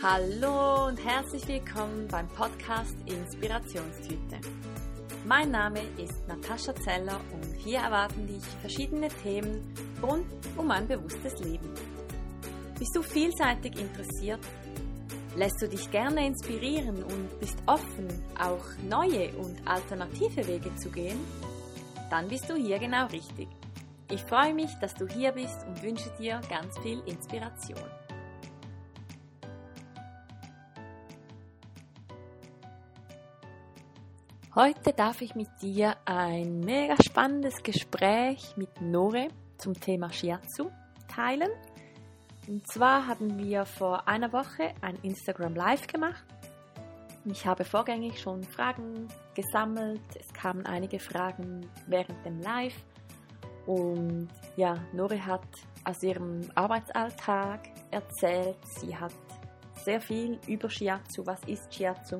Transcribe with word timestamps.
Hallo 0.00 0.86
und 0.86 1.04
herzlich 1.04 1.48
willkommen 1.48 2.06
beim 2.06 2.28
Podcast 2.28 2.94
Inspirationstüte. 3.06 4.38
Mein 5.26 5.50
Name 5.50 5.80
ist 5.96 6.28
Natascha 6.28 6.72
Zeller 6.76 7.20
und 7.32 7.52
hier 7.56 7.80
erwarten 7.80 8.28
dich 8.28 8.44
verschiedene 8.60 9.08
Themen 9.08 9.74
rund 10.00 10.24
um 10.56 10.70
ein 10.70 10.86
bewusstes 10.86 11.40
Leben. 11.40 11.68
Bist 12.78 12.94
du 12.94 13.02
vielseitig 13.02 13.76
interessiert? 13.76 14.38
Lässt 15.34 15.60
du 15.60 15.68
dich 15.68 15.90
gerne 15.90 16.28
inspirieren 16.28 17.02
und 17.02 17.40
bist 17.40 17.58
offen, 17.66 18.06
auch 18.38 18.64
neue 18.88 19.36
und 19.36 19.66
alternative 19.66 20.46
Wege 20.46 20.72
zu 20.76 20.90
gehen? 20.90 21.18
Dann 22.08 22.28
bist 22.28 22.48
du 22.48 22.54
hier 22.54 22.78
genau 22.78 23.06
richtig. 23.06 23.48
Ich 24.12 24.22
freue 24.22 24.54
mich, 24.54 24.70
dass 24.80 24.94
du 24.94 25.08
hier 25.08 25.32
bist 25.32 25.66
und 25.66 25.82
wünsche 25.82 26.12
dir 26.20 26.40
ganz 26.48 26.78
viel 26.84 27.00
Inspiration. 27.04 27.97
Heute 34.60 34.92
darf 34.92 35.22
ich 35.22 35.36
mit 35.36 35.46
dir 35.62 35.94
ein 36.04 36.58
mega 36.58 36.96
spannendes 37.00 37.62
Gespräch 37.62 38.56
mit 38.56 38.80
Nore 38.80 39.28
zum 39.56 39.72
Thema 39.72 40.12
Shiatsu 40.12 40.72
teilen. 41.06 41.50
Und 42.48 42.66
zwar 42.66 43.06
haben 43.06 43.38
wir 43.38 43.64
vor 43.66 44.08
einer 44.08 44.32
Woche 44.32 44.74
ein 44.80 44.96
Instagram 45.04 45.54
Live 45.54 45.86
gemacht. 45.86 46.24
Ich 47.24 47.46
habe 47.46 47.62
vorgängig 47.64 48.20
schon 48.20 48.42
Fragen 48.42 49.06
gesammelt. 49.36 50.02
Es 50.18 50.32
kamen 50.32 50.66
einige 50.66 50.98
Fragen 50.98 51.70
während 51.86 52.26
dem 52.26 52.40
Live. 52.40 52.84
Und 53.64 54.26
ja, 54.56 54.74
Nore 54.92 55.24
hat 55.24 55.46
aus 55.84 56.02
ihrem 56.02 56.40
Arbeitsalltag 56.56 57.60
erzählt. 57.92 58.58
Sie 58.64 58.96
hat 58.96 59.14
sehr 59.84 60.00
viel 60.00 60.36
über 60.48 60.68
Shiatsu. 60.68 61.24
Was 61.24 61.44
ist 61.44 61.72
Shiatsu? 61.72 62.18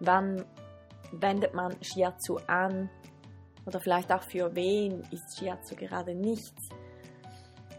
Wann 0.00 0.44
wendet 1.12 1.54
man 1.54 1.76
Shiatsu 1.82 2.38
an? 2.46 2.90
Oder 3.66 3.80
vielleicht 3.80 4.12
auch 4.12 4.22
für 4.22 4.54
wen 4.54 5.02
ist 5.10 5.38
Shiatsu 5.38 5.76
gerade 5.76 6.14
nichts? 6.14 6.68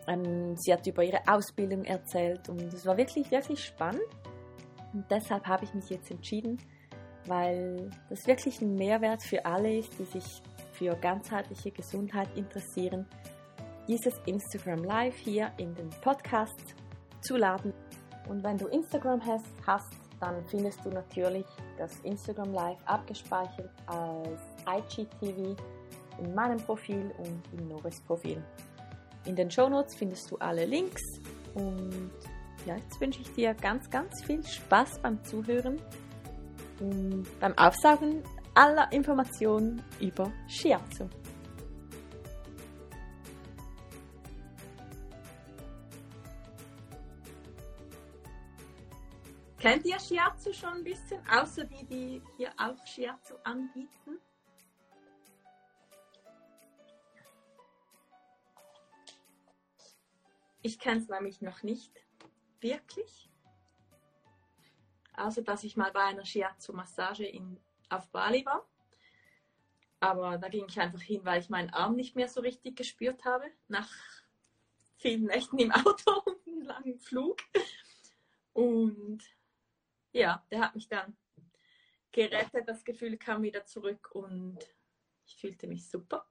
Ähm, 0.07 0.55
sie 0.57 0.73
hat 0.73 0.85
über 0.87 1.03
ihre 1.03 1.21
Ausbildung 1.27 1.83
erzählt 1.85 2.49
und 2.49 2.61
es 2.73 2.85
war 2.85 2.97
wirklich, 2.97 3.29
wirklich 3.31 3.63
spannend. 3.63 4.01
Und 4.93 5.09
deshalb 5.09 5.45
habe 5.47 5.65
ich 5.65 5.73
mich 5.73 5.89
jetzt 5.89 6.11
entschieden, 6.11 6.57
weil 7.25 7.89
das 8.09 8.25
wirklich 8.27 8.61
ein 8.61 8.75
Mehrwert 8.75 9.23
für 9.23 9.45
alle 9.45 9.77
ist, 9.77 9.97
die 9.97 10.05
sich 10.05 10.41
für 10.73 10.95
ganzheitliche 10.95 11.71
Gesundheit 11.71 12.29
interessieren, 12.35 13.05
dieses 13.87 14.13
Instagram 14.25 14.83
Live 14.83 15.15
hier 15.15 15.51
in 15.57 15.73
den 15.75 15.89
Podcast 16.01 16.75
zu 17.21 17.37
laden. 17.37 17.73
Und 18.29 18.43
wenn 18.43 18.57
du 18.57 18.67
Instagram 18.67 19.21
hast, 19.25 19.45
hast 19.65 20.02
dann 20.23 20.45
findest 20.45 20.83
du 20.85 20.89
natürlich 20.89 21.45
das 21.77 21.99
Instagram 22.03 22.53
Live 22.53 22.77
abgespeichert 22.85 23.69
als 23.87 24.39
IGTV 24.65 25.55
in 26.19 26.33
meinem 26.33 26.59
Profil 26.59 27.11
und 27.17 27.59
in 27.59 27.67
Noris 27.67 27.99
Profil. 28.01 28.41
In 29.25 29.35
den 29.35 29.51
Show 29.51 29.67
Notes 29.67 29.95
findest 29.95 30.31
du 30.31 30.37
alle 30.37 30.65
Links 30.65 31.01
und 31.55 32.11
ja, 32.65 32.77
jetzt 32.77 32.99
wünsche 33.01 33.21
ich 33.21 33.33
dir 33.33 33.53
ganz, 33.53 33.89
ganz 33.89 34.23
viel 34.23 34.41
Spaß 34.45 35.01
beim 35.01 35.21
Zuhören 35.25 35.81
und 36.79 37.27
beim 37.41 37.57
Aufsaugen 37.57 38.23
aller 38.53 38.89
Informationen 38.93 39.81
über 39.99 40.31
Shiatsu. 40.47 41.09
Kennt 49.63 49.85
ihr 49.85 49.97
Shiatsu 49.97 50.51
schon 50.51 50.73
ein 50.73 50.83
bisschen, 50.83 51.25
außer 51.25 51.63
die, 51.63 51.85
die 51.85 52.21
hier 52.35 52.51
auch 52.57 52.85
Shiatsu 52.85 53.35
anbieten? 53.45 54.19
Ich 60.61 60.77
kenne 60.77 60.99
es 60.99 61.07
nämlich 61.07 61.39
noch 61.39 61.63
nicht 61.63 61.93
wirklich. 62.59 63.29
Außer 65.15 65.43
dass 65.43 65.63
ich 65.63 65.77
mal 65.77 65.93
bei 65.93 66.03
einer 66.03 66.25
Shiatsu-Massage 66.25 67.31
auf 67.87 68.09
Bali 68.09 68.45
war. 68.45 68.67
Aber 70.01 70.37
da 70.39 70.49
ging 70.49 70.65
ich 70.67 70.77
einfach 70.77 71.01
hin, 71.01 71.21
weil 71.23 71.39
ich 71.39 71.49
meinen 71.49 71.69
Arm 71.69 71.95
nicht 71.95 72.17
mehr 72.17 72.27
so 72.27 72.41
richtig 72.41 72.75
gespürt 72.75 73.23
habe. 73.23 73.49
Nach 73.69 73.89
vielen 74.97 75.23
Nächten 75.23 75.57
im 75.57 75.71
Auto 75.71 76.19
und 76.25 76.47
einem 76.47 76.63
langen 76.63 76.99
Flug. 76.99 77.37
Und 78.51 79.23
ja, 80.13 80.45
der 80.49 80.61
hat 80.61 80.75
mich 80.75 80.87
dann 80.87 81.17
gerettet. 82.11 82.67
Das 82.67 82.83
Gefühl 82.83 83.17
kam 83.17 83.43
wieder 83.43 83.65
zurück 83.65 84.11
und 84.13 84.59
ich 85.25 85.35
fühlte 85.35 85.67
mich 85.67 85.89
super. 85.89 86.27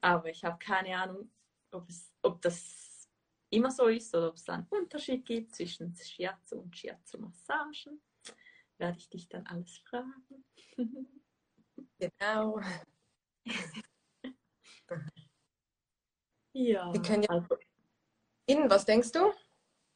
Aber 0.00 0.30
ich 0.30 0.44
habe 0.44 0.58
keine 0.58 0.96
Ahnung, 0.96 1.30
ob, 1.72 1.88
es, 1.88 2.12
ob 2.22 2.40
das 2.40 3.08
immer 3.50 3.70
so 3.70 3.86
ist 3.88 4.14
oder 4.14 4.28
ob 4.28 4.36
es 4.36 4.48
einen 4.48 4.66
Unterschied 4.68 5.26
gibt 5.26 5.54
zwischen 5.54 5.94
Shiatsu 5.94 6.60
und 6.60 6.76
Shiatsu-Massagen. 6.76 8.00
Werde 8.78 8.98
ich 8.98 9.10
dich 9.10 9.28
dann 9.28 9.46
alles 9.46 9.76
fragen. 9.78 10.44
genau. 11.98 12.60
ja. 16.54 16.92
Wir 16.92 17.02
können 17.02 17.24
ja 17.24 17.28
also, 17.28 17.58
Ihnen, 18.46 18.70
was 18.70 18.86
denkst 18.86 19.12
du? 19.12 19.32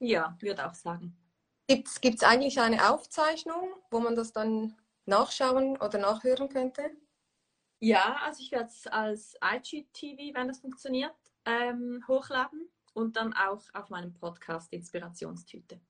Ja, 0.00 0.36
würde 0.40 0.66
auch 0.68 0.74
sagen. 0.74 1.23
Gibt 1.66 1.88
es 1.88 2.22
eigentlich 2.22 2.60
eine 2.60 2.90
Aufzeichnung, 2.90 3.74
wo 3.90 4.00
man 4.00 4.14
das 4.14 4.32
dann 4.32 4.76
nachschauen 5.06 5.76
oder 5.78 5.98
nachhören 5.98 6.48
könnte? 6.48 6.90
Ja, 7.80 8.16
also 8.22 8.42
ich 8.42 8.52
werde 8.52 8.68
es 8.68 8.86
als 8.86 9.34
IGTV, 9.42 10.34
wenn 10.34 10.48
das 10.48 10.60
funktioniert, 10.60 11.14
ähm, 11.44 12.04
hochladen 12.08 12.70
und 12.94 13.16
dann 13.16 13.32
auch 13.34 13.62
auf 13.74 13.90
meinem 13.90 14.14
Podcast 14.14 14.72
Inspirationstüte. 14.72 15.80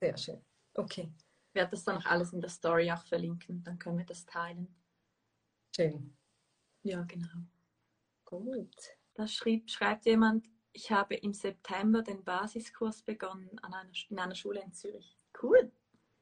Sehr 0.00 0.16
schön. 0.16 0.44
Okay. 0.74 1.12
Ich 1.48 1.54
werde 1.54 1.72
das 1.72 1.84
dann 1.84 1.98
auch 1.98 2.06
alles 2.06 2.32
in 2.32 2.40
der 2.40 2.50
Story 2.50 2.90
auch 2.92 3.04
verlinken, 3.04 3.62
dann 3.64 3.78
können 3.78 3.98
wir 3.98 4.06
das 4.06 4.24
teilen. 4.24 4.74
Schön. 5.74 6.16
Ja, 6.82 7.02
genau. 7.02 7.44
Gut. 8.24 8.74
Da 9.14 9.26
schrieb, 9.26 9.68
schreibt 9.68 10.06
jemand, 10.06 10.46
ich 10.72 10.90
habe 10.90 11.14
im 11.16 11.32
September 11.32 12.02
den 12.02 12.24
Basiskurs 12.24 13.02
begonnen 13.02 13.58
an 13.60 13.74
einer, 13.74 13.90
in 14.08 14.18
einer 14.18 14.34
Schule 14.34 14.60
in 14.60 14.72
Zürich. 14.72 15.18
Cool. 15.40 15.72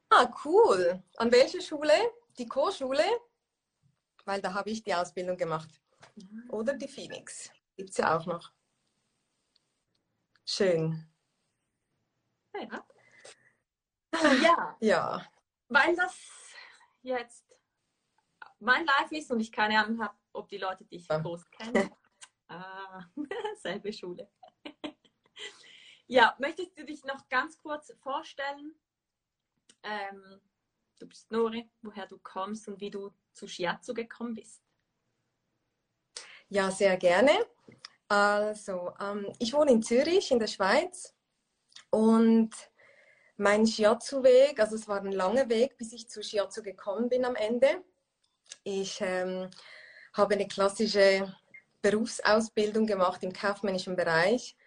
Ah, 0.09 0.31
cool. 0.43 1.03
An 1.17 1.31
welcher 1.31 1.61
Schule? 1.61 1.93
Die 2.37 2.47
Co-Schule? 2.47 3.03
Weil 4.25 4.41
da 4.41 4.53
habe 4.53 4.69
ich 4.69 4.83
die 4.83 4.93
Ausbildung 4.93 5.37
gemacht. 5.37 5.69
Mhm. 6.15 6.49
Oder 6.49 6.73
die 6.73 6.87
Phoenix. 6.87 7.51
Gibt 7.75 7.91
es 7.91 7.97
ja 7.97 8.17
auch 8.17 8.25
noch. 8.25 8.51
Schön. 10.45 11.07
Ja. 12.55 12.85
ja. 14.41 14.77
ja. 14.79 15.31
Weil 15.67 15.95
das 15.95 16.17
jetzt 17.03 17.45
mein 18.59 18.85
Live 18.85 19.11
ist 19.11 19.31
und 19.31 19.39
ich 19.39 19.51
keine 19.51 19.79
Ahnung 19.79 20.01
habe, 20.03 20.17
ob 20.33 20.49
die 20.49 20.57
Leute 20.57 20.85
dich 20.85 21.07
groß 21.07 21.49
kennen. 21.51 21.89
Ah, 22.51 23.05
selbe 23.61 23.93
Schule. 23.93 24.27
Ja, 26.09 26.35
möchtest 26.39 26.77
du 26.77 26.83
dich 26.83 27.03
noch 27.05 27.29
ganz 27.29 27.57
kurz 27.59 27.93
vorstellen? 28.01 28.73
Ähm, 29.83 30.41
du 30.99 31.07
bist 31.07 31.31
Nori, 31.31 31.69
woher 31.81 32.07
du 32.07 32.17
kommst 32.17 32.67
und 32.67 32.81
wie 32.81 32.89
du 32.89 33.13
zu 33.33 33.47
Shiatsu 33.47 33.93
gekommen 33.93 34.33
bist. 34.33 34.61
Ja, 36.49 36.71
sehr 36.71 36.97
gerne. 36.97 37.31
Also, 38.07 38.91
ähm, 38.99 39.31
ich 39.37 39.53
wohne 39.53 39.71
in 39.71 39.83
Zürich 39.83 40.31
in 40.31 40.39
der 40.39 40.47
Schweiz 40.47 41.15
und 41.91 42.49
mein 43.37 43.67
Shiatsu-Weg, 43.67 44.59
also 44.59 44.75
es 44.75 44.87
war 44.87 45.01
ein 45.01 45.11
langer 45.11 45.47
Weg, 45.47 45.77
bis 45.77 45.93
ich 45.93 46.09
zu 46.09 46.23
Shiatsu 46.23 46.63
gekommen 46.63 47.07
bin 47.07 47.23
am 47.23 47.35
Ende. 47.35 47.83
Ich 48.63 48.99
ähm, 49.01 49.49
habe 50.13 50.33
eine 50.33 50.47
klassische 50.47 51.31
Berufsausbildung 51.83 52.87
gemacht 52.87 53.21
im 53.21 53.31
kaufmännischen 53.31 53.95
Bereich, 53.95 54.57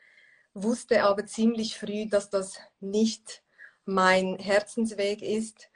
wusste 0.55 1.05
aber 1.05 1.27
ziemlich 1.27 1.79
früh, 1.79 2.07
dass 2.09 2.31
das 2.31 2.59
nicht 2.81 3.43
mein 3.85 4.39
Herzensweg 4.39 5.23
ist 5.23 5.69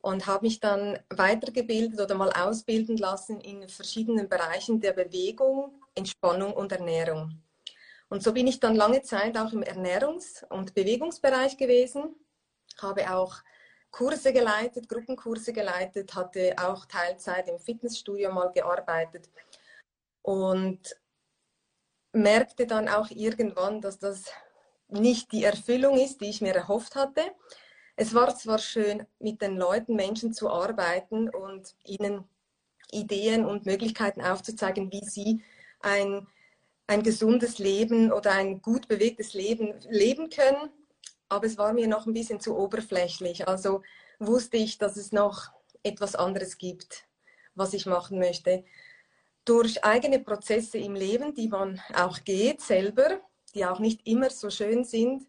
und 0.00 0.26
habe 0.26 0.46
mich 0.46 0.60
dann 0.60 0.98
weitergebildet 1.08 2.00
oder 2.00 2.14
mal 2.14 2.30
ausbilden 2.32 2.96
lassen 2.96 3.40
in 3.40 3.68
verschiedenen 3.68 4.28
Bereichen 4.28 4.80
der 4.80 4.92
Bewegung, 4.92 5.80
Entspannung 5.94 6.52
und 6.52 6.72
Ernährung. 6.72 7.40
Und 8.08 8.22
so 8.22 8.32
bin 8.32 8.46
ich 8.46 8.60
dann 8.60 8.76
lange 8.76 9.02
Zeit 9.02 9.36
auch 9.38 9.52
im 9.52 9.62
Ernährungs- 9.62 10.44
und 10.50 10.74
Bewegungsbereich 10.74 11.56
gewesen, 11.56 12.14
habe 12.80 13.10
auch 13.14 13.36
Kurse 13.90 14.32
geleitet, 14.32 14.88
Gruppenkurse 14.88 15.52
geleitet, 15.52 16.14
hatte 16.14 16.54
auch 16.58 16.84
Teilzeit 16.84 17.48
im 17.48 17.58
Fitnessstudio 17.58 18.32
mal 18.32 18.52
gearbeitet 18.52 19.30
und 20.22 20.96
merkte 22.14 22.66
dann 22.66 22.88
auch 22.88 23.10
irgendwann, 23.10 23.80
dass 23.80 23.98
das 23.98 24.24
nicht 24.88 25.32
die 25.32 25.44
Erfüllung 25.44 25.98
ist, 25.98 26.20
die 26.20 26.30
ich 26.30 26.40
mir 26.40 26.54
erhofft 26.54 26.94
hatte, 26.94 27.22
es 27.96 28.12
war 28.12 28.34
zwar 28.34 28.58
schön, 28.58 29.06
mit 29.20 29.40
den 29.40 29.56
Leuten, 29.56 29.94
Menschen 29.94 30.32
zu 30.32 30.50
arbeiten 30.50 31.28
und 31.28 31.76
ihnen 31.84 32.24
Ideen 32.90 33.44
und 33.44 33.66
Möglichkeiten 33.66 34.20
aufzuzeigen, 34.20 34.90
wie 34.90 35.04
sie 35.04 35.44
ein, 35.80 36.26
ein 36.88 37.02
gesundes 37.02 37.58
Leben 37.58 38.12
oder 38.12 38.32
ein 38.32 38.60
gut 38.62 38.88
bewegtes 38.88 39.32
Leben 39.34 39.74
leben 39.88 40.28
können. 40.28 40.70
Aber 41.28 41.46
es 41.46 41.56
war 41.56 41.72
mir 41.72 41.86
noch 41.86 42.06
ein 42.06 42.12
bisschen 42.12 42.40
zu 42.40 42.56
oberflächlich. 42.56 43.46
Also 43.46 43.82
wusste 44.18 44.56
ich, 44.56 44.78
dass 44.78 44.96
es 44.96 45.12
noch 45.12 45.52
etwas 45.84 46.16
anderes 46.16 46.58
gibt, 46.58 47.06
was 47.54 47.74
ich 47.74 47.86
machen 47.86 48.18
möchte. 48.18 48.64
Durch 49.44 49.84
eigene 49.84 50.20
Prozesse 50.20 50.78
im 50.78 50.94
Leben, 50.94 51.34
die 51.34 51.48
man 51.48 51.80
auch 51.94 52.24
geht 52.24 52.60
selber, 52.60 53.20
die 53.54 53.64
auch 53.66 53.78
nicht 53.78 54.06
immer 54.06 54.30
so 54.30 54.50
schön 54.50 54.84
sind, 54.84 55.26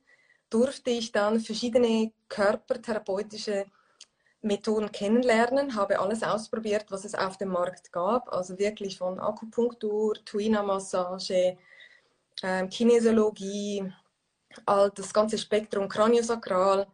durfte 0.50 0.92
ich 0.92 1.12
dann 1.12 1.40
verschiedene 1.40 2.14
körpertherapeutische 2.30 3.66
Methoden 4.42 4.92
kennenlernen, 4.92 5.76
habe 5.76 6.00
alles 6.00 6.24
ausprobiert, 6.24 6.86
was 6.90 7.04
es 7.04 7.16
auf 7.16 7.38
dem 7.38 7.50
Markt 7.50 7.92
gab, 7.92 8.32
also 8.32 8.58
wirklich 8.58 8.98
von 8.98 9.20
Akupunktur, 9.20 10.14
Tuina-Massage, 10.24 11.58
äh, 12.42 12.68
Kinesiologie, 12.68 13.92
all 14.66 14.92
das 14.92 15.14
ganze 15.14 15.38
Spektrum 15.38 15.90
Kraniosakral. 15.90 16.88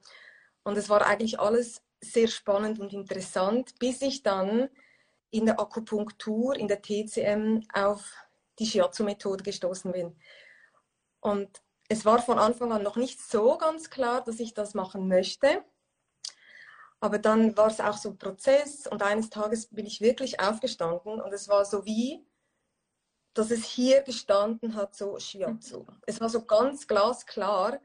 Und 0.64 0.78
es 0.78 0.90
war 0.90 1.06
eigentlich 1.06 1.40
alles 1.40 1.84
sehr 2.00 2.28
spannend 2.28 2.80
und 2.80 2.94
interessant, 2.94 3.78
bis 3.80 4.02
ich 4.02 4.24
dann 4.24 4.70
in 5.32 5.46
der 5.46 5.60
Akupunktur, 5.60 6.56
in 6.56 6.68
der 6.68 6.82
TCM 6.82 7.64
auf 7.74 8.14
die 8.60 8.66
Shiatsu-Methode 8.66 9.44
gestoßen 9.44 9.92
bin. 9.92 10.16
Und 11.22 11.62
es 11.88 12.06
war 12.06 12.22
von 12.22 12.38
Anfang 12.38 12.72
an 12.72 12.84
noch 12.84 12.96
nicht 12.96 13.20
so 13.22 13.58
ganz 13.58 13.90
klar, 13.90 14.24
dass 14.24 14.40
ich 14.40 14.54
das 14.54 14.74
machen 14.74 15.08
möchte. 15.08 15.64
Aber 17.00 17.18
dann 17.18 17.58
war 17.58 17.68
es 17.68 17.80
auch 17.80 17.98
so 17.98 18.10
ein 18.10 18.18
Prozess 18.18 18.86
und 18.86 19.02
eines 19.02 19.30
Tages 19.30 19.68
bin 19.68 19.88
ich 19.88 20.02
wirklich 20.02 20.40
aufgestanden 20.40 21.20
und 21.20 21.34
es 21.34 21.50
war 21.50 21.66
so 21.66 21.84
wie, 21.84 22.24
dass 23.34 23.50
es 23.50 23.66
hier 23.66 24.02
gestanden 24.04 24.76
hat, 24.76 24.96
so 24.96 25.18
Shiatsu. 25.18 25.86
Es 26.06 26.22
war 26.22 26.30
so 26.30 26.46
ganz 26.46 26.86
glasklar, 26.86 27.80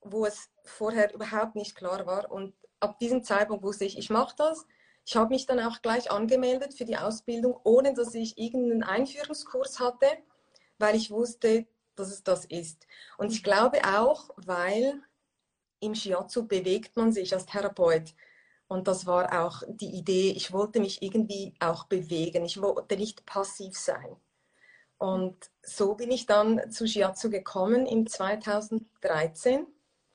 wo 0.00 0.26
es 0.26 0.50
vorher 0.64 1.14
überhaupt 1.14 1.54
nicht 1.54 1.76
klar 1.76 2.04
war. 2.06 2.30
Und 2.30 2.54
ab 2.80 2.98
diesem 2.98 3.22
Zeitpunkt 3.22 3.62
wusste 3.62 3.84
ich, 3.84 3.96
ich 3.96 4.10
mache 4.10 4.34
das. 4.36 4.66
Ich 5.08 5.16
habe 5.16 5.30
mich 5.30 5.46
dann 5.46 5.58
auch 5.58 5.80
gleich 5.80 6.10
angemeldet 6.10 6.74
für 6.74 6.84
die 6.84 6.98
Ausbildung, 6.98 7.58
ohne 7.64 7.94
dass 7.94 8.12
ich 8.14 8.36
irgendeinen 8.36 8.82
Einführungskurs 8.82 9.80
hatte, 9.80 10.06
weil 10.76 10.96
ich 10.96 11.10
wusste, 11.10 11.66
dass 11.94 12.10
es 12.10 12.22
das 12.22 12.44
ist. 12.44 12.86
Und 13.16 13.32
ich 13.32 13.42
glaube 13.42 13.78
auch, 13.86 14.28
weil 14.36 15.00
im 15.80 15.94
Shiatsu 15.94 16.46
bewegt 16.46 16.98
man 16.98 17.10
sich 17.10 17.32
als 17.32 17.46
Therapeut. 17.46 18.14
Und 18.66 18.86
das 18.86 19.06
war 19.06 19.46
auch 19.46 19.62
die 19.66 19.96
Idee, 19.96 20.32
ich 20.32 20.52
wollte 20.52 20.78
mich 20.78 21.00
irgendwie 21.00 21.54
auch 21.58 21.84
bewegen. 21.84 22.44
Ich 22.44 22.60
wollte 22.60 22.98
nicht 22.98 23.24
passiv 23.24 23.78
sein. 23.78 24.14
Und 24.98 25.50
so 25.62 25.94
bin 25.94 26.10
ich 26.10 26.26
dann 26.26 26.70
zu 26.70 26.86
Shiatsu 26.86 27.30
gekommen 27.30 27.86
im 27.86 28.06
2013. 28.06 29.66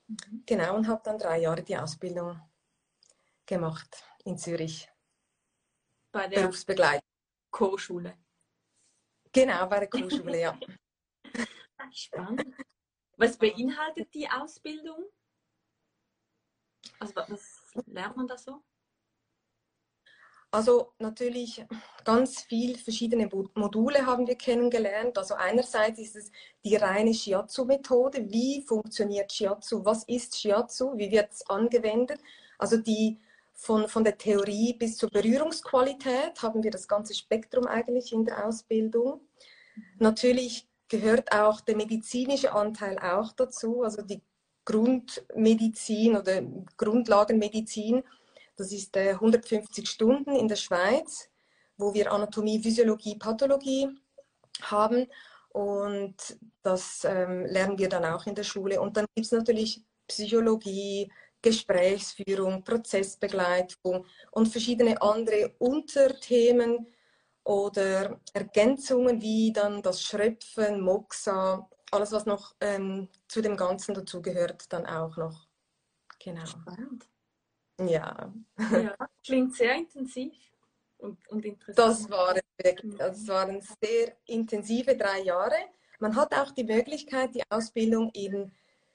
Mhm. 0.06 0.42
Genau, 0.46 0.76
und 0.76 0.86
habe 0.86 1.02
dann 1.02 1.18
drei 1.18 1.40
Jahre 1.40 1.64
die 1.64 1.76
Ausbildung 1.76 2.40
gemacht 3.44 4.04
in 4.24 4.38
Zürich. 4.38 4.88
Bei 6.12 6.28
der 6.28 6.42
Berufsbegleitung. 6.42 7.08
Co-Schule. 7.50 8.16
Genau, 9.32 9.66
bei 9.66 9.80
der 9.80 9.88
Co-Schule, 9.88 10.40
ja. 10.40 10.58
Spannend. 11.92 12.54
Was 13.16 13.36
beinhaltet 13.36 14.12
die 14.14 14.28
Ausbildung? 14.28 15.04
Also 16.98 17.14
was 17.16 17.72
lernt 17.86 18.16
man 18.16 18.26
da 18.26 18.36
so? 18.36 18.62
Also 20.50 20.92
natürlich 21.00 21.66
ganz 22.04 22.42
viel 22.42 22.78
verschiedene 22.78 23.28
Module 23.54 24.06
haben 24.06 24.24
wir 24.26 24.36
kennengelernt. 24.36 25.18
Also 25.18 25.34
einerseits 25.34 25.98
ist 25.98 26.14
es 26.14 26.30
die 26.64 26.76
reine 26.76 27.12
Shiatsu-Methode. 27.12 28.30
Wie 28.30 28.62
funktioniert 28.62 29.32
Shiatsu? 29.32 29.84
Was 29.84 30.04
ist 30.04 30.38
Shiatsu? 30.38 30.96
Wie 30.96 31.10
wird 31.10 31.32
es 31.32 31.44
angewendet? 31.50 32.20
Also 32.56 32.76
die 32.76 33.18
von, 33.54 33.88
von 33.88 34.04
der 34.04 34.18
Theorie 34.18 34.74
bis 34.74 34.96
zur 34.96 35.10
Berührungsqualität 35.10 36.42
haben 36.42 36.62
wir 36.62 36.70
das 36.70 36.88
ganze 36.88 37.14
Spektrum 37.14 37.66
eigentlich 37.66 38.12
in 38.12 38.24
der 38.24 38.46
Ausbildung. 38.46 39.20
Natürlich 39.98 40.68
gehört 40.88 41.32
auch 41.32 41.60
der 41.60 41.76
medizinische 41.76 42.52
Anteil 42.52 42.98
auch 42.98 43.32
dazu, 43.32 43.82
also 43.82 44.02
die 44.02 44.22
Grundmedizin 44.64 46.16
oder 46.16 46.42
Grundlagenmedizin. 46.76 48.02
Das 48.56 48.72
ist 48.72 48.96
150 48.96 49.88
Stunden 49.88 50.36
in 50.36 50.48
der 50.48 50.56
Schweiz, 50.56 51.28
wo 51.76 51.92
wir 51.94 52.12
Anatomie, 52.12 52.62
Physiologie, 52.62 53.16
Pathologie 53.16 53.88
haben. 54.62 55.06
Und 55.50 56.16
das 56.62 57.04
ähm, 57.04 57.46
lernen 57.46 57.78
wir 57.78 57.88
dann 57.88 58.04
auch 58.04 58.26
in 58.26 58.34
der 58.34 58.44
Schule. 58.44 58.80
Und 58.80 58.96
dann 58.96 59.06
gibt 59.14 59.26
es 59.26 59.32
natürlich 59.32 59.82
Psychologie, 60.08 61.10
Gesprächsführung, 61.44 62.64
Prozessbegleitung 62.64 64.04
und 64.32 64.48
verschiedene 64.48 65.00
andere 65.00 65.54
Unterthemen, 65.58 66.86
oder 67.44 68.20
Ergänzungen 68.32 69.20
wie 69.20 69.52
dann 69.52 69.82
das 69.82 70.02
Schröpfen, 70.02 70.80
Moxa, 70.80 71.68
alles 71.90 72.12
was 72.12 72.26
noch 72.26 72.54
ähm, 72.60 73.08
zu 73.28 73.42
dem 73.42 73.56
Ganzen 73.56 73.94
dazugehört, 73.94 74.72
dann 74.72 74.86
auch 74.86 75.16
noch. 75.16 75.46
Genau. 76.18 76.46
Spannend. 76.46 77.08
Ja. 77.78 78.32
ja. 78.58 78.96
Klingt 79.24 79.54
sehr 79.54 79.74
intensiv 79.74 80.32
und, 80.96 81.18
und 81.28 81.44
interessant. 81.44 81.78
Das 81.78 82.10
waren, 82.10 82.40
wirklich, 82.56 82.96
das 82.96 83.28
waren 83.28 83.60
sehr 83.60 84.16
intensive 84.26 84.96
drei 84.96 85.20
Jahre. 85.20 85.56
Man 85.98 86.16
hat 86.16 86.34
auch 86.34 86.50
die 86.52 86.64
Möglichkeit, 86.64 87.34
die 87.34 87.42
Ausbildung 87.50 88.10
in 88.14 88.52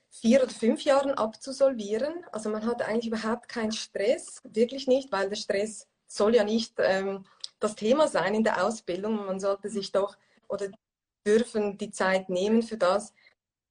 vier 0.09 0.43
oder 0.43 0.51
fünf 0.51 0.83
Jahren 0.83 1.11
abzusolvieren. 1.11 2.25
Also 2.31 2.49
man 2.49 2.65
hat 2.65 2.81
eigentlich 2.81 3.07
überhaupt 3.07 3.47
keinen 3.47 3.71
Stress, 3.71 4.41
wirklich 4.43 4.87
nicht, 4.87 5.11
weil 5.11 5.29
der 5.29 5.35
Stress 5.35 5.87
soll 6.07 6.35
ja 6.35 6.43
nicht 6.43 6.73
ähm, 6.79 7.25
das 7.59 7.75
Thema 7.75 8.07
sein 8.07 8.33
in 8.33 8.43
der 8.43 8.65
Ausbildung. 8.65 9.15
Man 9.25 9.39
sollte 9.39 9.69
sich 9.69 9.91
doch 9.91 10.17
oder 10.47 10.69
dürfen 11.25 11.77
die 11.77 11.91
Zeit 11.91 12.29
nehmen 12.29 12.63
für 12.63 12.77
das. 12.77 13.13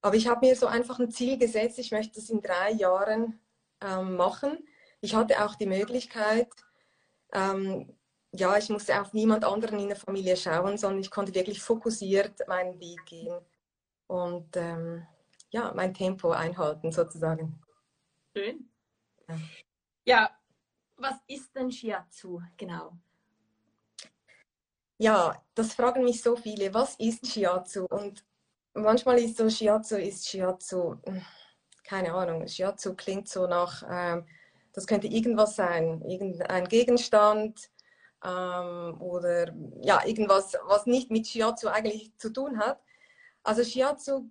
Aber 0.01 0.15
ich 0.15 0.29
habe 0.29 0.47
mir 0.47 0.55
so 0.55 0.67
einfach 0.67 0.99
ein 1.01 1.11
Ziel 1.11 1.39
gesetzt, 1.39 1.79
ich 1.79 1.91
möchte 1.91 2.21
das 2.21 2.31
in 2.31 2.41
drei 2.41 2.71
Jahren 2.73 3.41
ähm, 3.81 4.17
machen. 4.17 4.67
Ich 5.01 5.15
hatte 5.15 5.45
auch 5.45 5.57
die 5.57 5.67
Möglichkeit, 5.67 6.49
ähm, 7.33 7.95
ja, 8.33 8.57
ich 8.59 8.69
musste 8.69 9.01
auf 9.01 9.13
niemand 9.13 9.45
anderen 9.45 9.79
in 9.79 9.89
der 9.89 9.97
Familie 9.97 10.37
schauen, 10.37 10.77
sondern 10.77 11.01
ich 11.01 11.11
konnte 11.11 11.35
wirklich 11.35 11.61
fokussiert 11.61 12.47
meinen 12.47 12.79
Weg 12.79 13.05
gehen 13.07 13.39
und 14.07 14.57
ähm, 14.57 15.07
ja, 15.51 15.73
mein 15.75 15.95
Tempo 15.95 16.31
einhalten 16.31 16.93
sozusagen. 16.93 17.61
Schön. 18.37 18.71
Ja. 19.29 19.37
ja, 20.05 20.31
was 20.97 21.17
ist 21.27 21.55
denn 21.55 21.71
Shiatsu 21.71 22.41
genau? 22.57 22.97
Ja, 24.99 25.41
das 25.55 25.75
fragen 25.75 26.03
mich 26.05 26.23
so 26.23 26.35
viele. 26.37 26.75
Was 26.75 26.97
ist 26.97 27.27
Shiatsu? 27.27 27.87
Und 27.87 28.25
manchmal 28.75 29.19
ist 29.19 29.37
so, 29.37 29.49
Shiatsu 29.49 29.97
ist 29.97 30.29
Shiatsu, 30.29 30.97
keine 31.85 32.13
Ahnung, 32.13 32.47
Shiatsu 32.47 32.95
klingt 32.95 33.29
so 33.29 33.47
nach, 33.47 33.83
ähm, 33.89 34.27
das 34.73 34.87
könnte 34.87 35.07
irgendwas 35.07 35.57
sein, 35.57 36.03
irgendein 36.03 36.67
Gegenstand 36.69 37.71
ähm, 38.25 39.01
oder 39.01 39.55
ja, 39.83 40.05
irgendwas, 40.05 40.55
was 40.67 40.87
nicht 40.87 41.11
mit 41.11 41.27
Shiatsu 41.27 41.69
eigentlich 41.69 42.17
zu 42.19 42.33
tun 42.33 42.59
hat. 42.59 42.81
Also 43.43 43.63
Shiatsu 43.63 44.31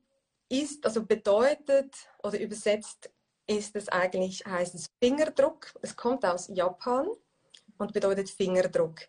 ist, 0.50 0.86
also 0.86 1.06
bedeutet 1.06 1.96
oder 2.24 2.40
übersetzt 2.40 3.12
ist 3.48 3.76
es 3.76 3.88
eigentlich, 3.90 4.46
heißt 4.46 4.76
es 4.76 4.88
Fingerdruck. 5.02 5.74
Es 5.82 5.96
kommt 5.96 6.26
aus 6.26 6.50
Japan 6.50 7.08
und 7.78 7.94
bedeutet 7.94 8.30
Fingerdruck. 8.30 9.00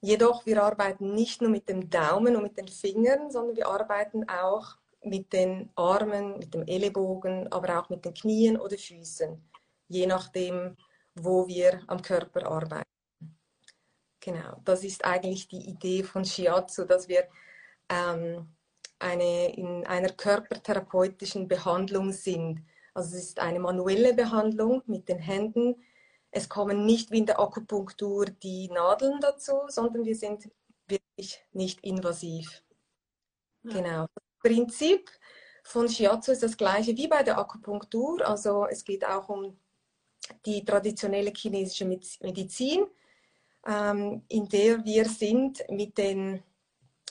Jedoch, 0.00 0.44
wir 0.46 0.62
arbeiten 0.62 1.14
nicht 1.14 1.40
nur 1.40 1.50
mit 1.50 1.68
dem 1.68 1.88
Daumen 1.88 2.36
und 2.36 2.42
mit 2.42 2.58
den 2.58 2.68
Fingern, 2.68 3.30
sondern 3.30 3.56
wir 3.56 3.68
arbeiten 3.68 4.28
auch 4.28 4.76
mit 5.04 5.32
den 5.32 5.70
Armen, 5.74 6.38
mit 6.38 6.54
dem 6.54 6.66
Ellenbogen, 6.66 7.50
aber 7.52 7.80
auch 7.80 7.88
mit 7.88 8.04
den 8.04 8.14
Knien 8.14 8.58
oder 8.58 8.76
Füßen, 8.76 9.42
je 9.88 10.06
nachdem, 10.06 10.76
wo 11.14 11.46
wir 11.46 11.82
am 11.86 12.02
Körper 12.02 12.46
arbeiten. 12.46 12.88
Genau, 14.20 14.60
das 14.64 14.84
ist 14.84 15.04
eigentlich 15.04 15.48
die 15.48 15.68
Idee 15.68 16.02
von 16.04 16.24
Shiatsu, 16.24 16.84
dass 16.84 17.08
wir 17.08 17.28
ähm, 17.88 18.48
eine, 19.02 19.54
in 19.54 19.86
einer 19.86 20.10
körpertherapeutischen 20.10 21.48
Behandlung 21.48 22.12
sind. 22.12 22.64
Also 22.94 23.16
es 23.16 23.24
ist 23.24 23.40
eine 23.40 23.60
manuelle 23.60 24.14
Behandlung 24.14 24.82
mit 24.86 25.08
den 25.08 25.18
Händen, 25.18 25.76
es 26.34 26.48
kommen 26.48 26.86
nicht 26.86 27.10
wie 27.10 27.18
in 27.18 27.26
der 27.26 27.38
Akupunktur 27.38 28.24
die 28.24 28.68
Nadeln 28.68 29.20
dazu, 29.20 29.52
sondern 29.68 30.04
wir 30.06 30.16
sind 30.16 30.50
wirklich 30.88 31.44
nicht 31.52 31.84
invasiv. 31.84 32.62
Ja. 33.64 33.72
Genau. 33.74 34.06
Das 34.14 34.24
Prinzip 34.40 35.10
von 35.62 35.88
Shiatsu 35.88 36.32
ist 36.32 36.42
das 36.42 36.56
gleiche 36.56 36.96
wie 36.96 37.06
bei 37.06 37.22
der 37.22 37.38
Akupunktur. 37.38 38.26
Also 38.26 38.66
es 38.66 38.82
geht 38.82 39.04
auch 39.04 39.28
um 39.28 39.58
die 40.46 40.64
traditionelle 40.64 41.32
chinesische 41.36 41.84
Medizin, 41.84 42.86
ähm, 43.66 44.24
in 44.28 44.48
der 44.48 44.82
wir 44.84 45.04
sind 45.04 45.62
mit 45.68 45.98
den 45.98 46.42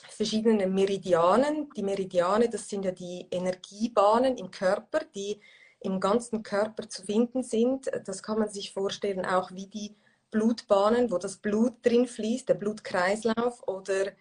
verschiedenen 0.08 0.74
Meridianen. 0.74 1.70
Die 1.76 1.82
Meridiane, 1.82 2.48
das 2.48 2.68
sind 2.68 2.84
ja 2.84 2.92
die 2.92 3.26
Energiebahnen 3.30 4.36
im 4.36 4.50
Körper, 4.50 5.00
die 5.14 5.40
im 5.80 6.00
ganzen 6.00 6.42
Körper 6.42 6.88
zu 6.88 7.04
finden 7.04 7.42
sind. 7.42 7.90
Das 8.04 8.22
kann 8.22 8.38
man 8.38 8.48
sich 8.48 8.72
vorstellen 8.72 9.24
auch 9.26 9.50
wie 9.52 9.66
die 9.66 9.94
Blutbahnen, 10.30 11.10
wo 11.10 11.18
das 11.18 11.36
Blut 11.36 11.74
drin 11.82 12.06
fließt, 12.06 12.48
der 12.48 12.54
Blutkreislauf 12.54 13.66
oder 13.68 14.12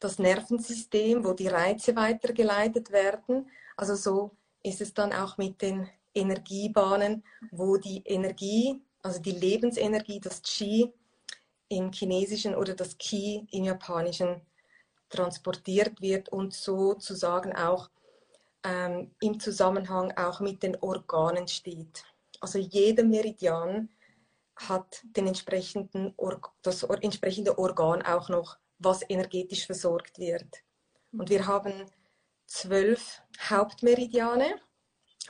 das 0.00 0.18
Nervensystem, 0.18 1.24
wo 1.24 1.32
die 1.32 1.48
Reize 1.48 1.96
weitergeleitet 1.96 2.92
werden. 2.92 3.48
Also 3.76 3.94
so 3.94 4.30
ist 4.62 4.80
es 4.80 4.94
dann 4.94 5.12
auch 5.12 5.38
mit 5.38 5.62
den 5.62 5.88
Energiebahnen, 6.14 7.24
wo 7.50 7.76
die 7.76 8.02
Energie, 8.04 8.80
also 9.02 9.20
die 9.20 9.32
Lebensenergie, 9.32 10.20
das 10.20 10.42
Qi 10.42 10.92
im 11.68 11.92
Chinesischen 11.92 12.54
oder 12.54 12.74
das 12.74 12.96
Qi 12.98 13.46
im 13.50 13.64
Japanischen 13.64 14.40
transportiert 15.08 16.00
wird 16.00 16.28
und 16.28 16.54
sozusagen 16.54 17.54
auch 17.54 17.90
ähm, 18.64 19.10
im 19.20 19.40
Zusammenhang 19.40 20.12
auch 20.16 20.40
mit 20.40 20.62
den 20.62 20.76
Organen 20.80 21.48
steht. 21.48 22.04
Also 22.40 22.58
jeder 22.58 23.04
Meridian 23.04 23.88
hat 24.56 25.02
den 25.16 25.28
entsprechenden 25.28 26.12
Or 26.16 26.40
das 26.62 26.82
entsprechende 26.82 27.58
Organ 27.58 28.02
auch 28.02 28.28
noch, 28.28 28.58
was 28.78 29.08
energetisch 29.08 29.66
versorgt 29.66 30.18
wird. 30.18 30.62
Und 31.12 31.30
wir 31.30 31.46
haben 31.46 31.86
zwölf 32.46 33.22
Hauptmeridiane, 33.48 34.56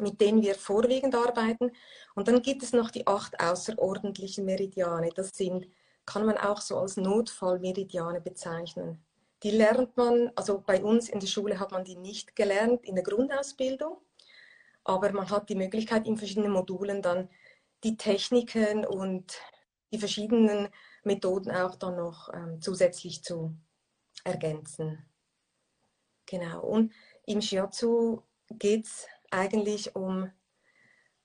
mit 0.01 0.21
denen 0.21 0.43
wir 0.43 0.55
vorwiegend 0.55 1.15
arbeiten. 1.15 1.73
Und 2.15 2.29
dann 2.29 2.43
gibt 2.43 2.63
es 2.63 2.73
noch 2.73 2.91
die 2.91 3.07
acht 3.07 3.41
außerordentlichen 3.41 4.45
Meridiane. 4.45 5.11
Das 5.15 5.31
sind, 5.31 5.67
kann 6.07 6.25
man 6.25 6.39
auch 6.39 6.61
so 6.61 6.79
als 6.79 6.97
Notfallmeridiane 6.97 8.21
bezeichnen. 8.21 9.05
Die 9.43 9.51
lernt 9.51 9.97
man, 9.97 10.33
also 10.35 10.61
bei 10.61 10.83
uns 10.83 11.09
in 11.09 11.21
der 11.21 11.29
Schule 11.29 11.61
hat 11.61 11.71
man 11.71 11.85
die 11.85 11.97
nicht 11.97 12.35
gelernt 12.35 12.85
in 12.85 12.97
der 12.97 13.05
Grundausbildung, 13.05 13.99
aber 14.85 15.13
man 15.13 15.31
hat 15.31 15.49
die 15.49 15.55
Möglichkeit 15.55 16.07
in 16.07 16.17
verschiedenen 16.17 16.53
Modulen 16.53 17.03
dann 17.03 17.29
die 17.85 17.97
Techniken 17.97 18.85
und 18.85 19.41
die 19.93 19.99
verschiedenen 19.99 20.69
Methoden 21.05 21.51
auch 21.53 21.77
dann 21.77 21.97
noch 21.97 22.33
ähm, 22.35 22.61
zusätzlich 22.61 23.23
zu 23.23 23.55
ergänzen. 24.25 25.05
Genau. 26.27 26.63
Und 26.63 26.93
im 27.25 27.41
Shiatsu 27.41 28.23
geht 28.51 28.87
es 28.87 29.07
eigentlich 29.31 29.95
um 29.95 30.31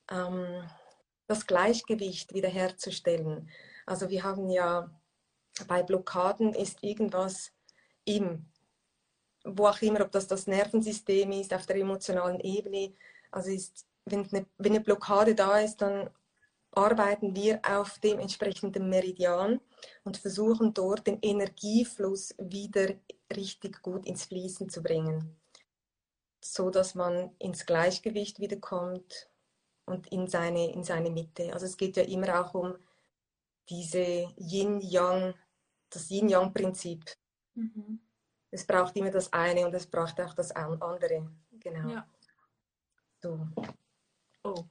ähm, 0.10 0.70
das 1.27 1.48
Gleichgewicht 1.48 2.34
wiederherzustellen. 2.34 3.50
Also 3.86 4.10
wir 4.10 4.24
haben 4.24 4.50
ja 4.50 4.89
bei 5.67 5.84
Blockaden 5.84 6.53
ist 6.53 6.84
irgendwas 6.84 7.51
im, 8.05 8.45
wo 9.45 9.67
auch 9.67 9.81
immer, 9.81 10.01
ob 10.01 10.12
das 10.12 10.27
das 10.27 10.48
Nervensystem 10.48 11.31
ist, 11.31 11.53
auf 11.53 11.65
der 11.65 11.77
emotionalen 11.77 12.39
Ebene. 12.39 12.93
Also 13.31 13.51
ist, 13.51 13.86
wenn 14.05 14.27
eine, 14.31 14.45
wenn 14.57 14.74
eine 14.74 14.81
Blockade 14.81 15.36
da 15.36 15.60
ist, 15.60 15.77
dann 15.77 16.10
arbeiten 16.75 17.36
wir 17.36 17.62
auf 17.63 18.00
dem 18.00 18.19
entsprechenden 18.19 18.89
Meridian 18.89 19.60
und 20.03 20.17
versuchen 20.17 20.74
dort 20.74 21.05
den 21.07 21.19
Energiefluss 21.22 22.33
wieder 22.38 22.95
richtig 23.36 23.81
gut 23.81 24.05
ins 24.05 24.25
Fließen 24.25 24.69
zu 24.69 24.81
bringen, 24.81 25.39
so 26.43 26.69
dass 26.69 26.95
man 26.95 27.36
ins 27.39 27.65
Gleichgewicht 27.65 28.39
wiederkommt 28.39 29.29
und 29.86 30.07
in 30.07 30.27
seine, 30.27 30.72
in 30.72 30.83
seine 30.83 31.10
Mitte. 31.10 31.53
Also 31.53 31.65
es 31.65 31.77
geht 31.77 31.98
ja 31.98 32.03
immer 32.03 32.41
auch 32.41 32.53
um 32.53 32.75
diese 33.69 34.27
Yin-Yang, 34.38 35.36
das 35.89 36.10
Yin-Yang-Prinzip. 36.10 37.03
Mhm. 37.55 38.00
Es 38.51 38.65
braucht 38.65 38.95
immer 38.95 39.10
das 39.10 39.31
eine 39.33 39.65
und 39.65 39.74
es 39.74 39.88
braucht 39.88 40.19
auch 40.22 40.33
das 40.33 40.51
andere. 40.51 41.31
Genau. 41.51 41.89
Ja. 41.89 42.07
So. 43.22 43.48
Oh. 44.43 44.65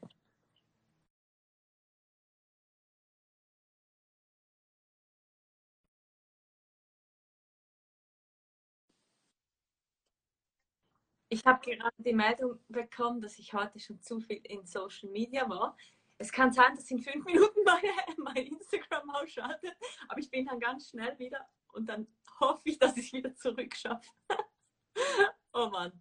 Ich 11.28 11.46
habe 11.46 11.60
gerade 11.64 11.94
die 11.96 12.12
Meldung 12.12 12.60
bekommen, 12.68 13.22
dass 13.22 13.38
ich 13.38 13.54
heute 13.54 13.80
schon 13.80 13.98
zu 14.02 14.20
viel 14.20 14.42
in 14.44 14.66
Social 14.66 15.08
Media 15.08 15.48
war. 15.48 15.74
Es 16.18 16.30
kann 16.30 16.52
sein, 16.52 16.76
dass 16.76 16.90
in 16.90 17.00
fünf 17.00 17.24
Minuten 17.24 17.64
meine, 17.64 17.88
mein 18.18 18.46
Instagram 18.46 19.08
ausschaltet, 19.10 19.74
aber 20.08 20.20
ich 20.20 20.30
bin 20.30 20.44
dann 20.44 20.60
ganz 20.60 20.90
schnell 20.90 21.18
wieder 21.18 21.48
und 21.72 21.86
dann 21.86 22.06
hoffe 22.40 22.62
ich, 22.64 22.78
dass 22.78 22.96
ich 22.96 23.06
es 23.06 23.12
wieder 23.12 23.34
zurückschaffe. 23.34 24.08
oh 25.52 25.68
Mann. 25.68 25.92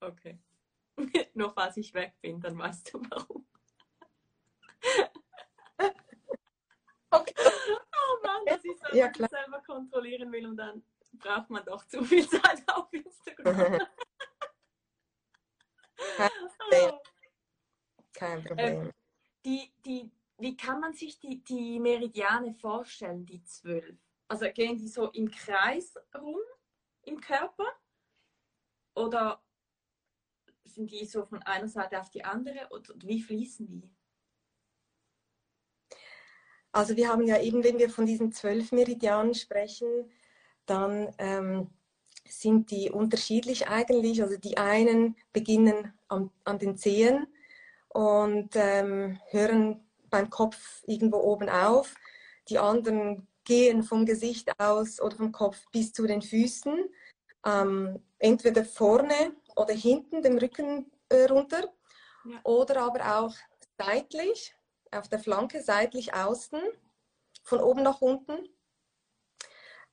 Okay. 0.00 0.38
Nur 1.34 1.52
falls 1.52 1.76
ich 1.76 1.92
weg 1.94 2.14
bin, 2.20 2.40
dann 2.40 2.56
weißt 2.58 2.92
du 2.92 3.02
warum. 3.10 3.46
okay. 7.10 7.34
Oh 7.36 8.22
Mann, 8.22 8.44
dass 8.46 8.64
ich 8.64 8.72
es 8.72 8.96
ja, 8.96 9.10
selber 9.12 9.62
kontrollieren 9.62 10.30
will 10.30 10.46
und 10.46 10.56
dann 10.56 10.84
braucht 11.14 11.50
man 11.50 11.64
doch 11.64 11.84
zu 11.86 12.04
viel 12.04 12.28
Zeit 12.28 12.62
auf 12.68 12.92
Instagram. 12.92 13.80
Kein 16.16 16.30
Problem. 16.58 16.98
Kein 18.12 18.44
Problem. 18.44 18.82
Ähm, 18.82 18.92
die, 19.44 19.72
die, 19.84 20.10
wie 20.38 20.56
kann 20.56 20.80
man 20.80 20.94
sich 20.94 21.18
die, 21.18 21.42
die 21.42 21.78
Meridiane 21.78 22.54
vorstellen, 22.54 23.26
die 23.26 23.42
zwölf? 23.42 23.96
Also 24.28 24.46
gehen 24.52 24.76
die 24.76 24.88
so 24.88 25.10
im 25.10 25.30
Kreis 25.30 25.94
rum 26.14 26.40
im 27.02 27.20
Körper? 27.20 27.66
Oder 28.94 29.42
sind 30.64 30.90
die 30.90 31.04
so 31.04 31.24
von 31.24 31.42
einer 31.42 31.68
Seite 31.68 32.00
auf 32.00 32.10
die 32.10 32.24
andere? 32.24 32.68
Oder 32.70 32.94
wie 33.04 33.22
fließen 33.22 33.68
die? 33.68 33.90
Also 36.72 36.96
wir 36.96 37.08
haben 37.08 37.22
ja 37.26 37.40
eben, 37.40 37.62
wenn 37.62 37.78
wir 37.78 37.88
von 37.88 38.06
diesen 38.06 38.32
zwölf 38.32 38.72
Meridianen 38.72 39.34
sprechen, 39.34 40.10
dann 40.66 41.14
ähm, 41.18 41.70
sind 42.28 42.70
die 42.70 42.90
unterschiedlich 42.90 43.68
eigentlich. 43.68 44.22
Also 44.22 44.36
die 44.36 44.56
einen 44.56 45.16
beginnen 45.32 45.92
an, 46.08 46.30
an 46.42 46.58
den 46.58 46.76
Zehen 46.76 47.28
und 47.88 48.50
ähm, 48.54 49.20
hören 49.30 49.86
beim 50.10 50.30
Kopf 50.30 50.82
irgendwo 50.86 51.18
oben 51.18 51.48
auf. 51.48 51.94
Die 52.48 52.58
anderen 52.58 53.28
gehen 53.44 53.82
vom 53.82 54.06
Gesicht 54.06 54.50
aus 54.58 55.00
oder 55.00 55.16
vom 55.16 55.32
Kopf 55.32 55.64
bis 55.70 55.92
zu 55.92 56.06
den 56.06 56.22
Füßen, 56.22 56.84
ähm, 57.46 58.02
entweder 58.18 58.64
vorne 58.64 59.36
oder 59.56 59.74
hinten 59.74 60.22
den 60.22 60.38
Rücken 60.38 60.90
äh, 61.08 61.24
runter 61.24 61.72
ja. 62.24 62.40
oder 62.44 62.82
aber 62.82 63.18
auch 63.20 63.34
seitlich, 63.78 64.54
auf 64.90 65.08
der 65.08 65.18
Flanke 65.18 65.62
seitlich 65.62 66.14
außen, 66.14 66.60
von 67.42 67.60
oben 67.60 67.82
nach 67.82 68.00
unten 68.00 68.48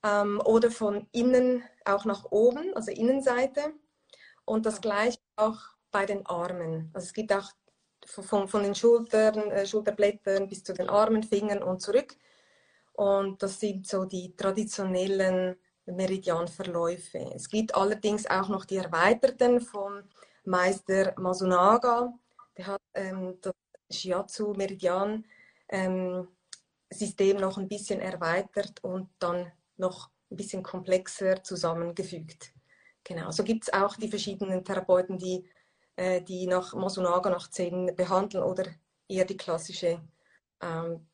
ähm, 0.04 0.40
oder 0.44 0.70
von 0.70 1.06
innen 1.12 1.64
auch 1.84 2.04
nach 2.04 2.24
oben, 2.30 2.74
also 2.74 2.90
Innenseite. 2.90 3.74
Und 4.44 4.66
das 4.66 4.80
gleiche 4.80 5.18
auch 5.36 5.58
bei 5.90 6.06
den 6.06 6.26
Armen. 6.26 6.90
Also 6.94 7.06
es 7.06 7.12
gibt 7.12 7.32
auch 7.32 7.50
von, 8.06 8.48
von 8.48 8.62
den 8.62 8.74
Schultern, 8.74 9.50
äh, 9.50 9.66
Schulterblättern 9.66 10.48
bis 10.48 10.64
zu 10.64 10.72
den 10.72 10.88
Armen, 10.88 11.22
Fingern 11.22 11.62
und 11.62 11.80
zurück. 11.80 12.16
Und 12.92 13.42
das 13.42 13.58
sind 13.58 13.86
so 13.86 14.04
die 14.04 14.34
traditionellen 14.36 15.56
Meridianverläufe. 15.86 17.18
Es 17.34 17.48
gibt 17.48 17.74
allerdings 17.74 18.26
auch 18.26 18.48
noch 18.48 18.64
die 18.64 18.76
erweiterten 18.76 19.60
vom 19.60 20.02
Meister 20.44 21.14
Masunaga. 21.18 22.12
Der 22.56 22.66
hat 22.66 22.82
ähm, 22.94 23.38
das 23.40 23.54
Shiatsu-Meridian 23.90 25.24
ähm, 25.68 26.28
System 26.90 27.38
noch 27.38 27.58
ein 27.58 27.68
bisschen 27.68 28.00
erweitert 28.00 28.82
und 28.84 29.08
dann 29.18 29.50
noch 29.76 30.10
ein 30.30 30.36
bisschen 30.36 30.62
komplexer 30.62 31.42
zusammengefügt. 31.42 32.52
Genau, 33.04 33.30
so 33.30 33.42
gibt 33.42 33.64
es 33.64 33.72
auch 33.72 33.96
die 33.96 34.08
verschiedenen 34.08 34.64
Therapeuten, 34.64 35.18
die, 35.18 35.44
äh, 35.96 36.22
die 36.22 36.46
nach 36.46 36.74
Masunaga 36.74 37.30
nach 37.30 37.50
10 37.50 37.96
behandeln 37.96 38.44
oder 38.44 38.66
eher 39.08 39.24
die 39.24 39.36
klassische 39.36 40.00
ähm, 40.60 41.06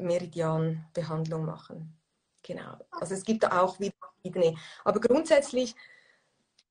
Meridianbehandlung 0.00 1.44
machen. 1.44 1.96
Genau, 2.42 2.76
also 2.90 3.14
es 3.14 3.24
gibt 3.24 3.42
da 3.42 3.60
auch 3.60 3.78
wieder 3.80 3.94
verschiedene. 4.00 4.56
Aber 4.84 5.00
grundsätzlich 5.00 5.74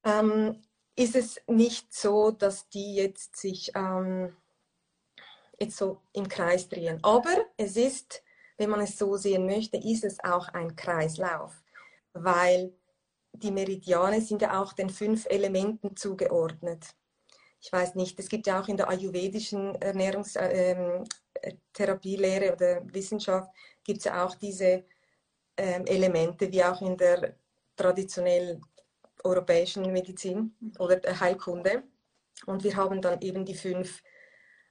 ähm, 0.04 0.62
ist 0.96 1.16
es 1.16 1.42
nicht 1.48 1.94
so, 1.94 2.32
dass 2.32 2.70
die 2.70 2.96
jetzt 2.96 3.36
sich 3.36 3.72
ähm, 3.76 4.36
jetzt 5.60 5.78
so 5.78 6.02
im 6.14 6.28
Kreis 6.28 6.70
drehen. 6.70 7.00
Aber 7.04 7.46
es 7.58 7.76
ist 7.76 8.24
wenn 8.58 8.70
man 8.70 8.82
es 8.82 8.98
so 8.98 9.16
sehen 9.16 9.46
möchte, 9.46 9.78
ist 9.78 10.04
es 10.04 10.20
auch 10.24 10.50
ein 10.50 10.76
Kreislauf, 10.76 11.64
weil 12.14 12.74
die 13.34 13.52
Meridiane 13.52 14.20
sind 14.22 14.42
ja 14.42 14.62
auch 14.62 14.74
den 14.74 14.90
fünf 14.90 15.28
Elementen 15.28 15.96
zugeordnet. 15.96 16.96
Ich 17.62 17.72
weiß 17.72 17.96
nicht, 17.96 18.20
es 18.20 18.30
gibt 18.30 18.48
ja 18.48 18.60
auch 18.60 18.68
in 18.68 18.78
der 18.78 18.90
ayurvedischen 18.90 19.76
Ernährungs, 19.76 20.36
äh, 20.36 21.04
Therapielehre 21.74 22.54
oder 22.54 22.82
Wissenschaft 22.94 23.52
gibt 23.84 24.00
es 24.00 24.06
ja 24.06 24.26
auch 24.26 24.36
diese 24.36 24.84
ähm, 25.58 25.86
Elemente, 25.86 26.52
wie 26.52 26.64
auch 26.64 26.82
in 26.82 26.98
der 26.98 27.36
traditionell 27.76 28.62
europäischen 29.24 29.92
Medizin 29.92 30.56
oder 30.80 31.00
Heilkunde. 31.20 31.84
Und 32.46 32.64
wir 32.64 32.76
haben 32.76 33.02
dann 33.02 33.20
eben 33.22 33.46
die 33.46 33.56
fünf 33.56 34.04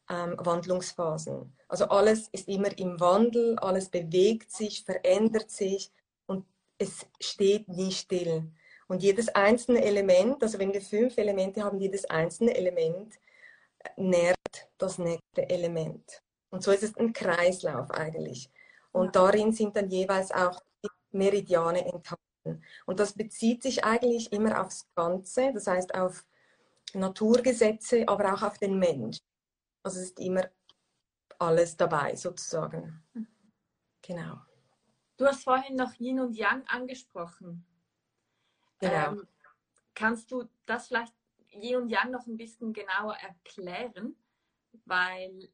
ähm, 0.08 0.36
Wandlungsphasen. 0.38 1.52
Also 1.68 1.86
alles 1.86 2.28
ist 2.28 2.48
immer 2.48 2.76
im 2.78 3.00
Wandel, 3.00 3.58
alles 3.58 3.88
bewegt 3.88 4.52
sich, 4.52 4.84
verändert 4.84 5.50
sich 5.50 5.92
und 6.26 6.46
es 6.78 7.06
steht 7.20 7.68
nie 7.68 7.92
still. 7.92 8.50
Und 8.88 9.02
jedes 9.02 9.28
einzelne 9.28 9.84
Element, 9.84 10.42
also 10.42 10.58
wenn 10.58 10.72
wir 10.72 10.80
fünf 10.80 11.18
Elemente 11.18 11.64
haben, 11.64 11.80
jedes 11.80 12.04
einzelne 12.04 12.54
Element 12.54 13.14
nährt 13.96 14.36
das 14.78 14.98
nächste 14.98 15.48
Element. 15.48 16.22
Und 16.50 16.62
so 16.62 16.70
ist 16.70 16.82
es 16.82 16.96
ein 16.96 17.12
Kreislauf 17.12 17.90
eigentlich. 17.90 18.50
Und 18.92 19.16
darin 19.16 19.52
sind 19.52 19.76
dann 19.76 19.88
jeweils 19.90 20.30
auch 20.30 20.60
die 20.82 20.88
Meridiane 21.10 21.84
enthalten. 21.84 22.64
Und 22.86 23.00
das 23.00 23.12
bezieht 23.12 23.62
sich 23.62 23.84
eigentlich 23.84 24.32
immer 24.32 24.60
aufs 24.60 24.88
Ganze, 24.94 25.52
das 25.52 25.66
heißt 25.66 25.94
auf 25.94 26.24
Naturgesetze, 26.94 28.04
aber 28.08 28.32
auch 28.32 28.42
auf 28.42 28.58
den 28.58 28.78
Mensch. 28.78 29.18
Also 29.82 30.00
es 30.00 30.06
ist 30.06 30.20
immer 30.20 30.48
alles 31.38 31.76
dabei 31.76 32.14
sozusagen. 32.16 33.02
Mhm. 33.12 33.26
Genau. 34.02 34.40
Du 35.16 35.26
hast 35.26 35.44
vorhin 35.44 35.76
noch 35.76 35.94
Yin 35.98 36.20
und 36.20 36.34
Yang 36.34 36.66
angesprochen. 36.68 37.66
Genau. 38.78 39.12
Ähm, 39.12 39.28
kannst 39.94 40.30
du 40.30 40.48
das 40.66 40.88
vielleicht 40.88 41.14
Yin 41.50 41.76
und 41.76 41.88
Yang 41.88 42.10
noch 42.10 42.26
ein 42.26 42.36
bisschen 42.36 42.72
genauer 42.72 43.16
erklären? 43.16 44.16
Weil 44.84 45.48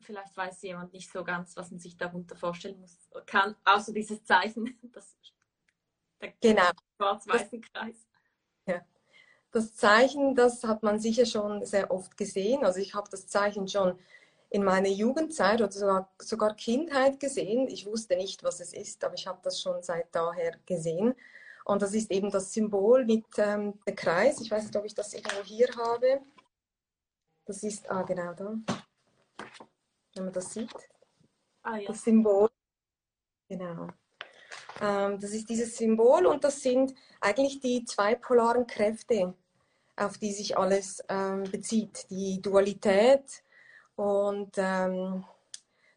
vielleicht 0.00 0.36
weiß 0.36 0.62
jemand 0.62 0.92
nicht 0.92 1.10
so 1.10 1.24
ganz, 1.24 1.56
was 1.56 1.70
man 1.70 1.80
sich 1.80 1.96
darunter 1.96 2.36
vorstellen 2.36 2.80
muss, 2.80 2.96
kann, 3.26 3.56
außer 3.64 3.92
dieses 3.92 4.24
Zeichen, 4.24 4.78
das, 4.92 5.16
der 6.20 6.32
genau. 6.40 6.70
schwarz-weißen 6.96 7.60
Kreis. 7.60 8.06
Ja 8.66 8.82
das 9.52 9.74
Zeichen, 9.74 10.34
das 10.34 10.64
hat 10.64 10.82
man 10.82 11.00
sicher 11.00 11.26
schon 11.26 11.64
sehr 11.64 11.90
oft 11.90 12.16
gesehen. 12.16 12.64
Also 12.64 12.80
ich 12.80 12.94
habe 12.94 13.10
das 13.10 13.26
Zeichen 13.26 13.66
schon 13.68 13.98
in 14.48 14.64
meiner 14.64 14.88
Jugendzeit 14.88 15.60
oder 15.60 15.72
sogar, 15.72 16.12
sogar 16.20 16.54
Kindheit 16.54 17.20
gesehen. 17.20 17.68
Ich 17.68 17.86
wusste 17.86 18.16
nicht, 18.16 18.42
was 18.42 18.60
es 18.60 18.72
ist, 18.72 19.02
aber 19.04 19.14
ich 19.14 19.26
habe 19.26 19.40
das 19.42 19.60
schon 19.60 19.82
seit 19.82 20.14
daher 20.14 20.52
gesehen. 20.66 21.14
Und 21.64 21.82
das 21.82 21.94
ist 21.94 22.10
eben 22.10 22.30
das 22.30 22.52
Symbol 22.52 23.04
mit 23.04 23.26
ähm, 23.38 23.78
dem 23.86 23.94
Kreis. 23.94 24.40
Ich 24.40 24.50
weiß 24.50 24.64
nicht, 24.64 24.76
ob 24.76 24.84
ich 24.84 24.94
das 24.94 25.14
irgendwo 25.14 25.42
hier 25.44 25.68
habe. 25.76 26.20
Das 27.44 27.62
ist, 27.62 27.90
ah 27.90 28.02
genau 28.02 28.32
da, 28.34 28.54
wenn 30.14 30.24
man 30.24 30.32
das 30.32 30.52
sieht. 30.52 30.72
Ah, 31.62 31.76
ja. 31.76 31.88
Das 31.88 32.02
Symbol. 32.02 32.48
Genau. 33.48 33.88
Ähm, 34.80 35.20
das 35.20 35.30
ist 35.32 35.48
dieses 35.48 35.76
Symbol 35.76 36.26
und 36.26 36.44
das 36.44 36.62
sind 36.62 36.94
eigentlich 37.20 37.60
die 37.60 37.84
zwei 37.84 38.14
polaren 38.14 38.66
Kräfte, 38.66 39.34
auf 39.96 40.18
die 40.18 40.32
sich 40.32 40.56
alles 40.56 41.02
ähm, 41.08 41.44
bezieht. 41.44 42.06
Die 42.10 42.40
Dualität 42.40 43.42
und 43.96 44.52
ähm, 44.56 45.24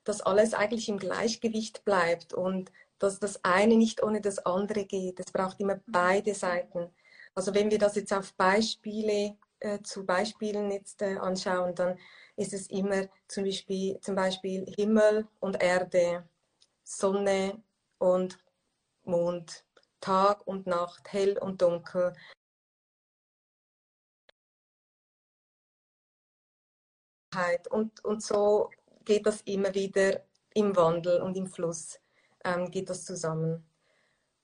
dass 0.03 0.21
alles 0.21 0.53
eigentlich 0.53 0.89
im 0.89 0.97
Gleichgewicht 0.97 1.85
bleibt 1.85 2.33
und 2.33 2.71
dass 2.99 3.19
das 3.19 3.43
eine 3.43 3.77
nicht 3.77 4.03
ohne 4.03 4.21
das 4.21 4.39
andere 4.45 4.85
geht. 4.85 5.19
Es 5.19 5.31
braucht 5.31 5.59
immer 5.59 5.79
beide 5.87 6.33
Seiten. 6.33 6.89
Also 7.35 7.53
wenn 7.53 7.71
wir 7.71 7.79
das 7.79 7.95
jetzt 7.95 8.13
auf 8.13 8.33
Beispiele, 8.33 9.37
äh, 9.63 9.81
zu 9.81 10.05
Beispielen 10.05 10.71
jetzt 10.71 11.01
äh, 11.01 11.17
anschauen, 11.17 11.73
dann 11.75 11.97
ist 12.35 12.53
es 12.53 12.67
immer 12.67 13.07
zum 13.27 13.45
Beispiel, 13.45 13.99
zum 14.01 14.15
Beispiel 14.15 14.65
Himmel 14.75 15.27
und 15.39 15.61
Erde, 15.61 16.27
Sonne 16.83 17.63
und 17.97 18.37
Mond, 19.03 19.65
Tag 20.01 20.45
und 20.45 20.67
Nacht, 20.67 21.11
hell 21.13 21.37
und 21.37 21.61
dunkel. 21.61 22.13
Und, 27.71 28.03
und 28.05 28.21
so 28.21 28.69
geht 29.05 29.25
das 29.25 29.41
immer 29.41 29.73
wieder 29.73 30.23
im 30.53 30.75
Wandel 30.75 31.21
und 31.21 31.35
im 31.35 31.47
Fluss 31.47 31.99
ähm, 32.43 32.69
geht 32.69 32.89
das 32.89 33.05
zusammen. 33.05 33.65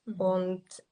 Mhm. 0.06 0.20
Und 0.20 0.84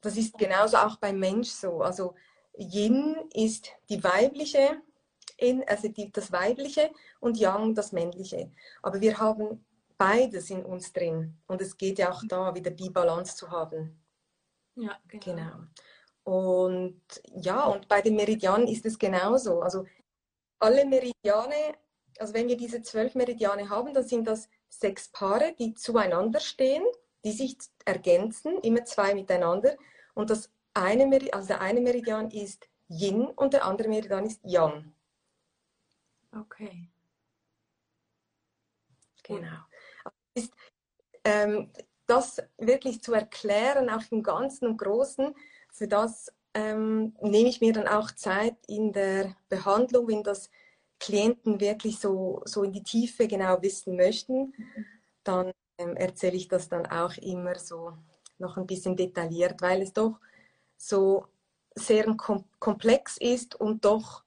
das 0.00 0.16
ist 0.16 0.36
genauso 0.36 0.76
auch 0.76 0.96
beim 0.96 1.18
Mensch 1.18 1.48
so. 1.48 1.80
Also 1.80 2.14
Yin 2.58 3.16
ist 3.34 3.70
die 3.88 4.02
weibliche, 4.02 4.82
also 5.66 5.88
die, 5.88 6.10
das 6.10 6.32
weibliche 6.32 6.90
und 7.20 7.38
Yang 7.38 7.74
das 7.74 7.92
männliche. 7.92 8.50
Aber 8.82 9.00
wir 9.00 9.18
haben 9.18 9.64
beides 9.98 10.50
in 10.50 10.64
uns 10.64 10.92
drin. 10.92 11.38
Und 11.46 11.60
es 11.60 11.76
geht 11.76 11.98
ja 11.98 12.12
auch 12.12 12.22
da 12.28 12.54
wieder 12.54 12.70
die 12.70 12.90
Balance 12.90 13.36
zu 13.36 13.50
haben. 13.50 14.02
Ja, 14.74 14.98
genau. 15.08 15.24
genau. 15.24 15.56
Und 16.24 17.00
ja, 17.34 17.64
und 17.66 17.88
bei 17.88 18.02
den 18.02 18.16
Meridianen 18.16 18.66
ist 18.66 18.84
es 18.84 18.98
genauso. 18.98 19.60
Also 19.60 19.84
alle 20.58 20.84
Meridiane, 20.84 21.76
also 22.18 22.34
wenn 22.34 22.48
wir 22.48 22.56
diese 22.56 22.82
zwölf 22.82 23.14
Meridiane 23.14 23.70
haben, 23.70 23.94
dann 23.94 24.06
sind 24.06 24.26
das 24.26 24.48
sechs 24.68 25.08
Paare, 25.08 25.54
die 25.58 25.74
zueinander 25.74 26.40
stehen, 26.40 26.82
die 27.24 27.32
sich 27.32 27.56
ergänzen, 27.84 28.58
immer 28.58 28.84
zwei 28.84 29.14
miteinander. 29.14 29.76
Und 30.14 30.30
das 30.30 30.50
eine 30.76 31.06
Meridian, 31.06 31.34
also 31.34 31.48
der 31.48 31.60
eine 31.60 31.80
Meridian 31.80 32.30
ist 32.30 32.68
Yin 32.88 33.26
und 33.26 33.52
der 33.52 33.64
andere 33.64 33.88
Meridian 33.88 34.26
ist 34.26 34.40
Yang. 34.44 34.92
Okay. 36.32 36.88
Genau 39.22 39.66
ist, 40.36 40.52
ähm, 41.24 41.70
das 42.06 42.40
wirklich 42.58 43.02
zu 43.02 43.12
erklären, 43.12 43.90
auch 43.90 44.02
im 44.10 44.22
Ganzen 44.22 44.68
und 44.68 44.76
Großen, 44.76 45.34
für 45.72 45.88
das 45.88 46.32
ähm, 46.54 47.14
nehme 47.20 47.48
ich 47.48 47.60
mir 47.60 47.72
dann 47.72 47.88
auch 47.88 48.12
Zeit 48.12 48.56
in 48.68 48.92
der 48.92 49.34
Behandlung, 49.48 50.08
wenn 50.08 50.22
das 50.22 50.50
Klienten 51.00 51.60
wirklich 51.60 51.98
so, 51.98 52.42
so 52.44 52.62
in 52.62 52.72
die 52.72 52.82
Tiefe 52.82 53.26
genau 53.26 53.60
wissen 53.60 53.96
möchten, 53.96 54.54
dann 55.24 55.52
ähm, 55.78 55.96
erzähle 55.96 56.36
ich 56.36 56.48
das 56.48 56.68
dann 56.68 56.86
auch 56.86 57.16
immer 57.18 57.58
so 57.58 57.92
noch 58.38 58.56
ein 58.56 58.66
bisschen 58.66 58.96
detailliert, 58.96 59.60
weil 59.60 59.82
es 59.82 59.92
doch 59.92 60.18
so 60.76 61.26
sehr 61.74 62.06
komplex 62.58 63.16
ist 63.18 63.54
und 63.54 63.84
doch 63.84 64.24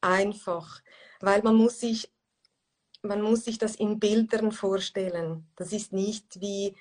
einfach, 0.00 0.82
weil 1.20 1.42
man 1.42 1.54
muss 1.54 1.80
sich 1.80 2.10
man 3.02 3.22
muss 3.22 3.44
sich 3.44 3.58
das 3.58 3.76
in 3.76 3.98
Bildern 4.00 4.52
vorstellen. 4.52 5.46
Das 5.56 5.72
ist 5.72 5.92
nicht 5.92 6.40
wie 6.40 6.74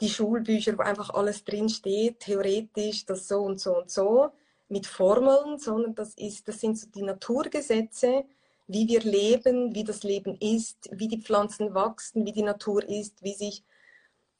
die 0.00 0.08
Schulbücher, 0.08 0.76
wo 0.78 0.82
einfach 0.82 1.10
alles 1.10 1.44
drin 1.44 1.68
steht, 1.68 2.20
theoretisch, 2.20 3.06
das 3.06 3.28
so 3.28 3.40
und 3.40 3.60
so 3.60 3.78
und 3.78 3.90
so, 3.90 4.30
mit 4.68 4.86
Formeln, 4.86 5.58
sondern 5.58 5.94
das, 5.94 6.14
ist, 6.14 6.48
das 6.48 6.60
sind 6.60 6.78
so 6.78 6.88
die 6.88 7.02
Naturgesetze, 7.02 8.24
wie 8.66 8.88
wir 8.88 9.00
leben, 9.00 9.74
wie 9.74 9.84
das 9.84 10.02
Leben 10.02 10.36
ist, 10.40 10.88
wie 10.92 11.08
die 11.08 11.20
Pflanzen 11.20 11.74
wachsen, 11.74 12.24
wie 12.24 12.32
die 12.32 12.42
Natur 12.42 12.82
ist, 12.88 13.22
wie 13.22 13.34
sich 13.34 13.62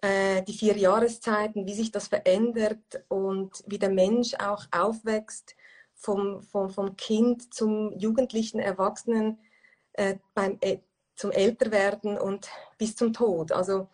äh, 0.04 0.42
die 0.42 0.52
vier 0.52 0.76
Jahreszeiten, 0.76 1.66
wie 1.66 1.72
sich 1.72 1.90
das 1.90 2.08
verändert 2.08 3.04
und 3.08 3.64
wie 3.66 3.78
der 3.78 3.88
Mensch 3.88 4.34
auch 4.34 4.66
aufwächst, 4.70 5.56
vom, 5.94 6.42
vom, 6.42 6.68
vom 6.68 6.96
Kind 6.96 7.54
zum 7.54 7.90
jugendlichen 7.98 8.58
Erwachsenen 8.58 9.38
äh, 9.94 10.16
beim, 10.34 10.58
äh, 10.60 10.80
zum 11.14 11.30
Älterwerden 11.30 12.18
und 12.18 12.50
bis 12.76 12.96
zum 12.96 13.14
Tod. 13.14 13.52
Also, 13.52 13.88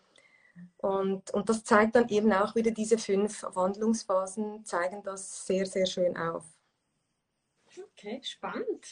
und, 0.77 1.31
und 1.31 1.47
das 1.47 1.63
zeigt 1.63 1.95
dann 1.95 2.09
eben 2.09 2.33
auch 2.33 2.55
wieder 2.55 2.71
diese 2.71 2.97
fünf 2.97 3.43
Wandlungsphasen, 3.43 4.65
zeigen 4.65 5.03
das 5.03 5.45
sehr, 5.45 5.65
sehr 5.65 5.85
schön 5.85 6.17
auf. 6.17 6.43
Okay, 7.93 8.19
spannend. 8.21 8.85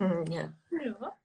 Mhm, 0.00 0.26
ja. 0.26 0.52
ja. 0.72 1.16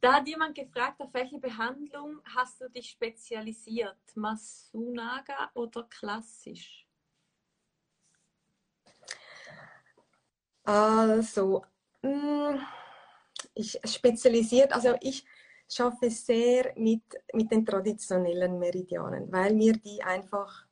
Da 0.00 0.14
hat 0.14 0.28
jemand 0.28 0.54
gefragt, 0.54 1.00
auf 1.00 1.12
welche 1.12 1.38
Behandlung 1.38 2.20
hast 2.34 2.60
du 2.60 2.68
dich 2.68 2.90
spezialisiert? 2.90 3.96
Masunaga 4.14 5.50
oder 5.54 5.84
klassisch? 5.84 6.86
Also, 10.64 11.64
mm, 12.02 12.58
ich 13.54 13.78
spezialisiert, 13.84 14.72
also 14.72 14.94
ich 15.00 15.24
schaffe 15.68 16.10
sehr 16.10 16.72
mit, 16.76 17.02
mit 17.32 17.50
den 17.50 17.64
traditionellen 17.64 18.58
Meridianen, 18.58 19.30
weil 19.30 19.54
mir 19.54 19.74
die 19.74 20.02
einfach 20.02 20.66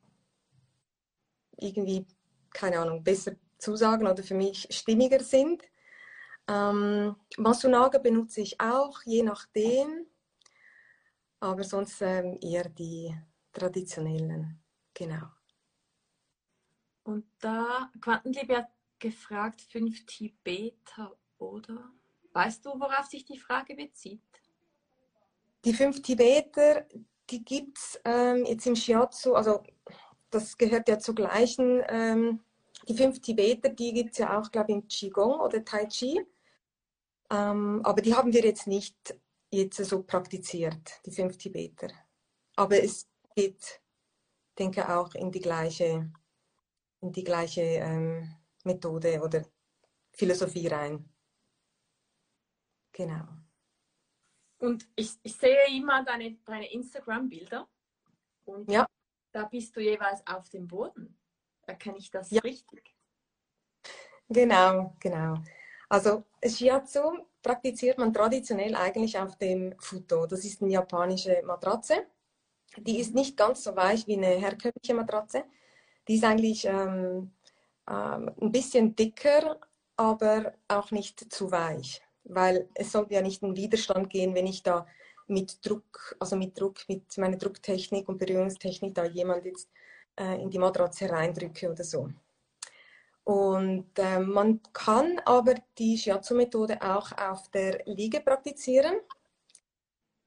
irgendwie, 1.59 2.07
keine 2.53 2.79
Ahnung, 2.79 3.03
besser 3.03 3.33
zusagen 3.59 4.07
oder 4.07 4.23
für 4.23 4.35
mich 4.35 4.67
stimmiger 4.71 5.21
sind. 5.21 5.63
Ähm, 6.49 7.17
Masunaga 7.37 7.99
benutze 7.99 8.41
ich 8.41 8.61
auch, 8.61 9.01
je 9.05 9.23
nachdem, 9.23 10.07
aber 11.41 11.65
sonst 11.65 12.03
ähm, 12.03 12.39
eher 12.41 12.69
die 12.69 13.15
traditionellen, 13.53 14.61
genau. 14.95 15.27
Und 17.05 17.27
da, 17.41 17.91
Quantenliebe 18.01 18.59
hat 18.59 18.71
gefragt, 18.99 19.61
5 19.61 20.07
Tibeter, 20.07 21.17
oder? 21.39 21.93
Weißt 22.33 22.65
du, 22.65 22.71
worauf 22.71 23.07
sich 23.07 23.25
die 23.25 23.39
Frage 23.39 23.75
bezieht? 23.75 24.23
Die 25.65 25.75
fünf 25.75 26.03
Tibeter, 26.03 26.87
die 27.31 27.45
gibt 27.45 27.79
es 27.79 28.01
ähm, 28.05 28.45
jetzt 28.47 28.67
im 28.67 28.75
Shiatsu, 28.75 29.35
also 29.35 29.63
das 30.31 30.57
gehört 30.57 30.89
ja 30.89 30.99
zur 30.99 31.15
gleichen, 31.15 31.83
ähm, 31.89 32.41
die 32.89 32.97
fünf 32.97 33.21
Tibeter, 33.21 33.69
die 33.69 33.93
gibt 33.93 34.13
es 34.13 34.19
ja 34.19 34.39
auch, 34.39 34.51
glaube 34.51 34.73
ich, 34.73 34.77
im 34.77 34.89
Qigong 34.89 35.41
oder 35.41 35.65
Tai 35.65 35.87
Chi. 35.87 36.21
Ähm, 37.31 37.81
aber 37.85 38.03
die 38.03 38.15
haben 38.15 38.33
wir 38.33 38.45
jetzt 38.45 38.67
nicht 38.67 38.97
jetzt 39.51 39.77
so 39.85 40.03
praktiziert, 40.03 41.01
die 41.05 41.13
fünf 41.13 41.37
Tibeter. 41.37 41.89
Aber 42.57 42.83
es 42.83 43.09
geht, 43.35 43.81
denke 44.59 44.81
ich, 44.81 44.87
auch 44.87 45.15
in 45.15 45.31
die 45.31 45.41
gleiche, 45.41 46.11
in 47.01 47.13
die 47.13 47.25
gleiche 47.25 47.61
ähm, 47.61 48.35
Methode 48.65 49.21
oder 49.23 49.45
Philosophie 50.13 50.69
rein. 50.69 51.09
Genau. 52.93 53.27
Und 54.59 54.89
ich, 54.95 55.19
ich 55.23 55.37
sehe 55.37 55.67
immer 55.77 56.05
deine, 56.05 56.37
deine 56.45 56.71
Instagram-Bilder 56.73 57.69
und 58.45 58.71
ja. 58.71 58.87
da 59.33 59.45
bist 59.45 59.75
du 59.75 59.81
jeweils 59.81 60.25
auf 60.27 60.49
dem 60.51 60.69
Boden. 60.69 61.19
Erkenne 61.67 61.99
ich 61.99 62.11
das 62.11 62.31
ja. 62.31 62.41
richtig? 62.43 62.95
Genau, 64.29 64.97
genau. 65.01 65.43
Also 65.93 66.25
Shiatsu 66.43 67.19
praktiziert 67.43 67.99
man 67.99 68.15
traditionell 68.15 68.75
eigentlich 68.75 69.19
auf 69.19 69.37
dem 69.37 69.75
Futo. 69.79 70.25
Das 70.25 70.43
ist 70.43 70.63
eine 70.63 70.71
japanische 70.71 71.43
Matratze. 71.45 72.07
Die 72.79 72.99
ist 72.99 73.15
nicht 73.15 73.37
ganz 73.37 73.63
so 73.63 73.77
weich 73.77 74.07
wie 74.07 74.17
eine 74.17 74.29
herkömmliche 74.29 74.95
Matratze. 74.95 75.45
Die 76.09 76.15
ist 76.15 76.25
eigentlich 76.25 76.65
ähm, 76.65 77.33
ähm, 77.91 78.31
ein 78.41 78.51
bisschen 78.51 78.97
dicker, 78.97 79.61
aber 79.99 80.55
auch 80.67 80.93
nicht 80.93 81.31
zu 81.31 81.51
weich, 81.51 82.01
weil 82.25 82.71
es 82.73 82.93
sollte 82.93 83.13
ja 83.13 83.21
nicht 83.21 83.43
in 83.43 83.55
Widerstand 83.55 84.09
gehen, 84.09 84.35
wenn 84.35 84.47
ich 84.47 84.63
da 84.63 84.87
mit 85.27 85.59
Druck, 85.67 86.17
also 86.19 86.37
mit 86.37 86.59
Druck, 86.59 86.89
mit 86.89 87.19
meiner 87.19 87.37
Drucktechnik 87.37 88.09
und 88.09 88.17
Berührungstechnik 88.17 88.95
da 88.95 89.05
jemand 89.05 89.45
jetzt 89.45 89.69
äh, 90.17 90.41
in 90.41 90.49
die 90.49 90.59
Matratze 90.59 91.11
reindrücke 91.11 91.71
oder 91.71 91.85
so. 91.85 92.09
Und 93.25 93.99
äh, 93.99 94.19
man 94.19 94.61
kann 94.73 95.21
aber 95.25 95.55
die 95.79 95.97
Shiatsu-Methode 95.97 96.83
auch 96.83 97.13
auf 97.13 97.49
der 97.51 97.85
Liege 97.87 98.21
praktizieren. 98.21 98.95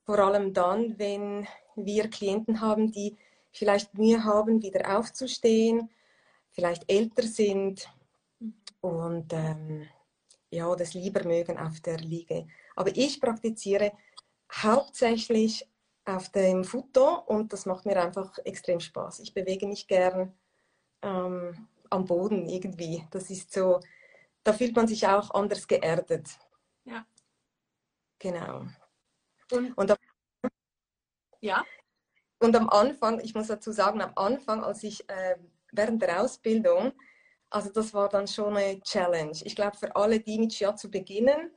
Vor 0.06 0.20
allem 0.20 0.54
dann, 0.54 0.98
wenn 0.98 1.48
wir 1.76 2.10
Klienten 2.10 2.62
haben, 2.62 2.92
die 2.92 3.18
vielleicht 3.52 3.94
Mühe 3.98 4.24
haben, 4.24 4.62
wieder 4.62 4.98
aufzustehen, 4.98 5.90
vielleicht 6.52 6.90
älter 6.90 7.24
sind 7.24 7.90
und 8.82 9.34
ähm, 9.34 9.88
ja, 10.50 10.74
das 10.76 10.94
lieber 10.94 11.24
mögen 11.26 11.58
auf 11.58 11.82
der 11.82 11.98
Liege. 11.98 12.48
Aber 12.76 12.96
ich 12.96 13.20
praktiziere 13.20 13.92
hauptsächlich 14.52 15.68
auf 16.06 16.30
dem 16.30 16.64
Futo 16.64 17.24
und 17.26 17.52
das 17.52 17.66
macht 17.66 17.86
mir 17.86 18.02
einfach 18.02 18.38
extrem 18.46 18.80
Spaß. 18.80 19.20
Ich 19.20 19.34
bewege 19.34 19.68
mich 19.68 19.88
gern 19.88 20.34
ähm, 21.02 21.68
am 21.90 22.06
Boden 22.06 22.48
irgendwie. 22.48 23.06
Das 23.12 23.30
ist 23.30 23.54
so, 23.54 23.80
da 24.44 24.54
fühlt 24.54 24.76
man 24.76 24.88
sich 24.88 25.08
auch 25.08 25.32
anders 25.32 25.68
geerdet. 25.68 26.38
Ja. 26.84 27.06
Genau. 28.20 28.66
Und, 29.52 29.74
und 29.78 29.92
am, 29.92 29.98
ja. 31.42 31.64
Und 32.40 32.56
am 32.56 32.70
Anfang, 32.70 33.20
ich 33.20 33.34
muss 33.34 33.48
dazu 33.48 33.72
sagen, 33.72 34.02
am 34.02 34.12
Anfang, 34.16 34.64
als 34.64 34.84
ich 34.84 35.08
äh, 35.10 35.38
während 35.72 36.02
der 36.02 36.22
Ausbildung, 36.22 36.94
also 37.50 37.70
das 37.72 37.94
war 37.94 38.10
dann 38.10 38.28
schon 38.28 38.58
eine 38.58 38.82
Challenge. 38.82 39.38
Ich 39.44 39.56
glaube, 39.56 39.78
für 39.78 39.96
alle, 39.96 40.20
die 40.20 40.40
mit 40.40 40.54
Shiatsu 40.54 40.90
beginnen, 40.90 41.52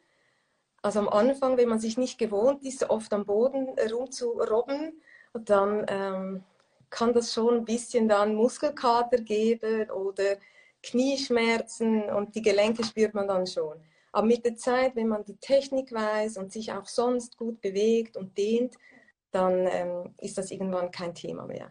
also 0.82 1.00
am 1.00 1.08
Anfang, 1.08 1.56
wenn 1.56 1.68
man 1.68 1.80
sich 1.80 1.98
nicht 1.98 2.18
gewohnt 2.18 2.62
ist, 2.64 2.80
so 2.80 2.90
oft 2.90 3.12
am 3.12 3.24
Boden 3.26 3.68
rumzurobben, 3.90 5.02
dann 5.34 5.84
ähm, 5.88 6.44
kann 6.90 7.12
das 7.12 7.32
schon 7.32 7.58
ein 7.58 7.64
bisschen 7.64 8.08
dann 8.08 8.34
Muskelkater 8.34 9.18
geben 9.18 9.90
oder 9.90 10.38
Knieschmerzen 10.82 12.04
und 12.10 12.34
die 12.34 12.42
Gelenke 12.42 12.84
spürt 12.84 13.14
man 13.14 13.28
dann 13.28 13.46
schon. 13.46 13.80
Aber 14.12 14.26
mit 14.26 14.44
der 14.44 14.56
Zeit, 14.56 14.96
wenn 14.96 15.08
man 15.08 15.24
die 15.24 15.36
Technik 15.36 15.92
weiß 15.92 16.38
und 16.38 16.52
sich 16.52 16.72
auch 16.72 16.86
sonst 16.86 17.36
gut 17.36 17.60
bewegt 17.60 18.16
und 18.16 18.36
dehnt, 18.38 18.76
dann 19.30 19.66
ähm, 19.66 20.14
ist 20.18 20.38
das 20.38 20.50
irgendwann 20.50 20.90
kein 20.90 21.14
Thema 21.14 21.46
mehr. 21.46 21.70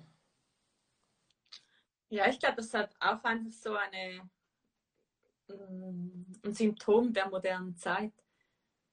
Ja, 2.09 2.29
ich 2.29 2.39
glaube, 2.39 2.57
das 2.57 2.73
hat 2.73 2.95
auch 2.99 3.23
einfach 3.23 3.51
so 3.51 3.75
eine, 3.75 4.29
mm, 5.47 6.25
ein 6.45 6.53
Symptom 6.53 7.11
der 7.11 7.29
modernen 7.29 7.75
Zeit, 7.75 8.13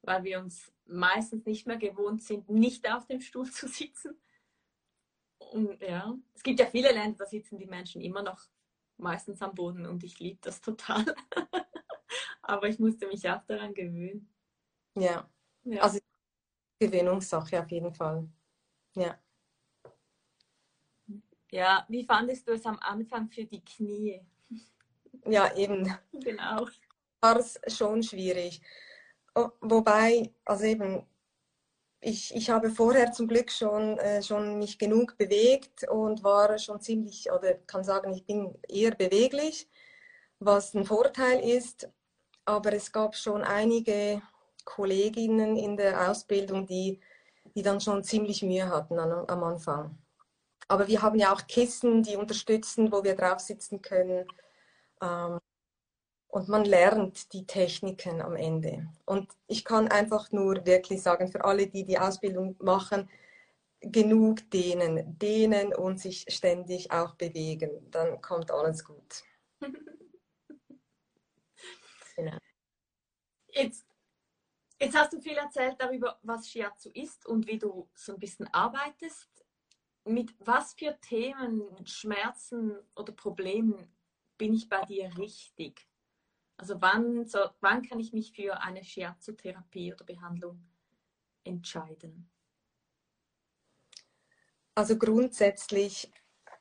weil 0.02 0.24
wir 0.24 0.40
uns 0.40 0.72
meistens 0.86 1.44
nicht 1.46 1.66
mehr 1.66 1.76
gewohnt 1.76 2.22
sind, 2.22 2.48
nicht 2.48 2.90
auf 2.90 3.06
dem 3.06 3.20
Stuhl 3.20 3.50
zu 3.50 3.68
sitzen. 3.68 4.18
Und 5.54 5.80
ja, 5.80 6.12
es 6.34 6.42
gibt 6.42 6.58
ja 6.58 6.66
viele 6.66 6.90
Länder, 6.92 7.18
da 7.18 7.26
sitzen 7.26 7.56
die 7.56 7.66
Menschen 7.66 8.02
immer 8.02 8.24
noch 8.24 8.40
meistens 8.96 9.40
am 9.40 9.54
Boden 9.54 9.86
und 9.86 10.02
ich 10.02 10.18
liebe 10.18 10.40
das 10.42 10.60
total. 10.60 11.04
Aber 12.42 12.68
ich 12.68 12.80
musste 12.80 13.06
mich 13.06 13.28
auch 13.30 13.44
daran 13.44 13.72
gewöhnen. 13.72 14.28
Ja, 14.96 15.30
ja. 15.62 15.80
also 15.80 16.00
Gewöhnungssache 16.80 17.60
auf 17.60 17.70
jeden 17.70 17.94
Fall. 17.94 18.28
Ja. 18.96 19.16
Ja, 21.52 21.86
wie 21.88 22.04
fandest 22.04 22.48
du 22.48 22.52
es 22.54 22.66
am 22.66 22.80
Anfang 22.80 23.28
für 23.28 23.44
die 23.44 23.64
Knie? 23.64 24.20
Ja, 25.26 25.56
eben. 25.56 25.90
Genau. 26.12 26.66
War 27.20 27.38
es 27.38 27.58
schon 27.68 28.02
schwierig. 28.02 28.60
Wobei, 29.60 30.34
also 30.44 30.64
eben, 30.64 31.06
ich, 32.04 32.34
ich 32.34 32.50
habe 32.50 32.70
vorher 32.70 33.12
zum 33.12 33.28
Glück 33.28 33.50
schon, 33.50 33.98
äh, 33.98 34.22
schon 34.22 34.58
mich 34.58 34.78
genug 34.78 35.16
bewegt 35.16 35.88
und 35.88 36.22
war 36.22 36.58
schon 36.58 36.80
ziemlich, 36.80 37.30
oder 37.32 37.54
kann 37.66 37.82
sagen, 37.82 38.12
ich 38.12 38.26
bin 38.26 38.54
eher 38.68 38.94
beweglich, 38.94 39.68
was 40.38 40.74
ein 40.74 40.84
Vorteil 40.84 41.40
ist. 41.40 41.88
Aber 42.44 42.74
es 42.74 42.92
gab 42.92 43.16
schon 43.16 43.42
einige 43.42 44.20
Kolleginnen 44.64 45.56
in 45.56 45.76
der 45.78 46.10
Ausbildung, 46.10 46.66
die, 46.66 47.00
die 47.54 47.62
dann 47.62 47.80
schon 47.80 48.04
ziemlich 48.04 48.42
Mühe 48.42 48.68
hatten 48.68 48.98
am, 48.98 49.24
am 49.26 49.42
Anfang. 49.42 49.98
Aber 50.68 50.86
wir 50.88 51.00
haben 51.00 51.18
ja 51.18 51.32
auch 51.32 51.46
Kissen, 51.46 52.02
die 52.02 52.16
unterstützen, 52.16 52.92
wo 52.92 53.02
wir 53.02 53.14
drauf 53.14 53.40
sitzen 53.40 53.80
können. 53.80 54.26
Ähm, 55.00 55.38
und 56.34 56.48
man 56.48 56.64
lernt 56.64 57.32
die 57.32 57.46
Techniken 57.46 58.20
am 58.20 58.34
Ende. 58.34 58.90
Und 59.06 59.30
ich 59.46 59.64
kann 59.64 59.86
einfach 59.86 60.32
nur 60.32 60.66
wirklich 60.66 61.00
sagen, 61.00 61.28
für 61.30 61.44
alle, 61.44 61.68
die 61.68 61.84
die 61.84 61.96
Ausbildung 61.96 62.56
machen, 62.58 63.08
genug 63.80 64.50
dehnen, 64.50 65.16
dehnen 65.16 65.72
und 65.72 66.00
sich 66.00 66.26
ständig 66.26 66.90
auch 66.90 67.14
bewegen. 67.14 67.88
Dann 67.92 68.20
kommt 68.20 68.50
alles 68.50 68.84
gut. 68.84 69.22
genau. 72.16 72.38
Jetzt, 73.52 73.86
jetzt 74.80 74.98
hast 74.98 75.12
du 75.12 75.20
viel 75.20 75.36
erzählt 75.36 75.76
darüber, 75.78 76.18
was 76.22 76.50
Shiatsu 76.50 76.90
ist 76.94 77.26
und 77.26 77.46
wie 77.46 77.60
du 77.60 77.88
so 77.94 78.12
ein 78.12 78.18
bisschen 78.18 78.48
arbeitest 78.52 79.30
mit 80.04 80.34
was 80.40 80.74
für 80.74 80.98
Themen, 81.00 81.86
Schmerzen 81.86 82.76
oder 82.96 83.12
Problemen 83.12 83.88
bin 84.36 84.52
ich 84.52 84.68
bei 84.68 84.84
dir 84.84 85.16
richtig? 85.16 85.88
Also 86.56 86.80
wann, 86.80 87.26
so, 87.26 87.38
wann 87.60 87.82
kann 87.82 87.98
ich 87.98 88.12
mich 88.12 88.32
für 88.32 88.60
eine 88.60 88.84
Shiatsu-Therapie 88.84 89.92
oder 89.92 90.04
Behandlung 90.04 90.64
entscheiden? 91.42 92.30
Also 94.74 94.96
grundsätzlich 94.96 96.10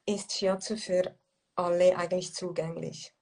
ist 0.05 0.31
Shiatsu 0.31 0.77
für 0.77 1.15
alle 1.55 1.97
eigentlich 1.97 2.33
zugänglich. 2.33 3.13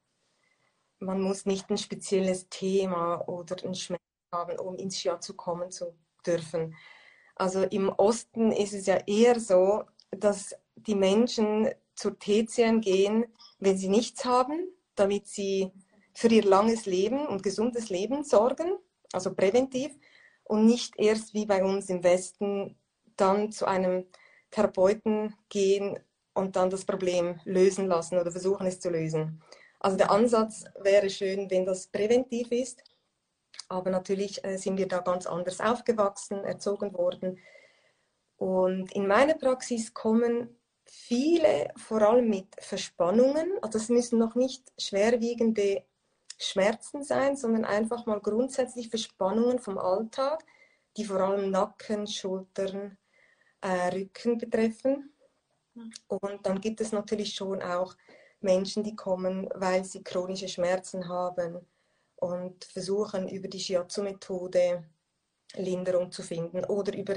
Man 0.99 1.21
muss 1.21 1.45
nicht 1.45 1.69
ein 1.69 1.77
spezielles 1.77 2.49
Thema 2.49 3.27
oder 3.27 3.63
einen 3.63 3.75
Schmerz 3.75 4.01
haben, 4.31 4.59
um 4.59 4.75
ins 4.77 4.99
Shiatsu 4.99 5.33
kommen 5.33 5.71
zu 5.71 5.97
dürfen. 6.25 6.75
Also 7.35 7.63
im 7.63 7.89
Osten 7.89 8.51
ist 8.51 8.73
es 8.73 8.85
ja 8.85 8.97
eher 9.07 9.39
so, 9.39 9.83
dass 10.11 10.55
die 10.75 10.95
Menschen 10.95 11.69
zur 11.95 12.17
TCM 12.17 12.81
gehen, 12.81 13.25
wenn 13.59 13.77
sie 13.77 13.89
nichts 13.89 14.25
haben, 14.25 14.67
damit 14.95 15.27
sie 15.27 15.71
für 16.21 16.27
ihr 16.27 16.43
langes 16.43 16.85
Leben 16.85 17.25
und 17.25 17.41
gesundes 17.41 17.89
Leben 17.89 18.23
sorgen, 18.23 18.77
also 19.11 19.33
präventiv, 19.33 19.91
und 20.43 20.67
nicht 20.67 20.93
erst 20.99 21.33
wie 21.33 21.47
bei 21.47 21.63
uns 21.63 21.89
im 21.89 22.03
Westen 22.03 22.77
dann 23.15 23.51
zu 23.51 23.65
einem 23.65 24.05
Therapeuten 24.51 25.33
gehen 25.49 25.97
und 26.35 26.55
dann 26.55 26.69
das 26.69 26.85
Problem 26.85 27.39
lösen 27.43 27.87
lassen 27.87 28.19
oder 28.19 28.31
versuchen 28.31 28.67
es 28.67 28.79
zu 28.79 28.91
lösen. 28.91 29.41
Also 29.79 29.97
der 29.97 30.11
Ansatz 30.11 30.63
wäre 30.79 31.09
schön, 31.09 31.49
wenn 31.49 31.65
das 31.65 31.87
präventiv 31.87 32.51
ist, 32.51 32.83
aber 33.67 33.89
natürlich 33.89 34.45
äh, 34.45 34.57
sind 34.57 34.77
wir 34.77 34.87
da 34.87 34.99
ganz 34.99 35.25
anders 35.25 35.59
aufgewachsen, 35.59 36.43
erzogen 36.43 36.93
worden. 36.93 37.39
Und 38.37 38.91
in 38.91 39.07
meiner 39.07 39.33
Praxis 39.33 39.91
kommen 39.91 40.55
viele 40.85 41.73
vor 41.77 42.03
allem 42.03 42.29
mit 42.29 42.47
Verspannungen. 42.59 43.53
Also 43.63 43.79
das 43.79 43.89
müssen 43.89 44.19
noch 44.19 44.35
nicht 44.35 44.71
schwerwiegende 44.77 45.83
Schmerzen 46.41 47.03
sein, 47.03 47.35
sondern 47.35 47.65
einfach 47.65 48.05
mal 48.05 48.19
grundsätzlich 48.19 48.89
Verspannungen 48.89 49.59
vom 49.59 49.77
Alltag, 49.77 50.43
die 50.97 51.05
vor 51.05 51.21
allem 51.21 51.51
Nacken, 51.51 52.07
Schultern, 52.07 52.97
äh, 53.61 53.89
Rücken 53.89 54.37
betreffen. 54.37 55.13
Und 56.07 56.45
dann 56.45 56.59
gibt 56.59 56.81
es 56.81 56.91
natürlich 56.91 57.33
schon 57.35 57.61
auch 57.61 57.95
Menschen, 58.41 58.83
die 58.83 58.95
kommen, 58.95 59.47
weil 59.53 59.85
sie 59.85 60.03
chronische 60.03 60.47
Schmerzen 60.47 61.07
haben 61.07 61.65
und 62.15 62.65
versuchen 62.65 63.29
über 63.29 63.47
die 63.47 63.59
Shiatsu-Methode 63.59 64.83
Linderung 65.55 66.11
zu 66.11 66.23
finden 66.23 66.65
oder 66.65 66.95
über 66.97 67.15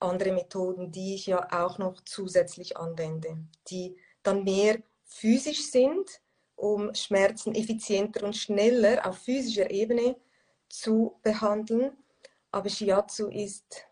andere 0.00 0.32
Methoden, 0.32 0.92
die 0.92 1.14
ich 1.14 1.26
ja 1.26 1.48
auch 1.64 1.78
noch 1.78 2.00
zusätzlich 2.02 2.76
anwende, 2.76 3.38
die 3.68 3.96
dann 4.22 4.44
mehr 4.44 4.82
physisch 5.04 5.70
sind, 5.70 6.20
um 6.56 6.94
Schmerzen 6.94 7.54
effizienter 7.54 8.24
und 8.24 8.36
schneller 8.36 9.06
auf 9.06 9.18
physischer 9.18 9.70
Ebene 9.70 10.16
zu 10.68 11.18
behandeln. 11.22 11.92
Aber 12.50 12.68
Shiatsu 12.68 13.28
ist 13.28 13.86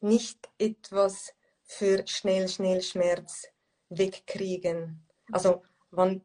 nicht 0.00 0.48
etwas 0.58 1.34
für 1.62 2.06
schnell, 2.06 2.48
schnell 2.48 2.82
Schmerz 2.82 3.46
wegkriegen. 3.90 5.06
Also 5.30 5.62
man 5.90 6.22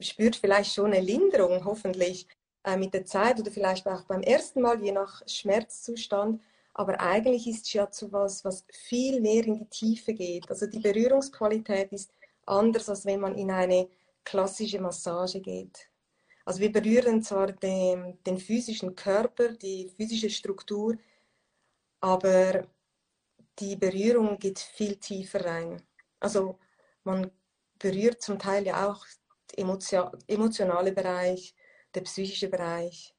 spürt 0.00 0.36
vielleicht 0.36 0.74
schon 0.74 0.92
eine 0.92 1.00
Linderung, 1.00 1.64
hoffentlich 1.64 2.26
äh, 2.64 2.76
mit 2.76 2.94
der 2.94 3.04
Zeit 3.04 3.38
oder 3.38 3.50
vielleicht 3.50 3.86
auch 3.86 4.04
beim 4.04 4.22
ersten 4.22 4.62
Mal, 4.62 4.82
je 4.82 4.92
nach 4.92 5.22
Schmerzzustand. 5.28 6.40
Aber 6.74 6.98
eigentlich 7.00 7.46
ist 7.46 7.68
Shiatsu 7.68 8.10
was, 8.12 8.44
was 8.44 8.64
viel 8.72 9.20
mehr 9.20 9.44
in 9.44 9.58
die 9.58 9.66
Tiefe 9.66 10.14
geht. 10.14 10.48
Also 10.48 10.66
die 10.66 10.80
Berührungsqualität 10.80 11.92
ist 11.92 12.12
anders, 12.46 12.88
als 12.88 13.04
wenn 13.04 13.20
man 13.20 13.34
in 13.34 13.50
eine 13.50 13.88
klassische 14.24 14.80
Massage 14.80 15.40
geht. 15.40 15.88
Also 16.44 16.60
wir 16.60 16.72
berühren 16.72 17.22
zwar 17.22 17.52
den, 17.52 18.18
den 18.24 18.38
physischen 18.38 18.94
Körper, 18.94 19.52
die 19.52 19.88
physische 19.96 20.30
Struktur, 20.30 20.96
aber 22.00 22.66
die 23.58 23.76
Berührung 23.76 24.38
geht 24.38 24.58
viel 24.58 24.96
tiefer 24.96 25.44
rein. 25.44 25.82
Also 26.18 26.58
man 27.04 27.30
berührt 27.78 28.22
zum 28.22 28.38
Teil 28.38 28.66
ja 28.66 28.88
auch 28.90 29.06
den 29.56 29.68
emotionale 30.26 30.92
Bereich, 30.92 31.54
der 31.94 32.00
psychische 32.02 32.48
Bereich 32.48 33.14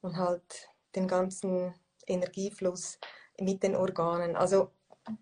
und 0.00 0.16
halt 0.16 0.68
den 0.94 1.06
ganzen 1.06 1.74
Energiefluss 2.06 2.98
mit 3.40 3.62
den 3.62 3.76
Organen. 3.76 4.36
Also 4.36 4.72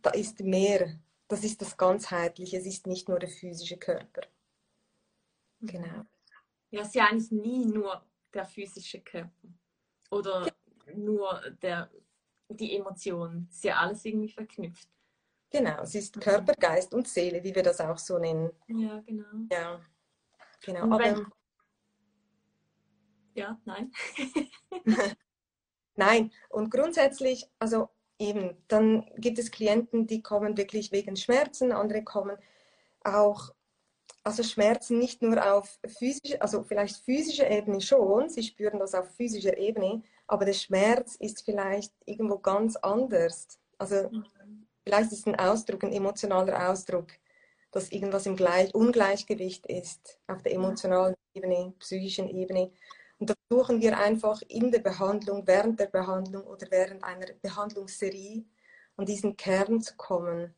da 0.02 0.10
ist 0.10 0.40
mehr, 0.40 0.98
das 1.28 1.44
ist 1.44 1.60
das 1.60 1.76
Ganzheitliche, 1.76 2.58
es 2.58 2.66
ist 2.66 2.86
nicht 2.86 3.08
nur 3.08 3.18
der 3.18 3.28
physische 3.28 3.76
Körper. 3.76 4.22
Genau. 5.66 6.05
Ja, 6.70 6.81
es 6.81 6.88
ist 6.88 6.94
ja 6.94 7.07
eigentlich 7.07 7.31
nie 7.31 7.66
nur 7.66 8.05
der 8.33 8.44
physische 8.44 9.00
Körper 9.00 9.48
oder 10.11 10.46
ja. 10.46 10.94
nur 10.94 11.40
der, 11.62 11.90
die 12.48 12.77
Emotionen. 12.77 13.46
Es 13.50 13.57
ist 13.57 13.64
ja 13.64 13.77
alles 13.77 14.05
irgendwie 14.05 14.31
verknüpft. 14.31 14.88
Genau, 15.50 15.83
es 15.83 15.94
ist 15.94 16.20
Körper, 16.20 16.55
Geist 16.55 16.92
und 16.94 17.07
Seele, 17.07 17.44
wie 17.44 17.55
wir 17.55 17.62
das 17.62 17.81
auch 17.81 17.98
so 17.98 18.18
nennen. 18.18 18.50
Ja, 18.66 19.00
genau. 19.07 19.27
Ja, 19.53 19.81
genau. 20.61 20.92
Aber, 20.92 21.27
ja, 23.35 23.61
nein. 23.64 23.92
nein, 25.94 26.33
und 26.48 26.70
grundsätzlich, 26.70 27.48
also 27.61 27.88
eben, 28.18 28.57
dann 28.66 29.09
gibt 29.16 29.38
es 29.38 29.53
Klienten, 29.53 30.09
die 30.09 30.22
kommen 30.22 30.57
wirklich 30.57 30.90
wegen 30.90 31.16
Schmerzen, 31.16 31.70
andere 31.70 32.03
kommen 32.03 32.37
auch 33.05 33.55
also 34.24 34.42
Schmerzen 34.42 34.98
nicht 34.98 35.20
nur 35.20 35.54
auf 35.54 35.78
physischer, 35.87 36.40
also 36.40 36.64
vielleicht 36.64 36.96
physischer 37.04 37.48
Ebene 37.50 37.80
schon, 37.80 38.30
sie 38.30 38.42
spüren 38.42 38.78
das 38.78 38.94
auf 38.94 39.14
physischer 39.14 39.56
Ebene, 39.58 40.02
aber 40.26 40.46
der 40.46 40.54
Schmerz 40.54 41.14
ist 41.16 41.44
vielleicht 41.44 41.92
irgendwo 42.06 42.38
ganz 42.38 42.76
anders. 42.76 43.60
Also 43.76 44.10
vielleicht 44.82 45.12
ist 45.12 45.26
ein 45.26 45.38
Ausdruck, 45.38 45.84
ein 45.84 45.92
emotionaler 45.92 46.70
Ausdruck, 46.70 47.08
dass 47.70 47.92
irgendwas 47.92 48.24
im 48.24 48.34
Gleich 48.34 48.74
Ungleichgewicht 48.74 49.66
ist 49.66 50.18
auf 50.26 50.42
der 50.42 50.54
emotionalen 50.54 51.14
Ebene, 51.34 51.74
psychischen 51.78 52.28
Ebene. 52.28 52.72
Und 53.18 53.28
da 53.28 53.34
versuchen 53.48 53.82
wir 53.82 53.98
einfach 53.98 54.40
in 54.48 54.70
der 54.70 54.78
Behandlung, 54.78 55.46
während 55.46 55.78
der 55.78 55.87
Behandlung 55.87 56.44
oder 56.44 56.66
während 56.70 57.04
einer 57.04 57.26
Behandlungsserie 57.42 58.44
an 58.96 59.04
diesen 59.04 59.37
Kern 59.37 59.82
zu 59.82 59.96
kommen 59.96 60.54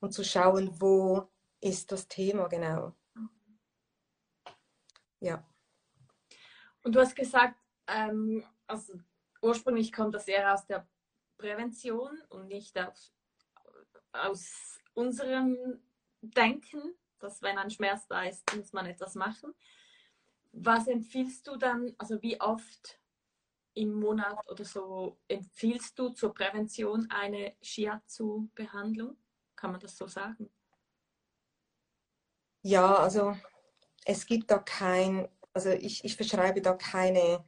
und 0.00 0.14
zu 0.14 0.24
schauen, 0.24 0.70
wo 0.80 1.28
ist 1.60 1.92
das 1.92 2.08
Thema 2.08 2.48
genau. 2.48 2.94
Ja. 5.20 5.46
Und 6.82 6.94
du 6.94 7.00
hast 7.00 7.14
gesagt, 7.14 7.58
ähm, 7.86 8.44
also 8.66 8.94
ursprünglich 9.42 9.92
kommt 9.92 10.14
das 10.14 10.28
eher 10.28 10.52
aus 10.52 10.66
der 10.66 10.86
Prävention 11.36 12.20
und 12.28 12.48
nicht 12.48 12.78
auf, 12.78 12.94
aus 14.12 14.78
unserem 14.94 15.82
Denken, 16.20 16.94
dass 17.18 17.42
wenn 17.42 17.58
ein 17.58 17.70
Schmerz 17.70 18.06
da 18.08 18.24
ist, 18.24 18.54
muss 18.56 18.72
man 18.72 18.86
etwas 18.86 19.14
machen. 19.14 19.54
Was 20.52 20.88
empfiehlst 20.88 21.46
du 21.46 21.56
dann, 21.56 21.94
also 21.98 22.20
wie 22.22 22.40
oft 22.40 22.98
im 23.74 23.92
Monat 23.94 24.36
oder 24.50 24.64
so 24.64 25.18
empfiehlst 25.28 25.98
du 25.98 26.08
zur 26.10 26.34
Prävention 26.34 27.08
eine 27.10 27.56
Shiatsu-Behandlung? 27.62 29.16
Kann 29.54 29.72
man 29.72 29.80
das 29.80 29.96
so 29.96 30.06
sagen? 30.06 30.50
Ja, 32.62 32.96
also 32.96 33.36
es 34.04 34.26
gibt 34.26 34.50
da 34.50 34.58
kein, 34.58 35.28
also 35.52 35.70
ich, 35.70 36.04
ich 36.04 36.16
verschreibe 36.16 36.60
da 36.60 36.74
keine, 36.74 37.44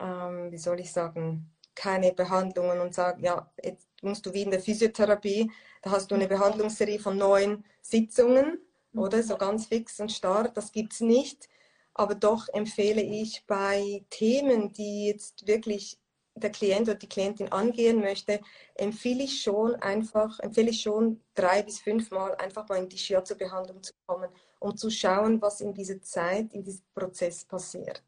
ähm, 0.00 0.50
wie 0.50 0.58
soll 0.58 0.80
ich 0.80 0.92
sagen, 0.92 1.50
keine 1.74 2.12
Behandlungen 2.12 2.80
und 2.80 2.94
sage, 2.94 3.22
ja, 3.22 3.50
jetzt 3.62 3.88
musst 4.02 4.24
du 4.26 4.32
wie 4.32 4.42
in 4.42 4.50
der 4.50 4.60
Physiotherapie, 4.60 5.50
da 5.82 5.90
hast 5.90 6.10
du 6.10 6.14
eine 6.14 6.28
Behandlungsserie 6.28 6.98
von 6.98 7.16
neun 7.16 7.64
Sitzungen, 7.82 8.58
mhm. 8.92 9.00
oder? 9.00 9.22
So 9.22 9.36
ganz 9.36 9.66
fix 9.66 10.00
und 10.00 10.12
starr, 10.12 10.48
das 10.48 10.72
gibt 10.72 10.92
es 10.94 11.00
nicht. 11.00 11.48
Aber 11.94 12.14
doch 12.16 12.48
empfehle 12.48 13.02
ich 13.02 13.44
bei 13.46 14.04
Themen, 14.10 14.72
die 14.72 15.06
jetzt 15.06 15.46
wirklich 15.46 15.98
der 16.34 16.50
Klient 16.50 16.88
oder 16.88 16.96
die 16.96 17.08
Klientin 17.08 17.52
angehen 17.52 18.00
möchte, 18.00 18.40
empfehle 18.74 19.22
ich 19.22 19.42
schon 19.42 19.76
einfach, 19.76 20.40
empfehle 20.40 20.70
ich 20.70 20.82
schon 20.82 21.20
drei 21.34 21.62
bis 21.62 21.78
fünf 21.78 22.10
Mal 22.10 22.34
einfach 22.36 22.68
mal 22.68 22.78
in 22.78 22.88
die 22.88 22.98
Shiatsu-Behandlung 22.98 23.82
zu 23.84 23.92
kommen 24.06 24.30
um 24.64 24.74
zu 24.78 24.88
schauen, 24.88 25.42
was 25.42 25.60
in 25.60 25.74
dieser 25.74 26.00
Zeit, 26.00 26.54
in 26.54 26.64
diesem 26.64 26.84
Prozess 26.94 27.44
passiert. 27.44 28.02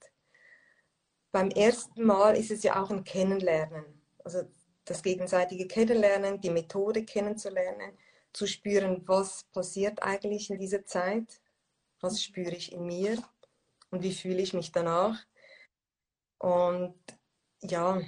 Beim 1.30 1.50
ersten 1.50 2.02
Mal 2.02 2.34
ist 2.34 2.50
es 2.50 2.62
ja 2.62 2.82
auch 2.82 2.90
ein 2.90 3.04
Kennenlernen, 3.04 3.84
also 4.24 4.40
das 4.86 5.02
gegenseitige 5.02 5.66
Kennenlernen, 5.66 6.40
die 6.40 6.48
Methode 6.48 7.04
kennenzulernen, 7.04 7.92
zu 8.32 8.46
spüren, 8.46 9.02
was 9.06 9.44
passiert 9.52 10.02
eigentlich 10.02 10.48
in 10.48 10.58
dieser 10.58 10.86
Zeit, 10.86 11.42
was 12.00 12.22
spüre 12.22 12.54
ich 12.54 12.72
in 12.72 12.86
mir 12.86 13.22
und 13.90 14.02
wie 14.02 14.14
fühle 14.14 14.40
ich 14.40 14.54
mich 14.54 14.72
danach. 14.72 15.26
Und 16.38 16.94
ja, 17.60 18.00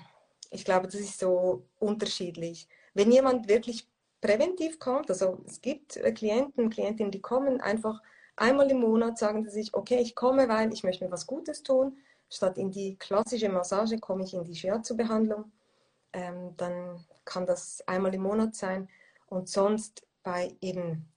ich 0.51 0.65
glaube, 0.65 0.87
das 0.87 1.01
ist 1.01 1.19
so 1.19 1.69
unterschiedlich. 1.79 2.67
Wenn 2.95 3.13
jemand 3.13 3.47
wirklich 3.47 3.87
präventiv 4.23 4.79
kommt, 4.79 5.11
also 5.11 5.45
es 5.47 5.61
gibt 5.61 6.01
Klienten, 6.15 6.71
Klientinnen, 6.71 7.13
die 7.13 7.21
kommen 7.21 7.61
einfach 7.61 8.01
Einmal 8.39 8.71
im 8.71 8.81
Monat 8.81 9.19
sagen 9.19 9.43
sie 9.43 9.51
sich, 9.51 9.75
okay, 9.75 9.99
ich 10.01 10.15
komme, 10.15 10.49
weil 10.49 10.73
ich 10.73 10.85
möchte 10.85 11.05
mir 11.05 11.11
was 11.11 11.27
Gutes 11.27 11.63
tun. 11.63 11.99
Statt 12.31 12.57
in 12.57 12.71
die 12.71 12.97
klassische 12.97 13.49
Massage 13.49 13.99
komme 13.99 14.23
ich 14.23 14.35
in 14.35 14.45
die 14.45 14.55
Shiatsu-Behandlung. 14.55 15.51
Ähm, 16.13 16.57
dann 16.57 17.05
kann 17.25 17.47
das 17.47 17.83
einmal 17.89 18.15
im 18.15 18.23
Monat 18.23 18.55
sein. 18.55 18.89
Und 19.27 19.49
sonst 19.49 20.07
bei 20.23 20.57
eben 20.61 21.09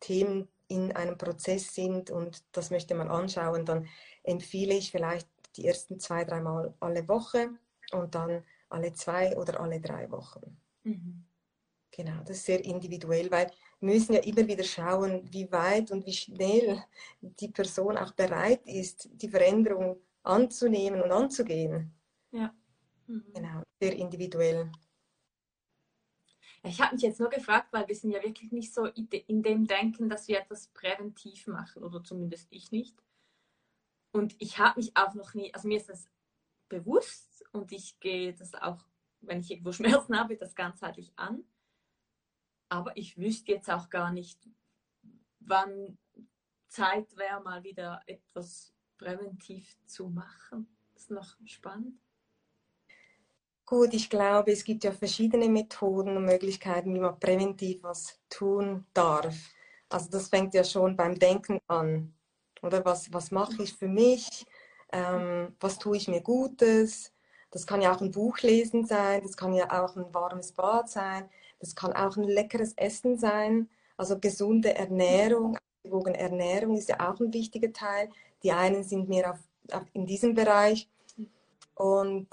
Themen 0.00 0.48
in 0.68 0.92
einem 0.92 1.18
Prozess 1.18 1.74
sind 1.74 2.10
und 2.10 2.44
das 2.52 2.70
möchte 2.70 2.94
man 2.94 3.08
anschauen, 3.08 3.64
dann 3.64 3.88
empfehle 4.22 4.74
ich 4.74 4.90
vielleicht 4.90 5.28
die 5.56 5.66
ersten 5.66 5.98
zwei, 5.98 6.24
dreimal 6.24 6.74
alle 6.78 7.08
Woche 7.08 7.50
und 7.92 8.14
dann 8.14 8.44
alle 8.68 8.92
zwei 8.92 9.36
oder 9.36 9.60
alle 9.60 9.80
drei 9.80 10.10
Wochen. 10.10 10.56
Mhm. 10.84 11.24
Genau, 11.90 12.20
das 12.20 12.36
ist 12.36 12.44
sehr 12.44 12.64
individuell, 12.64 13.30
weil 13.30 13.50
wir 13.80 13.94
müssen 13.94 14.14
ja 14.14 14.20
immer 14.20 14.46
wieder 14.46 14.64
schauen, 14.64 15.22
wie 15.32 15.50
weit 15.52 15.90
und 15.90 16.04
wie 16.06 16.12
schnell 16.12 16.82
die 17.20 17.48
Person 17.48 17.96
auch 17.96 18.12
bereit 18.12 18.66
ist, 18.66 19.08
die 19.12 19.28
Veränderung 19.28 20.00
anzunehmen 20.22 21.00
und 21.00 21.12
anzugehen. 21.12 21.94
Ja. 22.32 22.52
Mhm. 23.06 23.24
Genau, 23.34 23.62
sehr 23.80 23.94
individuell. 23.94 24.70
Ich 26.64 26.80
habe 26.80 26.94
mich 26.94 27.02
jetzt 27.02 27.20
nur 27.20 27.30
gefragt, 27.30 27.68
weil 27.72 27.86
wir 27.86 27.94
sind 27.94 28.10
ja 28.10 28.22
wirklich 28.22 28.50
nicht 28.50 28.74
so 28.74 28.84
in 28.86 29.42
dem 29.42 29.66
Denken, 29.66 30.08
dass 30.08 30.26
wir 30.26 30.40
etwas 30.40 30.68
präventiv 30.68 31.46
machen, 31.46 31.84
oder 31.84 32.02
zumindest 32.02 32.48
ich 32.50 32.72
nicht. 32.72 32.96
Und 34.10 34.34
ich 34.38 34.58
habe 34.58 34.80
mich 34.80 34.96
auch 34.96 35.14
noch 35.14 35.34
nie, 35.34 35.54
also 35.54 35.68
mir 35.68 35.78
ist 35.78 35.88
das 35.88 36.08
bewusst 36.68 37.44
und 37.52 37.72
ich 37.72 38.00
gehe 38.00 38.34
das 38.34 38.54
auch, 38.54 38.84
wenn 39.20 39.40
ich 39.40 39.50
irgendwo 39.50 39.72
Schmerzen 39.72 40.18
habe, 40.18 40.36
das 40.36 40.54
ganzheitlich 40.54 41.12
an. 41.16 41.44
Aber 42.68 42.96
ich 42.96 43.16
wüsste 43.16 43.52
jetzt 43.52 43.70
auch 43.70 43.90
gar 43.90 44.12
nicht, 44.12 44.38
wann 45.40 45.98
Zeit 46.68 47.16
wäre, 47.16 47.40
mal 47.40 47.62
wieder 47.64 48.02
etwas 48.06 48.74
präventiv 48.98 49.76
zu 49.86 50.08
machen. 50.08 50.68
Das 50.92 51.04
ist 51.04 51.10
noch 51.10 51.36
spannend. 51.46 51.98
Gut, 53.64 53.92
ich 53.92 54.08
glaube, 54.08 54.52
es 54.52 54.64
gibt 54.64 54.84
ja 54.84 54.92
verschiedene 54.92 55.48
Methoden 55.48 56.16
und 56.16 56.24
Möglichkeiten, 56.24 56.94
wie 56.94 57.00
man 57.00 57.18
präventiv 57.18 57.82
was 57.82 58.18
tun 58.30 58.86
darf. 58.94 59.36
Also 59.90 60.10
das 60.10 60.28
fängt 60.28 60.54
ja 60.54 60.64
schon 60.64 60.96
beim 60.96 61.18
Denken 61.18 61.60
an. 61.66 62.14
Oder 62.62 62.84
was, 62.84 63.12
was 63.12 63.30
mache 63.30 63.62
ich 63.62 63.74
für 63.74 63.88
mich? 63.88 64.46
Ähm, 64.90 65.54
was 65.60 65.78
tue 65.78 65.96
ich 65.96 66.08
mir 66.08 66.22
Gutes? 66.22 67.12
Das 67.50 67.66
kann 67.66 67.82
ja 67.82 67.94
auch 67.94 68.00
ein 68.00 68.10
Buch 68.10 68.38
lesen 68.40 68.84
sein, 68.84 69.22
das 69.22 69.36
kann 69.36 69.54
ja 69.54 69.66
auch 69.82 69.96
ein 69.96 70.12
warmes 70.12 70.52
Bad 70.52 70.88
sein, 70.88 71.30
das 71.60 71.74
kann 71.74 71.92
auch 71.92 72.16
ein 72.16 72.24
leckeres 72.24 72.72
Essen 72.74 73.18
sein. 73.18 73.68
Also 73.96 74.18
gesunde 74.18 74.74
Ernährung, 74.74 75.56
ausgewogene 75.82 76.18
Ernährung 76.18 76.76
ist 76.76 76.88
ja 76.88 77.10
auch 77.10 77.18
ein 77.20 77.32
wichtiger 77.32 77.72
Teil. 77.72 78.10
Die 78.42 78.52
einen 78.52 78.84
sind 78.84 79.08
mehr 79.08 79.32
auf, 79.32 79.38
auf 79.72 79.84
in 79.92 80.06
diesem 80.06 80.34
Bereich. 80.34 80.88
Und 81.74 82.28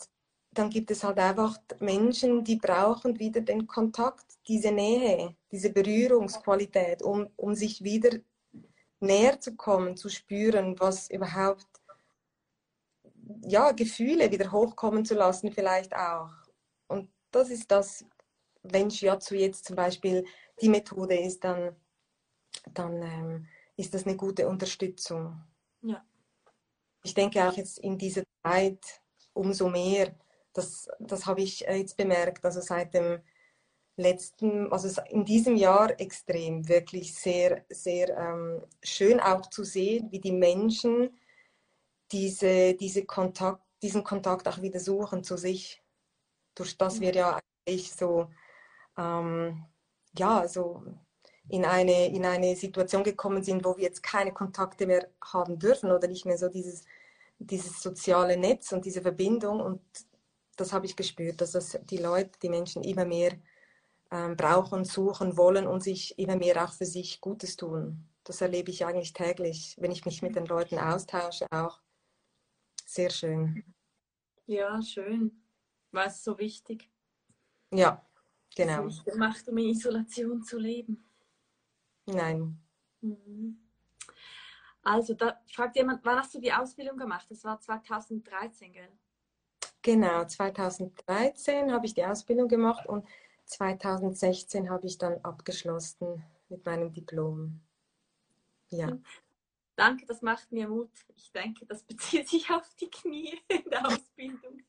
dann 0.51 0.69
gibt 0.69 0.91
es 0.91 1.03
halt 1.03 1.19
einfach 1.19 1.57
Menschen, 1.79 2.43
die 2.43 2.55
brauchen 2.55 3.19
wieder 3.19 3.41
den 3.41 3.67
Kontakt, 3.67 4.25
diese 4.47 4.71
Nähe, 4.71 5.35
diese 5.51 5.69
Berührungsqualität, 5.69 7.01
um, 7.01 7.29
um 7.35 7.55
sich 7.55 7.83
wieder 7.83 8.17
näher 8.99 9.39
zu 9.39 9.55
kommen, 9.55 9.97
zu 9.97 10.09
spüren, 10.09 10.79
was 10.79 11.09
überhaupt, 11.09 11.67
ja, 13.41 13.71
Gefühle 13.71 14.31
wieder 14.31 14.51
hochkommen 14.51 15.03
zu 15.03 15.15
lassen, 15.15 15.51
vielleicht 15.51 15.95
auch. 15.95 16.29
Und 16.87 17.09
das 17.31 17.49
ist 17.49 17.69
das, 17.69 18.05
wenn 18.71 18.91
Shiatsu 18.91 19.35
jetzt 19.35 19.65
zum 19.65 19.75
Beispiel 19.75 20.25
die 20.61 20.69
Methode 20.69 21.17
ist, 21.19 21.43
dann, 21.43 21.75
dann 22.73 23.01
ähm, 23.01 23.47
ist 23.77 23.93
das 23.93 24.05
eine 24.05 24.15
gute 24.15 24.47
Unterstützung. 24.47 25.41
Ja. 25.81 26.03
Ich 27.03 27.13
denke 27.13 27.47
auch 27.47 27.53
jetzt 27.53 27.79
in 27.79 27.97
dieser 27.97 28.23
Zeit 28.43 29.01
umso 29.33 29.69
mehr, 29.69 30.15
das, 30.53 30.87
das 30.99 31.25
habe 31.25 31.41
ich 31.41 31.67
äh, 31.67 31.75
jetzt 31.75 31.97
bemerkt, 31.97 32.43
also 32.45 32.61
seit 32.61 32.93
dem 32.93 33.21
letzten, 33.97 34.71
also 34.71 35.01
in 35.09 35.25
diesem 35.25 35.55
Jahr 35.55 35.99
extrem, 35.99 36.67
wirklich 36.67 37.13
sehr, 37.13 37.65
sehr 37.69 38.09
ähm, 38.17 38.63
schön 38.83 39.19
auch 39.19 39.49
zu 39.49 39.63
sehen, 39.63 40.11
wie 40.11 40.19
die 40.19 40.31
Menschen 40.31 41.17
diese, 42.11 42.73
diese 42.73 43.05
Kontakt, 43.05 43.63
diesen 43.81 44.03
Kontakt 44.03 44.47
auch 44.47 44.61
wieder 44.61 44.79
suchen 44.79 45.23
zu 45.23 45.37
sich, 45.37 45.81
durch 46.55 46.77
das 46.77 46.99
wir 46.99 47.13
ja 47.13 47.39
eigentlich 47.67 47.93
so, 47.93 48.29
ähm, 48.97 49.65
ja, 50.17 50.47
so 50.47 50.83
in 51.49 51.65
eine, 51.65 52.07
in 52.07 52.25
eine 52.25 52.55
Situation 52.55 53.03
gekommen 53.03 53.43
sind, 53.43 53.63
wo 53.65 53.77
wir 53.77 53.83
jetzt 53.83 54.01
keine 54.01 54.33
Kontakte 54.33 54.87
mehr 54.87 55.07
haben 55.23 55.59
dürfen 55.59 55.91
oder 55.91 56.07
nicht 56.07 56.25
mehr 56.25 56.37
so 56.37 56.49
dieses, 56.49 56.85
dieses 57.37 57.81
soziale 57.81 58.37
Netz 58.37 58.71
und 58.71 58.85
diese 58.85 59.01
Verbindung. 59.01 59.59
Und 59.59 59.81
das 60.55 60.73
habe 60.73 60.85
ich 60.85 60.95
gespürt, 60.95 61.41
dass 61.41 61.51
das 61.51 61.77
die 61.83 61.97
Leute, 61.97 62.31
die 62.41 62.49
Menschen 62.49 62.83
immer 62.83 63.05
mehr 63.05 63.33
ähm, 64.11 64.35
brauchen, 64.35 64.85
suchen 64.85 65.37
wollen 65.37 65.67
und 65.67 65.83
sich 65.83 66.17
immer 66.17 66.35
mehr 66.35 66.63
auch 66.63 66.73
für 66.73 66.85
sich 66.85 67.21
Gutes 67.21 67.55
tun. 67.55 68.07
Das 68.23 68.41
erlebe 68.41 68.71
ich 68.71 68.85
eigentlich 68.85 69.13
täglich, 69.13 69.75
wenn 69.79 69.91
ich 69.91 70.05
mich 70.05 70.23
mit 70.23 70.35
den 70.35 70.47
Leuten 70.47 70.79
austausche, 70.79 71.45
auch 71.51 71.79
sehr 72.85 73.11
schön. 73.11 73.63
Ja, 74.47 74.81
schön. 74.81 75.43
War 75.91 76.07
es 76.07 76.23
so 76.23 76.37
wichtig? 76.39 76.89
Ja, 77.71 78.05
genau. 78.55 78.85
Nicht 78.85 79.05
gemacht, 79.05 79.47
um 79.47 79.57
in 79.57 79.69
Isolation 79.69 80.43
zu 80.43 80.57
leben. 80.57 81.03
Nein. 82.05 82.57
Mhm. 83.01 83.59
Also, 84.83 85.15
da 85.15 85.41
fragt 85.47 85.75
jemand, 85.75 86.05
wann 86.05 86.19
hast 86.19 86.35
du 86.35 86.39
die 86.39 86.53
Ausbildung 86.53 86.97
gemacht? 86.97 87.25
Das 87.29 87.43
war 87.43 87.59
2013, 87.59 88.71
gell? 88.71 88.91
Genau, 89.81 90.25
2013 90.25 91.71
habe 91.71 91.85
ich 91.85 91.93
die 91.93 92.05
Ausbildung 92.05 92.47
gemacht 92.47 92.87
und 92.87 93.07
2016 93.45 94.69
habe 94.69 94.87
ich 94.87 94.97
dann 94.97 95.19
abgeschlossen 95.23 96.23
mit 96.49 96.65
meinem 96.65 96.93
Diplom. 96.93 97.61
Ja. 98.69 98.97
Danke, 99.75 100.05
das 100.05 100.21
macht 100.21 100.51
mir 100.51 100.67
Mut. 100.67 100.91
Ich 101.15 101.31
denke, 101.31 101.65
das 101.65 101.83
bezieht 101.83 102.29
sich 102.29 102.49
auf 102.49 102.73
die 102.75 102.89
Knie 102.89 103.39
in 103.47 103.69
der 103.69 103.87
Ausbildung. 103.87 104.61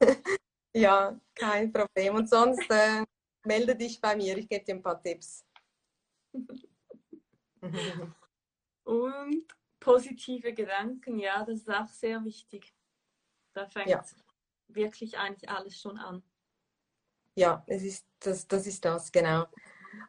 ja, 0.74 1.18
kein 1.34 1.72
Problem. 1.72 2.14
Und 2.16 2.28
sonst 2.28 2.70
äh, 2.70 3.04
melde 3.44 3.74
dich 3.76 4.00
bei 4.00 4.16
mir, 4.16 4.36
ich 4.36 4.48
gebe 4.48 4.64
dir 4.64 4.74
ein 4.74 4.82
paar 4.82 5.00
Tipps. 5.00 5.44
Und 8.84 9.46
positive 9.80 10.52
Gedanken, 10.52 11.18
ja, 11.18 11.44
das 11.44 11.58
ist 11.60 11.70
auch 11.70 11.88
sehr 11.88 12.24
wichtig. 12.24 12.74
Da 13.52 13.66
fängt 13.66 13.88
ja. 13.88 14.04
wirklich 14.68 15.18
eigentlich 15.18 15.50
alles 15.50 15.80
schon 15.80 15.98
an. 15.98 16.22
Ja, 17.34 17.62
es 17.66 17.82
ist 17.82 18.06
das, 18.20 18.46
das 18.48 18.66
ist 18.66 18.84
das, 18.84 19.12
genau. 19.12 19.46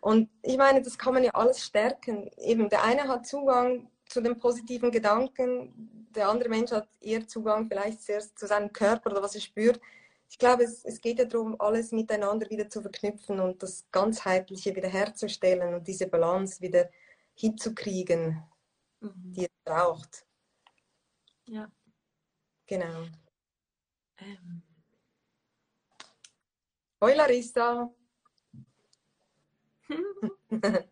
Und 0.02 0.30
ich 0.42 0.58
meine, 0.58 0.82
das 0.82 0.98
kann 0.98 1.14
man 1.14 1.24
ja 1.24 1.32
alles 1.32 1.64
stärken. 1.64 2.30
Eben, 2.38 2.70
der 2.70 2.84
eine 2.84 3.08
hat 3.08 3.28
Zugang 3.28 3.90
zu 4.06 4.22
den 4.22 4.38
positiven 4.40 4.92
Gedanken, 4.92 6.10
der 6.16 6.30
andere 6.30 6.50
Mensch 6.50 6.72
hat 6.72 6.90
eher 7.00 7.28
Zugang 7.28 7.68
vielleicht 7.68 8.02
zuerst 8.02 8.38
zu 8.38 8.48
seinem 8.48 8.74
Körper 8.74 9.12
oder 9.12 9.22
was 9.22 9.36
er 9.36 9.42
spürt. 9.42 9.80
Ich 10.30 10.38
glaube, 10.38 10.64
es, 10.64 10.86
es 10.86 11.02
geht 11.02 11.18
ja 11.18 11.26
darum, 11.26 11.60
alles 11.60 11.92
miteinander 11.92 12.48
wieder 12.52 12.70
zu 12.70 12.82
verknüpfen 12.82 13.40
und 13.40 13.64
das 13.64 13.90
Ganzheitliche 13.92 14.76
wieder 14.76 14.88
herzustellen 14.88 15.74
und 15.74 15.88
diese 15.88 16.08
Balance 16.08 16.62
wieder 16.62 16.90
hinzukriegen, 17.34 18.44
mhm. 19.00 19.34
die 19.34 19.46
es 19.46 19.52
braucht. 19.64 20.28
Ja. 21.46 21.72
Genau. 22.68 23.08
Ähm. 24.20 24.62
Hoi 27.02 27.16
Larissa. 27.16 27.92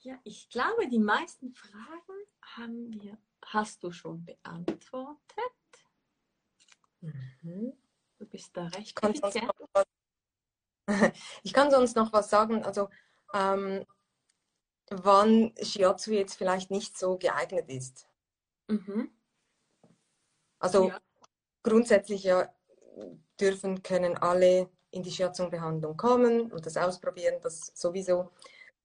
ja, 0.00 0.18
ich 0.24 0.50
glaube, 0.50 0.88
die 0.88 0.98
meisten 0.98 1.54
Fragen 1.54 2.26
haben 2.42 2.92
wir, 2.92 3.16
hast 3.52 3.82
du 3.82 3.92
schon 3.92 4.24
beantwortet. 4.24 5.18
Mhm. 7.00 7.72
Du 8.18 8.26
bist 8.26 8.56
da 8.56 8.66
recht. 8.66 8.88
Ich 8.88 8.94
kann, 8.94 9.14
sonst 9.14 9.34
noch 9.34 9.68
was, 9.72 9.84
ich 11.42 11.52
kann 11.52 11.70
sonst 11.70 11.96
noch 11.96 12.12
was 12.12 12.30
sagen. 12.30 12.64
Also, 12.64 12.88
ähm, 13.34 13.84
wann 14.90 15.54
Shiatsu 15.60 16.12
jetzt 16.12 16.34
vielleicht 16.34 16.70
nicht 16.70 16.98
so 16.98 17.18
geeignet 17.18 17.68
ist. 17.68 18.06
Mhm. 18.68 19.10
Also 20.58 20.88
ja. 20.88 21.00
grundsätzlich 21.62 22.24
ja 22.24 22.48
dürfen, 23.40 23.82
können 23.82 24.16
alle 24.16 24.70
in 24.90 25.02
die 25.02 25.10
Shiatsu-Behandlung 25.10 25.96
kommen 25.96 26.52
und 26.52 26.66
das 26.66 26.76
ausprobieren, 26.76 27.40
das 27.42 27.72
sowieso. 27.74 28.30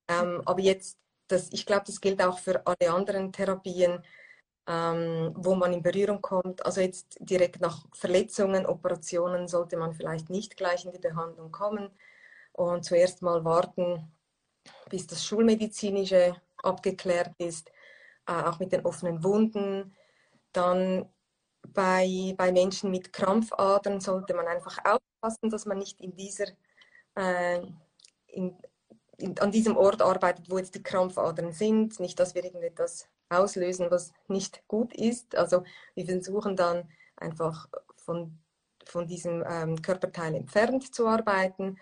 Ähm, 0.08 0.42
aber 0.46 0.60
jetzt, 0.60 0.98
das, 1.28 1.48
ich 1.52 1.66
glaube, 1.66 1.84
das 1.86 2.00
gilt 2.00 2.22
auch 2.22 2.38
für 2.38 2.66
alle 2.66 2.90
anderen 2.90 3.32
Therapien, 3.32 4.02
ähm, 4.68 5.32
wo 5.34 5.54
man 5.54 5.72
in 5.72 5.82
Berührung 5.82 6.20
kommt. 6.20 6.64
Also 6.64 6.82
jetzt 6.82 7.16
direkt 7.20 7.60
nach 7.60 7.86
Verletzungen, 7.94 8.66
Operationen 8.66 9.48
sollte 9.48 9.78
man 9.78 9.94
vielleicht 9.94 10.28
nicht 10.28 10.56
gleich 10.56 10.84
in 10.84 10.92
die 10.92 10.98
Behandlung 10.98 11.50
kommen 11.50 11.90
und 12.52 12.84
zuerst 12.84 13.22
mal 13.22 13.44
warten, 13.44 14.12
bis 14.90 15.06
das 15.06 15.24
Schulmedizinische 15.24 16.36
abgeklärt 16.62 17.32
ist, 17.38 17.70
äh, 18.26 18.32
auch 18.32 18.58
mit 18.58 18.72
den 18.72 18.84
offenen 18.84 19.24
Wunden. 19.24 19.96
Dann 20.52 21.08
bei, 21.66 22.34
bei 22.36 22.52
Menschen 22.52 22.90
mit 22.90 23.12
Krampfadern 23.12 24.00
sollte 24.00 24.34
man 24.34 24.46
einfach 24.46 24.78
aufpassen, 24.84 25.48
dass 25.48 25.64
man 25.64 25.78
nicht 25.78 25.98
in 26.00 26.14
dieser, 26.14 26.48
äh, 27.14 27.62
in, 28.26 28.54
in, 29.16 29.38
an 29.38 29.50
diesem 29.50 29.78
Ort 29.78 30.02
arbeitet, 30.02 30.50
wo 30.50 30.58
jetzt 30.58 30.74
die 30.74 30.82
Krampfadern 30.82 31.52
sind. 31.52 31.98
Nicht, 32.00 32.20
dass 32.20 32.34
wir 32.34 32.44
irgendetwas 32.44 33.08
auslösen, 33.30 33.90
was 33.90 34.12
nicht 34.28 34.66
gut 34.68 34.94
ist. 34.94 35.36
Also 35.36 35.64
wir 35.94 36.06
versuchen 36.06 36.56
dann 36.56 36.88
einfach 37.16 37.68
von, 37.96 38.38
von 38.84 39.06
diesem 39.06 39.44
ähm, 39.48 39.80
Körperteil 39.82 40.34
entfernt 40.34 40.94
zu 40.94 41.06
arbeiten 41.06 41.78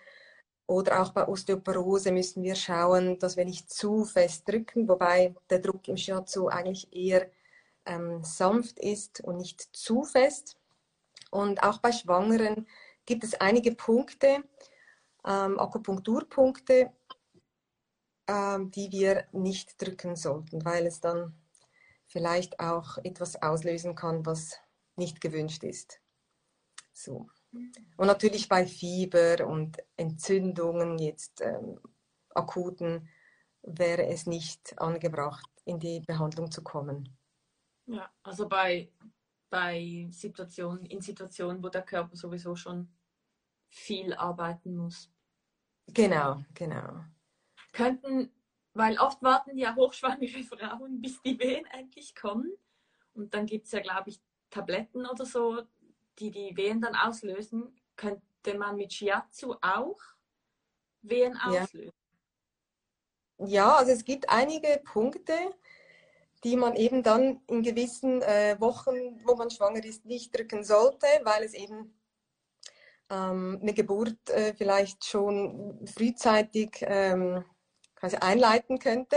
oder 0.66 1.01
auch 1.01 1.12
bei 1.12 1.26
Osteoporose 1.26 2.11
müssen 2.11 2.42
wir 2.42 2.57
schauen, 2.57 3.18
dass 3.20 3.36
wir 3.36 3.44
nicht 3.44 3.72
zu 3.72 4.05
fest 4.05 4.49
drücken, 4.49 4.88
wobei 4.88 5.34
der 5.49 5.61
Druck 5.61 5.86
im 5.86 5.97
Shiatsu 5.97 6.49
eigentlich 6.49 6.92
eher 6.92 7.30
ähm, 7.84 8.24
sanft 8.24 8.78
ist 8.80 9.20
und 9.20 9.36
nicht 9.36 9.76
zu 9.76 10.03
fest. 10.03 10.57
Und 11.30 11.62
auch 11.62 11.78
bei 11.78 11.92
Schwangeren 11.92 12.66
gibt 13.05 13.22
es 13.22 13.40
einige 13.40 13.76
Punkte, 13.76 14.42
ähm, 15.24 15.59
Akupunkturpunkte, 15.59 16.90
die 18.29 18.89
wir 18.91 19.24
nicht 19.33 19.81
drücken 19.81 20.16
sollten, 20.16 20.64
weil 20.64 20.87
es 20.87 21.01
dann 21.01 21.35
vielleicht 22.07 22.61
auch 22.61 22.99
etwas 22.99 23.41
auslösen 23.43 23.95
kann, 23.95 24.27
was 24.27 24.59
nicht 24.97 25.20
gewünscht 25.20 25.62
ist. 25.64 26.01
So. 26.93 27.29
Und 27.53 28.07
natürlich 28.07 28.49
bei 28.49 28.66
Fieber 28.66 29.47
und 29.47 29.79
Entzündungen, 29.97 30.99
jetzt 30.99 31.41
ähm, 31.41 31.79
akuten, 32.35 33.09
wäre 33.62 34.07
es 34.07 34.27
nicht 34.27 34.79
angebracht, 34.79 35.51
in 35.64 35.79
die 35.79 36.01
Behandlung 36.01 36.51
zu 36.51 36.62
kommen. 36.62 37.16
Ja, 37.87 38.11
also 38.22 38.49
bei, 38.49 38.91
bei 39.51 40.09
Situationen, 40.11 40.87
in 40.87 41.01
Situationen, 41.01 41.62
wo 41.62 41.68
der 41.68 41.83
Körper 41.83 42.16
sowieso 42.16 42.57
schon 42.57 42.89
viel 43.68 44.14
arbeiten 44.14 44.77
muss. 44.77 45.11
Genau, 45.89 46.43
genau. 46.55 47.05
Könnten, 47.77 48.33
weil 48.72 48.99
oft 48.99 49.22
warten 49.22 49.59
ja 49.59 49.74
hochschwangere 49.77 50.43
Frauen, 50.51 51.03
bis 51.03 51.20
die 51.20 51.39
Wehen 51.39 51.66
endlich 51.66 52.14
kommen. 52.14 52.51
Und 53.12 53.35
dann 53.35 53.45
gibt 53.45 53.66
es 53.66 53.72
ja, 53.72 53.81
glaube 53.81 54.09
ich, 54.09 54.20
Tabletten 54.49 55.05
oder 55.05 55.27
so, 55.27 55.62
die 56.18 56.31
die 56.31 56.57
Wehen 56.57 56.81
dann 56.81 56.97
auslösen. 56.97 57.79
Könnte 57.97 58.57
man 58.57 58.77
mit 58.77 58.95
Shiatsu 58.95 59.57
auch 59.61 59.99
Wehen 61.03 61.37
auslösen? 61.37 61.93
Ja, 63.39 63.47
ja 63.47 63.74
also 63.77 63.93
es 63.93 64.05
gibt 64.05 64.31
einige 64.31 64.81
Punkte, 64.85 65.35
die 66.43 66.57
man 66.57 66.77
eben 66.77 67.03
dann 67.03 67.43
in 67.47 67.62
gewissen 67.62 68.22
äh, 68.22 68.57
Wochen, 68.59 69.20
wo 69.27 69.37
man 69.37 69.51
schwanger 69.51 69.85
ist, 69.85 70.07
nicht 70.07 70.35
drücken 70.35 70.64
sollte, 70.64 71.07
weil 71.24 71.45
es 71.45 71.53
eben 71.53 71.95
ähm, 73.11 73.59
eine 73.61 73.74
Geburt 73.74 74.31
äh, 74.31 74.55
vielleicht 74.55 75.05
schon 75.05 75.87
frühzeitig 75.87 76.79
ähm, 76.81 77.45
quasi 78.07 78.16
einleiten 78.16 78.78
könnte. 78.78 79.16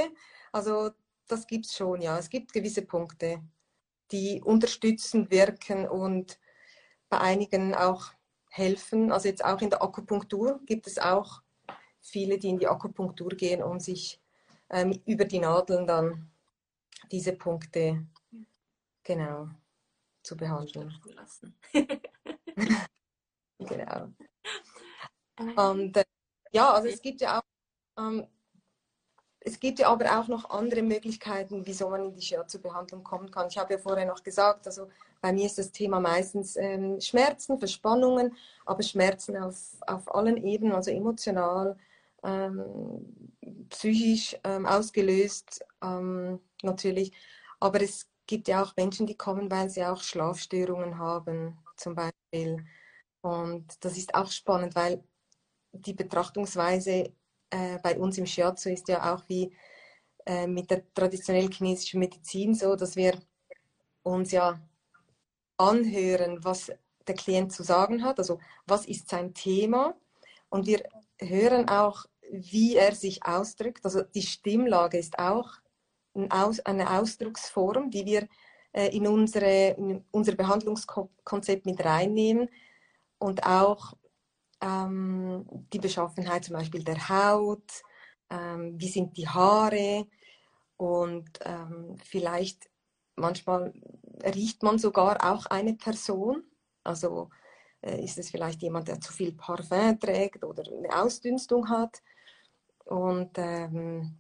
Also 0.52 0.92
das 1.28 1.46
gibt 1.46 1.68
es 1.68 1.76
schon, 1.76 2.02
ja. 2.02 2.18
Es 2.18 2.30
gibt 2.30 2.54
gewisse 2.54 2.82
Punkte, 2.82 3.42
die 4.12 4.42
unterstützend 4.42 5.30
wirken 5.30 5.88
und 5.88 6.40
bei 7.10 7.20
einigen 7.20 7.76
auch 7.76 8.12
helfen. 8.50 9.12
Also 9.12 9.28
jetzt 9.28 9.46
auch 9.46 9.62
in 9.62 9.70
der 9.70 9.84
Akupunktur 9.84 10.60
gibt 10.66 10.88
es 10.88 10.98
auch 10.98 11.42
viele, 12.02 12.40
die 12.40 12.50
in 12.50 12.58
die 12.58 12.68
Akupunktur 12.68 13.30
gehen, 13.30 13.62
um 13.62 13.80
sich 13.80 14.20
ähm, 14.72 15.00
über 15.06 15.26
die 15.26 15.40
Nadeln 15.40 15.86
dann 15.86 16.32
diese 17.12 17.34
Punkte 17.34 18.08
genau 19.04 19.50
zu 20.24 20.36
behandeln. 20.36 20.92
genau. 23.60 24.10
Und 25.56 25.98
äh, 25.98 26.06
ja, 26.52 26.74
also 26.74 26.88
es 26.88 27.02
gibt 27.02 27.22
ja 27.22 27.40
auch 27.40 27.44
ähm, 28.00 28.28
es 29.42 29.60
gibt 29.60 29.80
ja 29.80 29.90
aber 29.90 30.20
auch 30.20 30.28
noch 30.28 30.50
andere 30.50 30.82
Möglichkeiten, 30.82 31.66
wieso 31.66 31.90
man 31.90 32.06
in 32.06 32.14
die 32.14 32.22
Shiatsu-Behandlung 32.22 33.04
kommen 33.04 33.32
kann. 33.32 33.48
Ich 33.50 33.58
habe 33.58 33.74
ja 33.74 33.80
vorher 33.80 34.06
noch 34.06 34.24
gesagt, 34.24 34.68
also 34.68 34.90
bei 35.22 35.32
mir 35.32 35.46
ist 35.46 35.58
das 35.58 35.72
Thema 35.72 36.00
meistens 36.00 36.56
ähm, 36.58 37.00
Schmerzen, 37.00 37.58
Verspannungen, 37.58 38.36
aber 38.66 38.84
Schmerzen 38.84 39.38
auf, 39.38 39.58
auf 39.88 40.14
allen 40.14 40.38
Ebenen, 40.38 40.74
also 40.74 40.92
emotional, 40.92 41.78
ähm, 42.24 43.38
psychisch 43.70 44.38
ähm, 44.44 44.66
ausgelöst 44.66 45.66
ähm, 45.82 46.40
natürlich. 46.64 47.14
Aber 47.60 47.82
es 47.82 48.08
gibt 48.28 48.48
ja 48.48 48.62
auch 48.64 48.76
Menschen, 48.76 49.08
die 49.08 49.16
kommen, 49.16 49.50
weil 49.50 49.70
sie 49.70 49.86
auch 49.86 50.02
Schlafstörungen 50.02 50.98
haben, 50.98 51.58
zum 51.78 51.96
Beispiel. 51.96 52.66
Und 53.22 53.84
das 53.84 53.98
ist 53.98 54.14
auch 54.16 54.32
spannend, 54.32 54.76
weil 54.76 55.04
die 55.72 55.94
Betrachtungsweise 55.94 57.12
äh, 57.50 57.80
bei 57.82 57.98
uns 57.98 58.18
im 58.18 58.26
Shiatsu 58.26 58.70
ist 58.70 58.88
ja 58.88 59.14
auch 59.14 59.24
wie 59.28 59.52
äh, 60.26 60.48
mit 60.48 60.70
der 60.70 60.84
traditionellen 60.94 61.52
chinesischen 61.52 62.00
Medizin 62.00 62.54
so, 62.54 62.76
dass 62.76 62.96
wir 62.96 63.20
uns 64.04 64.32
ja 64.32 64.60
anhören, 65.58 66.44
was 66.44 66.72
der 67.08 67.16
Klient 67.16 67.52
zu 67.52 67.64
sagen 67.64 68.04
hat, 68.04 68.20
also 68.20 68.40
was 68.66 68.86
ist 68.86 69.10
sein 69.10 69.34
Thema 69.34 69.96
und 70.50 70.68
wir 70.68 70.84
hören 71.20 71.68
auch, 71.70 72.06
wie 72.32 72.76
er 72.76 72.94
sich 72.94 73.26
ausdrückt. 73.26 73.84
Also 73.84 74.04
die 74.04 74.22
Stimmlage 74.22 74.98
ist 74.98 75.18
auch 75.18 75.50
eine 76.14 77.00
Ausdrucksform, 77.00 77.90
die 77.90 78.06
wir 78.06 78.28
äh, 78.72 78.96
in, 78.96 79.08
unsere, 79.08 79.72
in 79.72 80.04
unser 80.12 80.36
Behandlungskonzept 80.36 81.66
mit 81.66 81.84
reinnehmen 81.84 82.50
und 83.18 83.44
auch 83.44 83.94
ähm, 84.62 85.46
die 85.74 85.80
Beschaffenheit 85.80 86.46
zum 86.46 86.56
Beispiel 86.56 86.84
der 86.84 87.10
Haut, 87.10 87.84
ähm, 88.30 88.80
wie 88.80 88.90
sind 88.90 89.18
die 89.18 89.28
Haare 89.28 90.08
und 90.78 91.30
ähm, 91.46 91.98
vielleicht 92.04 92.70
manchmal 93.16 93.74
riecht 94.24 94.64
man 94.64 94.80
sogar 94.80 95.18
auch 95.32 95.46
eine 95.48 95.74
Person. 95.74 96.44
Also 96.84 97.30
äh, 97.82 98.04
ist 98.04 98.18
es 98.18 98.30
vielleicht 98.30 98.62
jemand, 98.62 98.88
der 98.88 99.00
zu 99.02 99.14
viel 99.14 99.34
Parfum 99.34 100.00
trägt 100.00 100.44
oder 100.44 100.64
eine 100.66 101.02
Ausdünstung 101.02 101.70
hat. 101.70 102.02
Und 102.86 103.38
ähm, 103.38 104.18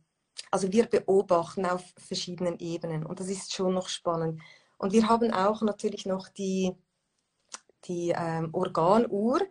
also 0.52 0.72
wir 0.72 0.86
beobachten 0.86 1.66
auf 1.66 1.84
verschiedenen 1.98 2.60
Ebenen 2.60 3.06
und 3.06 3.20
das 3.20 3.30
ist 3.30 3.54
schon 3.54 3.74
noch 3.74 3.90
spannend. 3.90 4.42
Und 4.78 4.94
wir 4.94 5.10
haben 5.10 5.34
auch 5.34 5.62
natürlich 5.62 6.06
noch 6.06 6.30
die, 6.30 6.74
die 7.86 8.14
ähm, 8.16 8.50
Organuhr, 8.54 9.42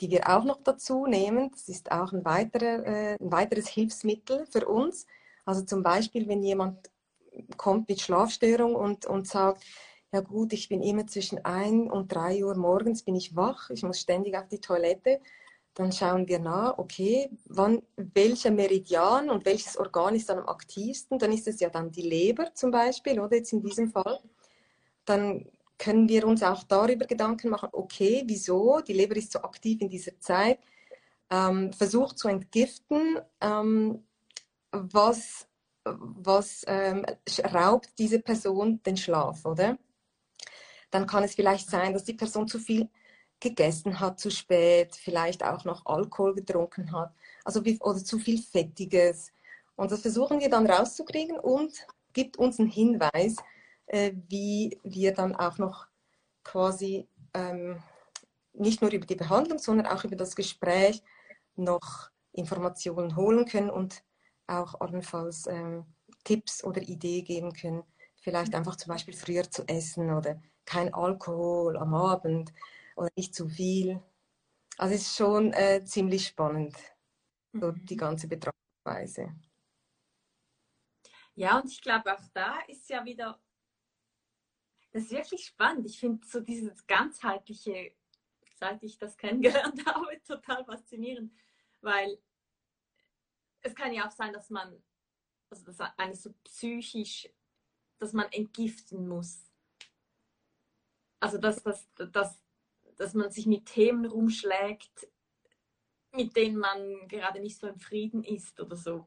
die 0.00 0.10
wir 0.10 0.28
auch 0.28 0.44
noch 0.44 0.62
dazu 0.62 1.06
nehmen. 1.06 1.50
Das 1.50 1.68
ist 1.68 1.92
auch 1.92 2.12
ein, 2.12 2.24
weiterer, 2.24 2.86
äh, 2.86 3.16
ein 3.20 3.32
weiteres 3.32 3.68
Hilfsmittel 3.68 4.46
für 4.46 4.66
uns. 4.66 5.06
Also 5.44 5.62
zum 5.62 5.82
Beispiel, 5.82 6.28
wenn 6.28 6.42
jemand 6.42 6.90
kommt 7.56 7.88
mit 7.88 8.00
Schlafstörung 8.00 8.74
und, 8.74 9.06
und 9.06 9.26
sagt, 9.26 9.64
ja 10.12 10.20
gut, 10.20 10.52
ich 10.52 10.68
bin 10.68 10.82
immer 10.82 11.06
zwischen 11.06 11.44
1 11.44 11.90
und 11.90 12.12
3 12.12 12.44
Uhr 12.44 12.56
morgens 12.56 13.02
bin 13.02 13.14
ich 13.14 13.36
wach, 13.36 13.70
ich 13.70 13.82
muss 13.82 14.00
ständig 14.00 14.36
auf 14.36 14.48
die 14.48 14.60
Toilette, 14.60 15.20
dann 15.74 15.92
schauen 15.92 16.26
wir 16.26 16.40
nach, 16.40 16.78
okay, 16.78 17.30
wann, 17.44 17.82
welcher 17.96 18.50
Meridian 18.50 19.30
und 19.30 19.44
welches 19.44 19.76
Organ 19.76 20.16
ist 20.16 20.28
dann 20.28 20.38
am 20.38 20.48
aktivsten, 20.48 21.18
dann 21.18 21.32
ist 21.32 21.46
es 21.46 21.60
ja 21.60 21.70
dann 21.70 21.92
die 21.92 22.02
Leber 22.02 22.52
zum 22.54 22.72
Beispiel, 22.72 23.20
oder 23.20 23.36
jetzt 23.36 23.52
in 23.52 23.62
diesem 23.62 23.90
Fall. 23.90 24.20
Dann 25.04 25.46
können 25.80 26.08
wir 26.10 26.26
uns 26.26 26.42
auch 26.42 26.62
darüber 26.64 27.06
Gedanken 27.06 27.48
machen, 27.48 27.70
okay, 27.72 28.22
wieso, 28.26 28.80
die 28.80 28.92
Leber 28.92 29.16
ist 29.16 29.32
so 29.32 29.40
aktiv 29.40 29.80
in 29.80 29.88
dieser 29.88 30.20
Zeit, 30.20 30.58
ähm, 31.30 31.72
versucht 31.72 32.18
zu 32.18 32.28
entgiften, 32.28 33.18
ähm, 33.40 34.04
was, 34.72 35.48
was 35.84 36.64
ähm, 36.66 37.06
raubt 37.42 37.98
diese 37.98 38.20
Person 38.20 38.82
den 38.82 38.98
Schlaf, 38.98 39.46
oder? 39.46 39.78
Dann 40.90 41.06
kann 41.06 41.24
es 41.24 41.34
vielleicht 41.34 41.70
sein, 41.70 41.94
dass 41.94 42.04
die 42.04 42.14
Person 42.14 42.46
zu 42.46 42.58
viel 42.58 42.90
gegessen 43.40 43.98
hat 44.00 44.20
zu 44.20 44.30
spät, 44.30 44.94
vielleicht 44.94 45.42
auch 45.42 45.64
noch 45.64 45.86
Alkohol 45.86 46.34
getrunken 46.34 46.92
hat, 46.92 47.14
also 47.42 47.62
oder 47.80 48.04
zu 48.04 48.18
viel 48.18 48.38
Fettiges. 48.42 49.32
Und 49.76 49.90
das 49.92 50.02
versuchen 50.02 50.40
wir 50.40 50.50
dann 50.50 50.66
rauszukriegen 50.66 51.38
und 51.38 51.86
gibt 52.12 52.36
uns 52.36 52.60
einen 52.60 52.68
Hinweis, 52.68 53.36
äh, 53.90 54.12
wie 54.28 54.78
wir 54.84 55.12
dann 55.12 55.34
auch 55.34 55.58
noch 55.58 55.86
quasi 56.44 57.08
ähm, 57.34 57.82
nicht 58.52 58.82
nur 58.82 58.92
über 58.92 59.06
die 59.06 59.16
Behandlung, 59.16 59.58
sondern 59.58 59.86
auch 59.86 60.04
über 60.04 60.16
das 60.16 60.36
Gespräch 60.36 61.02
noch 61.56 62.10
Informationen 62.32 63.16
holen 63.16 63.46
können 63.46 63.70
und 63.70 64.04
auch 64.46 64.80
allenfalls 64.80 65.46
ähm, 65.48 65.86
Tipps 66.22 66.62
oder 66.62 66.80
Ideen 66.82 67.24
geben 67.24 67.52
können. 67.52 67.82
Vielleicht 68.20 68.54
einfach 68.54 68.76
zum 68.76 68.92
Beispiel 68.92 69.14
früher 69.14 69.50
zu 69.50 69.66
essen 69.66 70.12
oder 70.12 70.40
kein 70.64 70.94
Alkohol 70.94 71.76
am 71.76 71.94
Abend 71.94 72.52
oder 72.94 73.08
nicht 73.16 73.34
zu 73.34 73.48
viel. 73.48 74.00
Also 74.78 74.94
es 74.94 75.02
ist 75.02 75.16
schon 75.16 75.52
äh, 75.52 75.84
ziemlich 75.84 76.28
spannend, 76.28 76.76
so 77.52 77.72
mhm. 77.72 77.84
die 77.86 77.96
ganze 77.96 78.28
Betrachtungsweise. 78.28 79.34
Ja, 81.34 81.58
und 81.58 81.68
ich 81.68 81.80
glaube, 81.80 82.12
auch 82.12 82.28
da 82.34 82.60
ist 82.68 82.88
ja 82.88 83.04
wieder 83.04 83.40
das 84.92 85.04
ist 85.04 85.12
wirklich 85.12 85.44
spannend. 85.46 85.86
Ich 85.86 85.98
finde 85.98 86.26
so 86.26 86.40
dieses 86.40 86.86
ganzheitliche, 86.86 87.94
seit 88.54 88.82
ich 88.82 88.98
das 88.98 89.16
kennengelernt 89.16 89.84
habe, 89.86 90.20
total 90.26 90.64
faszinierend, 90.64 91.32
weil 91.80 92.18
es 93.62 93.74
kann 93.74 93.92
ja 93.92 94.06
auch 94.06 94.12
sein, 94.12 94.32
dass 94.32 94.50
man, 94.50 94.82
also 95.50 95.64
das 95.64 95.80
eigentlich 95.96 96.20
so 96.20 96.32
psychisch, 96.44 97.28
dass 97.98 98.12
man 98.12 98.30
entgiften 98.32 99.06
muss. 99.06 99.44
Also 101.20 101.38
dass, 101.38 101.62
dass, 101.62 101.86
dass, 101.94 102.42
dass 102.96 103.14
man 103.14 103.30
sich 103.30 103.46
mit 103.46 103.66
Themen 103.66 104.06
rumschlägt, 104.06 105.08
mit 106.12 106.34
denen 106.34 106.56
man 106.56 107.06
gerade 107.08 107.40
nicht 107.40 107.58
so 107.58 107.68
im 107.68 107.78
Frieden 107.78 108.24
ist 108.24 108.58
oder 108.58 108.76
so. 108.76 109.06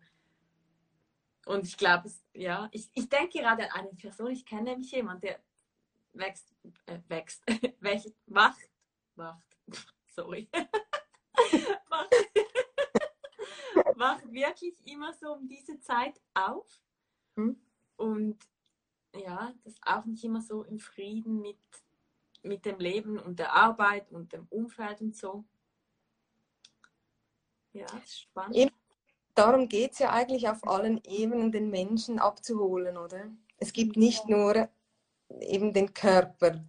Und 1.45 1.65
ich 1.65 1.75
glaube, 1.75 2.09
ja, 2.33 2.69
ich, 2.71 2.89
ich 2.93 3.09
denke 3.09 3.39
gerade 3.39 3.71
an 3.73 3.81
eine 3.81 3.95
Person, 3.95 4.31
ich 4.31 4.45
kenne 4.45 4.71
nämlich 4.71 4.91
jemanden, 4.91 5.21
der 5.21 5.43
wächst, 6.13 6.53
äh, 6.85 6.99
wächst, 7.07 7.43
wächst, 7.79 8.15
wacht, 8.27 8.69
wacht, 9.15 9.57
sorry, 10.15 10.47
wacht, 11.89 12.13
wacht 13.95 14.31
wirklich 14.31 14.75
immer 14.85 15.13
so 15.13 15.33
um 15.33 15.47
diese 15.47 15.79
Zeit 15.79 16.19
auf 16.33 16.81
hm? 17.35 17.59
und 17.97 18.37
ja, 19.15 19.53
das 19.63 19.75
auch 19.83 20.05
nicht 20.05 20.23
immer 20.23 20.41
so 20.41 20.63
im 20.63 20.79
Frieden 20.79 21.41
mit, 21.41 21.59
mit 22.41 22.65
dem 22.65 22.79
Leben 22.79 23.19
und 23.19 23.37
der 23.39 23.53
Arbeit 23.53 24.11
und 24.11 24.33
dem 24.33 24.47
Umfeld 24.49 25.01
und 25.01 25.15
so. 25.15 25.45
Ja, 27.73 27.85
das 27.85 28.03
ist 28.03 28.21
spannend. 28.21 28.55
Eben, 28.55 28.75
darum 29.35 29.67
geht 29.67 29.93
es 29.93 29.99
ja 29.99 30.11
eigentlich 30.11 30.47
auf 30.49 30.67
allen 30.67 31.03
Ebenen, 31.03 31.51
den 31.51 31.69
Menschen 31.69 32.19
abzuholen, 32.19 32.97
oder? 32.97 33.31
Es 33.57 33.71
gibt 33.71 33.97
nicht 33.97 34.27
nur 34.27 34.69
eben 35.41 35.73
den 35.73 35.93
Körper, 35.93 36.63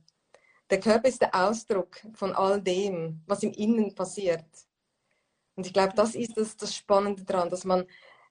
der 0.71 0.81
Körper 0.81 1.09
ist 1.09 1.21
der 1.21 1.35
Ausdruck 1.35 2.01
von 2.15 2.33
all 2.33 2.61
dem, 2.61 3.23
was 3.27 3.43
im 3.43 3.53
Innen 3.53 3.95
passiert. 3.95 4.47
Und 5.57 5.67
ich 5.67 5.73
glaube, 5.73 5.93
das 5.95 6.15
ist 6.15 6.37
das, 6.37 6.57
das 6.57 6.75
Spannende 6.75 7.25
daran, 7.25 7.51
dass 7.51 7.65
man 7.65 7.87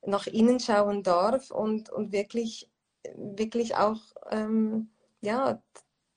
nach 0.05 0.27
innen 0.27 0.59
schauen 0.59 1.03
darf 1.03 1.51
und, 1.51 1.89
und 1.89 2.11
wirklich, 2.11 2.69
wirklich 3.15 3.75
auch 3.75 4.01
ähm, 4.29 4.91
ja, 5.21 5.61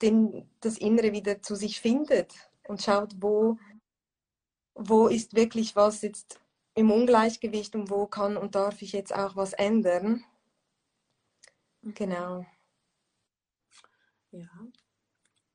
den, 0.03 0.51
das 0.61 0.79
Innere 0.79 1.12
wieder 1.12 1.43
zu 1.43 1.55
sich 1.55 1.81
findet 1.81 2.35
und 2.67 2.83
schaut, 2.83 3.14
wo, 3.21 3.59
wo 4.75 5.07
ist 5.07 5.37
wirklich 5.37 5.77
was 5.77 6.03
jetzt 6.03 6.41
im 6.75 6.91
Ungleichgewicht 6.91 7.75
und 7.75 7.91
wo 7.91 8.07
kann 8.07 8.37
und 8.37 8.55
darf 8.55 8.83
ich 8.83 8.93
jetzt 8.93 9.14
auch 9.14 9.37
was 9.37 9.53
ändern. 9.53 10.25
Genau. 11.83 12.45
Ja, 14.37 14.51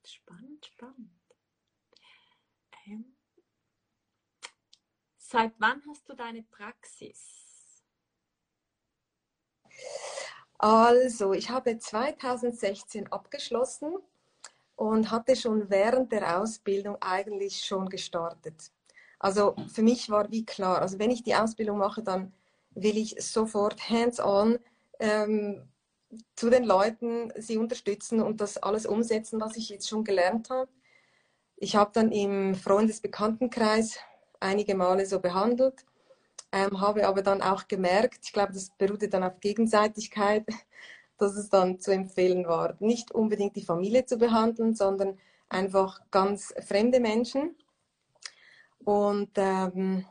spannend, 0.03 0.65
spannend. 0.65 1.11
Ähm, 2.88 3.15
seit 5.17 5.53
wann 5.59 5.84
hast 5.88 6.09
du 6.09 6.15
deine 6.15 6.41
Praxis? 6.41 7.84
Also, 10.57 11.34
ich 11.34 11.51
habe 11.51 11.77
2016 11.77 13.11
abgeschlossen 13.11 13.97
und 14.75 15.11
hatte 15.11 15.36
schon 15.36 15.69
während 15.69 16.11
der 16.11 16.39
Ausbildung 16.39 16.97
eigentlich 17.01 17.63
schon 17.63 17.88
gestartet. 17.88 18.71
Also 19.19 19.55
für 19.71 19.84
mich 19.84 20.09
war 20.09 20.32
wie 20.32 20.43
klar, 20.43 20.82
also 20.82 20.97
wenn 20.97 21.11
ich 21.11 21.21
die 21.21 21.36
Ausbildung 21.36 21.77
mache, 21.77 22.01
dann 22.01 22.34
will 22.71 22.97
ich 22.97 23.15
sofort 23.19 23.91
hands-on 23.91 24.57
ähm, 24.97 25.70
zu 26.36 26.49
den 26.49 26.64
Leuten, 26.64 27.32
sie 27.38 27.57
unterstützen 27.57 28.22
und 28.22 28.41
das 28.41 28.57
alles 28.57 28.86
umsetzen, 28.86 29.39
was 29.39 29.57
ich 29.57 29.70
jetzt 29.70 29.88
schon 29.89 30.03
gelernt 30.03 30.49
habe. 30.49 30.70
Ich 31.55 31.76
habe 31.76 31.91
dann 31.93 32.12
im 32.12 32.55
Freundesbekanntenkreis 32.55 33.97
einige 34.39 34.76
Male 34.76 35.05
so 35.05 35.20
behandelt, 35.20 35.86
ähm, 36.51 36.82
habe 36.82 37.07
aber 37.07 37.22
dann 37.22 37.41
auch 37.41 37.68
gemerkt, 37.68 38.20
ich 38.24 38.34
glaube, 38.34 38.53
das 38.53 38.72
beruhte 38.78 39.07
dann 39.07 39.24
auf 39.24 39.39
Gegenseitigkeit, 39.39 40.45
dass 41.18 41.36
es 41.36 41.49
dann 41.49 41.80
zu 41.80 41.91
empfehlen 41.91 42.45
war, 42.47 42.76
nicht 42.80 43.12
unbedingt 43.12 43.55
die 43.55 43.66
Familie 43.66 44.05
zu 44.05 44.18
behandeln, 44.18 44.76
sondern 44.76 45.20
einfach 45.49 46.01
ganz 46.09 46.53
fremde 46.68 46.99
Menschen. 46.99 47.55
Und 48.80 49.30
ähm, 49.36 50.05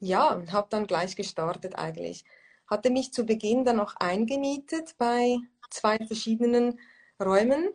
ja, 0.00 0.42
habe 0.50 0.66
dann 0.70 0.86
gleich 0.86 1.14
gestartet 1.16 1.76
eigentlich 1.76 2.24
hatte 2.66 2.90
mich 2.90 3.12
zu 3.12 3.24
Beginn 3.24 3.64
dann 3.64 3.80
auch 3.80 3.94
eingemietet 3.96 4.94
bei 4.98 5.38
zwei 5.70 5.98
verschiedenen 6.06 6.78
Räumen 7.22 7.72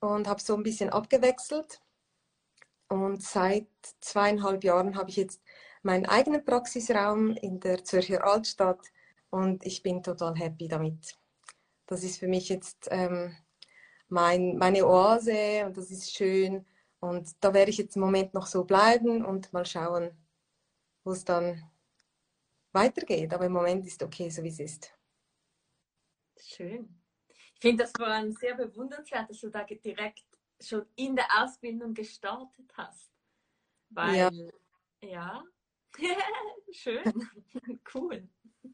und 0.00 0.28
habe 0.28 0.40
so 0.40 0.54
ein 0.54 0.62
bisschen 0.62 0.90
abgewechselt. 0.90 1.80
Und 2.88 3.22
seit 3.22 3.68
zweieinhalb 4.00 4.64
Jahren 4.64 4.96
habe 4.96 5.10
ich 5.10 5.16
jetzt 5.16 5.42
meinen 5.82 6.06
eigenen 6.06 6.44
Praxisraum 6.44 7.32
in 7.32 7.60
der 7.60 7.84
Zürcher 7.84 8.24
Altstadt 8.24 8.80
und 9.30 9.64
ich 9.64 9.82
bin 9.82 10.02
total 10.02 10.34
happy 10.36 10.68
damit. 10.68 11.16
Das 11.86 12.02
ist 12.02 12.18
für 12.18 12.28
mich 12.28 12.48
jetzt 12.48 12.88
ähm, 12.90 13.36
mein, 14.08 14.56
meine 14.56 14.86
Oase 14.86 15.66
und 15.66 15.76
das 15.76 15.90
ist 15.90 16.14
schön. 16.14 16.66
Und 17.00 17.30
da 17.40 17.54
werde 17.54 17.70
ich 17.70 17.78
jetzt 17.78 17.96
im 17.96 18.02
Moment 18.02 18.34
noch 18.34 18.46
so 18.46 18.64
bleiben 18.64 19.24
und 19.24 19.52
mal 19.52 19.66
schauen, 19.66 20.10
wo 21.04 21.12
es 21.12 21.24
dann 21.24 21.62
weitergeht. 22.72 23.32
Aber 23.32 23.46
im 23.46 23.52
Moment 23.52 23.86
ist 23.86 24.02
okay, 24.02 24.30
so 24.30 24.42
wie 24.42 24.48
es 24.48 24.60
ist. 24.60 24.94
Schön. 26.40 27.02
Ich 27.28 27.60
finde 27.60 27.84
das 27.84 27.92
vor 27.96 28.06
allem 28.06 28.32
sehr 28.32 28.54
bewundernswert, 28.54 29.28
dass 29.30 29.40
du 29.40 29.50
da 29.50 29.64
direkt 29.64 30.24
schon 30.60 30.86
in 30.96 31.16
der 31.16 31.26
Ausbildung 31.42 31.94
gestartet 31.94 32.72
hast. 32.76 33.10
Weil, 33.90 34.16
ja, 34.16 34.30
ja. 35.02 35.44
schön, 36.72 37.02
cool. 37.94 38.28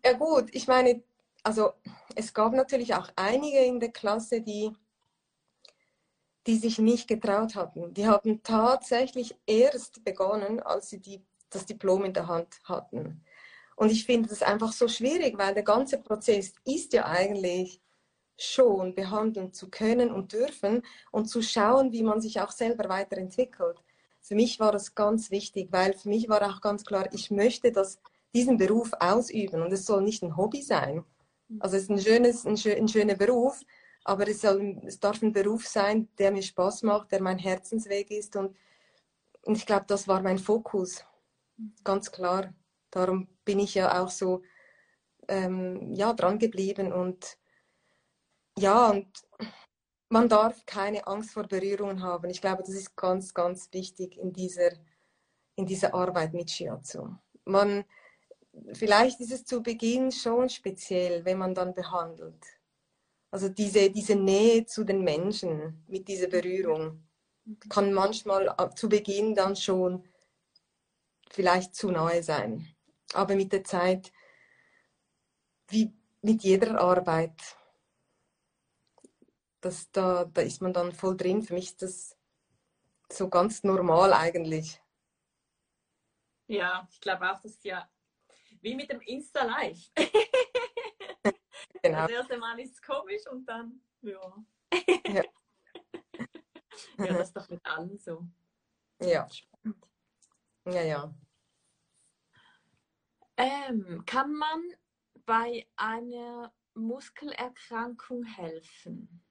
Ja 0.05 0.13
gut, 0.15 0.55
ich 0.55 0.67
meine, 0.67 1.03
also 1.43 1.73
es 2.15 2.35
gab 2.35 2.53
natürlich 2.53 2.95
auch 2.95 3.09
einige 3.17 3.59
in 3.59 3.81
der 3.81 3.93
Klasse, 3.93 4.43
die, 4.43 4.71
die 6.47 6.57
sich 6.57 6.79
nicht 6.79 7.09
getraut 7.09 7.55
hatten. 7.55 7.95
Die 7.95 8.07
haben 8.07 8.43
tatsächlich 8.43 9.35
erst 9.47 10.05
begonnen, 10.05 10.61
als 10.61 10.91
sie 10.91 11.01
die, 11.01 11.25
das 11.51 11.67
Diplom 11.67 12.05
in 12.05 12.13
der 12.13 12.27
Hand 12.27 12.61
hatten. 12.65 13.24
Und 13.77 13.91
ich 13.91 14.05
finde 14.05 14.29
das 14.29 14.43
einfach 14.43 14.73
so 14.73 14.89
schwierig, 14.89 15.37
weil 15.39 15.55
der 15.55 15.63
ganze 15.63 15.99
Prozess 15.99 16.53
ist 16.65 16.93
ja 16.93 17.07
eigentlich 17.07 17.81
schon 18.37 18.95
behandeln 18.95 19.53
zu 19.53 19.71
können 19.71 20.11
und 20.11 20.33
dürfen 20.33 20.83
und 21.13 21.27
zu 21.27 21.43
schauen, 21.43 21.93
wie 21.93 22.03
man 22.03 22.21
sich 22.21 22.41
auch 22.41 22.51
selber 22.51 22.89
weiterentwickelt. 22.89 23.83
Für 24.21 24.35
mich 24.35 24.59
war 24.59 24.73
das 24.73 24.95
ganz 24.95 25.31
wichtig, 25.31 25.69
weil 25.71 25.95
für 25.95 26.09
mich 26.09 26.29
war 26.29 26.43
auch 26.43 26.61
ganz 26.61 26.85
klar, 26.85 27.09
ich 27.13 27.31
möchte 27.31 27.71
das, 27.73 28.01
diesen 28.35 28.57
Beruf 28.57 28.93
ausüben 28.99 29.63
und 29.63 29.73
es 29.73 29.87
soll 29.87 30.03
nicht 30.03 30.23
ein 30.23 30.37
Hobby 30.37 30.63
sein. 30.63 31.05
Also 31.61 31.77
es 31.77 31.85
ist 31.85 31.91
ein, 31.91 32.01
schönes, 32.01 32.45
ein, 32.47 32.57
schön, 32.57 32.77
ein 32.79 32.89
schöner 32.89 33.15
Beruf, 33.15 33.61
aber 34.03 34.27
es, 34.29 34.41
soll, 34.41 34.81
es 34.85 34.99
darf 34.99 35.23
ein 35.23 35.33
Beruf 35.33 35.67
sein, 35.67 36.09
der 36.19 36.33
mir 36.33 36.43
Spaß 36.43 36.83
macht, 36.83 37.13
der 37.13 37.23
mein 37.23 37.39
Herzensweg 37.39 38.11
ist 38.11 38.35
und, 38.37 38.57
und 39.43 39.57
ich 39.57 39.67
glaube, 39.67 39.85
das 39.87 40.09
war 40.09 40.23
mein 40.23 40.39
Fokus, 40.39 41.05
ganz 41.85 42.11
klar. 42.11 42.53
Darum 42.95 43.27
bin 43.45 43.59
ich 43.59 43.75
ja 43.75 44.01
auch 44.01 44.09
so 44.09 44.43
ähm, 45.27 45.93
ja, 45.95 46.13
dran 46.13 46.39
geblieben 46.39 46.93
und 46.93 47.37
ja, 48.57 48.91
und 48.91 49.09
man 50.11 50.29
darf 50.29 50.65
keine 50.65 51.05
Angst 51.09 51.33
vor 51.33 51.43
Berührungen 51.49 52.05
haben. 52.05 52.31
Ich 52.31 52.41
glaube, 52.41 52.63
das 52.63 52.77
ist 52.77 52.95
ganz, 52.95 53.35
ganz 53.35 53.69
wichtig 53.73 54.17
in 54.17 54.33
dieser, 54.33 54.71
in 55.57 55.67
dieser 55.67 55.93
Arbeit 55.93 56.35
mit 56.35 56.53
Shiatsu. 56.53 57.09
Man, 57.45 57.85
vielleicht 58.75 59.19
ist 59.21 59.33
es 59.33 59.45
zu 59.45 59.61
Beginn 59.61 60.13
schon 60.13 60.49
speziell, 60.49 61.25
wenn 61.25 61.39
man 61.39 61.53
dann 61.53 61.75
behandelt. 61.75 62.45
Also 63.33 63.49
diese, 63.49 63.91
diese 63.91 64.15
Nähe 64.15 64.67
zu 64.67 64.85
den 64.85 65.03
Menschen 65.03 65.85
mit 65.89 66.07
dieser 66.07 66.29
Berührung 66.29 67.03
kann 67.69 67.93
manchmal 67.93 68.55
zu 68.77 68.89
Beginn 68.89 69.35
dann 69.35 69.57
schon 69.57 70.05
vielleicht 71.29 71.75
zu 71.75 71.91
nahe 71.91 72.23
sein. 72.23 72.74
Aber 73.15 73.37
mit 73.37 73.53
der 73.53 73.65
Zeit, 73.65 74.13
wie 75.69 75.95
mit 76.23 76.43
jeder 76.43 76.81
Arbeit, 76.81 77.57
das, 79.61 79.91
da, 79.93 80.25
da 80.25 80.43
ist 80.43 80.61
man 80.61 80.73
dann 80.73 80.93
voll 80.93 81.17
drin. 81.17 81.43
Für 81.43 81.55
mich 81.55 81.67
ist 81.67 81.83
das 81.83 82.17
so 83.11 83.29
ganz 83.29 83.63
normal 83.63 84.13
eigentlich. 84.13 84.81
Ja, 86.47 86.87
ich 86.91 87.01
glaube 87.01 87.31
auch, 87.31 87.41
das 87.41 87.53
ist 87.53 87.65
ja 87.65 87.89
wie 88.61 88.75
mit 88.75 88.91
dem 88.91 89.01
Insta-Live. 89.01 89.91
genau. 91.83 92.03
Das 92.03 92.11
erste 92.11 92.39
Mal 92.39 92.59
ist 92.61 92.75
es 92.75 92.83
komisch 92.83 93.27
und 93.31 93.47
dann, 93.47 93.81
ja. 94.03 94.45
ja. 95.07 95.25
ja, 96.99 97.07
das 97.07 97.29
ist 97.29 97.37
doch 97.37 97.49
mit 97.49 97.65
allen 97.65 97.99
so. 97.99 98.27
Ja. 99.01 99.29
Ja, 100.67 100.83
ja. 100.83 101.15
Ähm, 103.37 104.05
kann 104.07 104.33
man 104.33 104.63
bei 105.27 105.67
einer 105.77 106.53
Muskelerkrankung 106.75 108.25
helfen? 108.25 109.23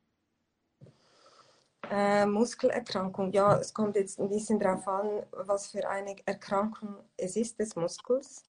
Äh, 1.89 2.25
Muskelerkrankung, 2.25 3.31
ja, 3.31 3.57
es 3.57 3.73
kommt 3.73 3.95
jetzt 3.95 4.19
ein 4.19 4.29
bisschen 4.29 4.59
darauf 4.59 4.87
an, 4.87 5.25
was 5.31 5.67
für 5.67 5.87
eine 5.87 6.15
Erkrankung 6.25 7.03
es 7.17 7.35
ist 7.35 7.59
des 7.59 7.75
Muskels. 7.75 8.45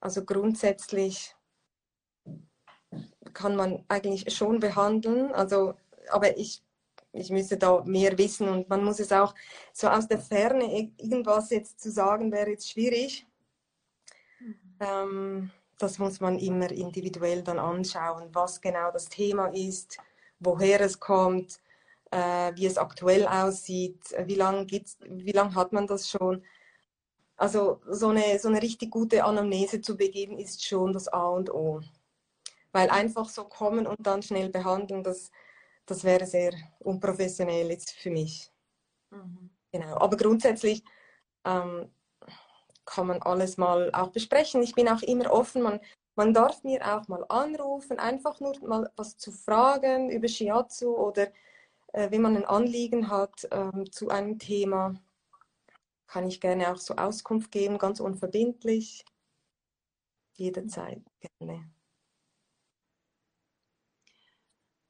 Also 0.00 0.24
grundsätzlich 0.24 1.36
kann 3.34 3.56
man 3.56 3.84
eigentlich 3.88 4.34
schon 4.34 4.60
behandeln, 4.60 5.32
also, 5.32 5.74
aber 6.10 6.36
ich 6.38 6.64
ich 7.12 7.30
müsste 7.30 7.56
da 7.56 7.82
mehr 7.84 8.16
wissen 8.16 8.48
und 8.48 8.68
man 8.68 8.84
muss 8.84 9.00
es 9.00 9.12
auch 9.12 9.34
so 9.72 9.88
aus 9.88 10.06
der 10.06 10.18
Ferne 10.18 10.92
irgendwas 10.98 11.50
jetzt 11.50 11.80
zu 11.80 11.90
sagen, 11.90 12.30
wäre 12.30 12.50
jetzt 12.50 12.70
schwierig. 12.70 13.26
Mhm. 14.38 14.54
Ähm, 14.80 15.50
das 15.78 15.98
muss 15.98 16.20
man 16.20 16.38
immer 16.38 16.70
individuell 16.70 17.42
dann 17.42 17.58
anschauen, 17.58 18.28
was 18.32 18.60
genau 18.60 18.90
das 18.92 19.08
Thema 19.08 19.46
ist, 19.48 19.98
woher 20.38 20.80
es 20.80 21.00
kommt, 21.00 21.58
äh, 22.10 22.52
wie 22.54 22.66
es 22.66 22.78
aktuell 22.78 23.26
aussieht, 23.26 24.00
wie 24.24 24.34
lange 24.34 24.66
lang 25.32 25.54
hat 25.54 25.72
man 25.72 25.86
das 25.86 26.08
schon. 26.08 26.44
Also 27.36 27.80
so 27.88 28.08
eine, 28.08 28.38
so 28.38 28.48
eine 28.48 28.60
richtig 28.60 28.90
gute 28.90 29.24
Anamnese 29.24 29.80
zu 29.80 29.96
begeben, 29.96 30.38
ist 30.38 30.64
schon 30.64 30.92
das 30.92 31.08
A 31.08 31.28
und 31.28 31.50
O. 31.50 31.80
Weil 32.72 32.90
einfach 32.90 33.28
so 33.28 33.44
kommen 33.44 33.86
und 33.86 34.06
dann 34.06 34.22
schnell 34.22 34.50
behandeln, 34.50 35.02
das, 35.02 35.30
das 35.86 36.04
wäre 36.04 36.26
sehr 36.26 36.52
unprofessionell 36.80 37.70
jetzt 37.70 37.92
für 37.92 38.10
mich. 38.10 38.52
Mhm. 39.10 39.50
Genau. 39.72 39.96
Aber 39.98 40.16
grundsätzlich 40.16 40.84
ähm, 41.44 41.90
kann 42.84 43.06
man 43.06 43.22
alles 43.22 43.56
mal 43.56 43.90
auch 43.92 44.10
besprechen. 44.10 44.62
Ich 44.62 44.74
bin 44.74 44.88
auch 44.88 45.02
immer 45.02 45.30
offen. 45.30 45.62
Man, 45.62 45.80
man 46.16 46.34
darf 46.34 46.64
mir 46.64 46.80
auch 46.84 47.06
mal 47.08 47.24
anrufen, 47.28 47.98
einfach 47.98 48.40
nur 48.40 48.58
mal 48.66 48.90
was 48.96 49.16
zu 49.16 49.32
fragen 49.32 50.10
über 50.10 50.28
Shiatsu 50.28 50.96
oder 50.96 51.28
äh, 51.92 52.10
wenn 52.10 52.22
man 52.22 52.36
ein 52.36 52.44
Anliegen 52.44 53.08
hat 53.08 53.48
ähm, 53.50 53.90
zu 53.90 54.08
einem 54.08 54.38
Thema, 54.38 54.94
kann 56.06 56.26
ich 56.26 56.40
gerne 56.40 56.72
auch 56.72 56.76
so 56.76 56.96
Auskunft 56.96 57.52
geben, 57.52 57.78
ganz 57.78 58.00
unverbindlich. 58.00 59.04
Jederzeit 60.34 61.02
gerne. 61.38 61.70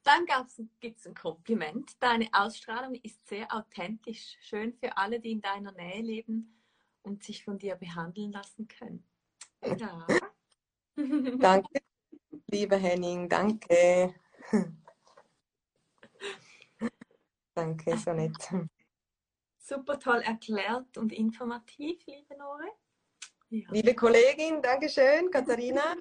Dann 0.03 0.25
gibt 0.79 0.99
es 0.99 1.07
ein 1.07 1.13
Kompliment. 1.13 1.91
Deine 1.99 2.27
Ausstrahlung 2.33 2.95
ist 2.95 3.27
sehr 3.27 3.53
authentisch, 3.53 4.37
schön 4.41 4.73
für 4.73 4.97
alle, 4.97 5.19
die 5.19 5.31
in 5.31 5.41
deiner 5.41 5.71
Nähe 5.73 6.01
leben 6.01 6.59
und 7.03 7.23
sich 7.23 7.43
von 7.43 7.59
dir 7.59 7.75
behandeln 7.75 8.31
lassen 8.31 8.67
können. 8.67 9.03
Ja. 9.63 10.07
danke, 11.39 11.81
liebe 12.47 12.77
Henning, 12.77 13.29
danke. 13.29 14.15
danke, 17.53 17.97
so 17.97 18.13
nett. 18.13 18.49
Super 19.59 19.99
toll 19.99 20.21
erklärt 20.21 20.97
und 20.97 21.13
informativ, 21.13 22.03
liebe 22.07 22.37
Nore. 22.37 22.67
Ja. 23.49 23.69
Liebe 23.71 23.93
Kollegin, 23.93 24.61
Dankeschön, 24.61 25.29
Katharina. 25.29 25.95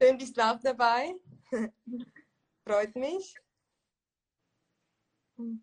Schön, 0.00 0.16
bist 0.16 0.36
du 0.36 0.40
auch 0.40 0.60
dabei. 0.60 1.16
Freut 2.66 2.96
mich. 2.96 3.36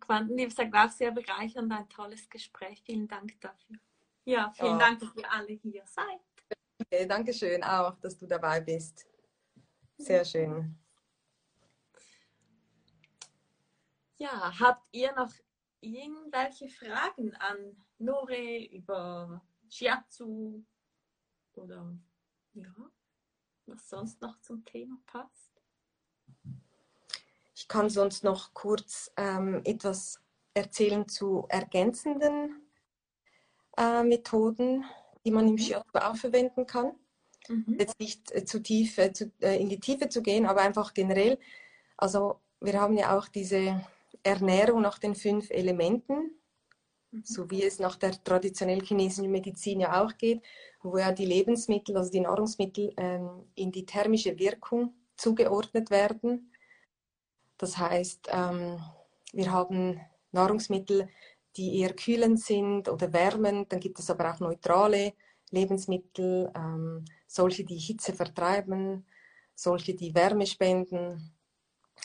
Quantenliebe 0.00 0.50
sagt 0.50 0.74
auch 0.74 0.90
sehr 0.90 1.10
bereichernd, 1.10 1.70
ein 1.70 1.88
tolles 1.90 2.30
Gespräch. 2.30 2.82
Vielen 2.82 3.06
Dank 3.06 3.38
dafür. 3.42 3.76
Ja, 4.24 4.50
vielen 4.52 4.76
oh. 4.76 4.78
Dank, 4.78 5.00
dass 5.00 5.14
ihr 5.14 5.30
alle 5.30 5.52
hier 5.52 5.84
seid. 5.86 6.20
Okay, 6.80 7.06
Dankeschön 7.06 7.62
auch, 7.62 7.98
dass 7.98 8.16
du 8.16 8.26
dabei 8.26 8.60
bist. 8.60 9.06
Sehr 9.98 10.24
schön. 10.24 10.78
Ja, 14.16 14.58
habt 14.58 14.88
ihr 14.92 15.14
noch 15.14 15.32
irgendwelche 15.80 16.68
Fragen 16.70 17.34
an 17.34 17.76
Nore 17.98 18.64
über 18.66 19.44
Shiatsu 19.68 20.64
oder 21.52 21.94
ja, 22.54 22.74
was 23.66 23.88
sonst 23.90 24.22
noch 24.22 24.40
zum 24.40 24.64
Thema 24.64 24.96
passt? 25.04 25.60
Ich 27.54 27.68
kann 27.68 27.88
sonst 27.88 28.24
noch 28.24 28.52
kurz 28.52 29.12
ähm, 29.16 29.62
etwas 29.64 30.20
erzählen 30.54 31.08
zu 31.08 31.46
ergänzenden 31.48 32.62
äh, 33.76 34.02
Methoden, 34.02 34.84
die 35.24 35.30
man 35.30 35.48
im 35.48 35.58
Shiatsu 35.58 35.98
auch 35.98 36.16
verwenden 36.16 36.66
kann. 36.66 36.92
Mhm. 37.48 37.76
Jetzt 37.78 37.98
nicht 37.98 38.32
äh, 38.32 38.44
zu 38.44 38.62
tief 38.62 38.98
äh, 38.98 39.12
zu, 39.12 39.30
in 39.40 39.68
die 39.68 39.80
Tiefe 39.80 40.08
zu 40.08 40.22
gehen, 40.22 40.46
aber 40.46 40.62
einfach 40.62 40.94
generell. 40.94 41.38
Also 41.96 42.40
wir 42.60 42.80
haben 42.80 42.96
ja 42.96 43.16
auch 43.16 43.28
diese 43.28 43.84
Ernährung 44.22 44.82
nach 44.82 44.98
den 44.98 45.14
fünf 45.14 45.50
Elementen, 45.50 46.32
mhm. 47.10 47.22
so 47.24 47.50
wie 47.50 47.62
es 47.62 47.78
nach 47.78 47.96
der 47.96 48.22
traditionell 48.22 48.82
chinesischen 48.82 49.30
Medizin 49.30 49.80
ja 49.80 50.02
auch 50.02 50.16
geht, 50.16 50.42
wo 50.82 50.98
ja 50.98 51.12
die 51.12 51.26
Lebensmittel, 51.26 51.96
also 51.96 52.10
die 52.10 52.20
Nahrungsmittel 52.20 52.92
ähm, 52.96 53.44
in 53.54 53.70
die 53.70 53.86
thermische 53.86 54.38
Wirkung 54.38 54.94
zugeordnet 55.16 55.90
werden. 55.90 56.50
Das 57.64 57.78
heißt, 57.78 58.28
ähm, 58.30 58.78
wir 59.32 59.50
haben 59.50 59.98
Nahrungsmittel, 60.32 61.08
die 61.56 61.80
eher 61.80 61.94
kühlend 61.94 62.38
sind 62.38 62.90
oder 62.90 63.10
wärmend. 63.14 63.72
Dann 63.72 63.80
gibt 63.80 63.98
es 63.98 64.10
aber 64.10 64.30
auch 64.30 64.38
neutrale 64.38 65.14
Lebensmittel, 65.50 66.52
ähm, 66.54 67.06
solche, 67.26 67.64
die 67.64 67.78
Hitze 67.78 68.12
vertreiben, 68.12 69.06
solche, 69.54 69.94
die 69.94 70.14
Wärme 70.14 70.46
spenden. 70.46 71.32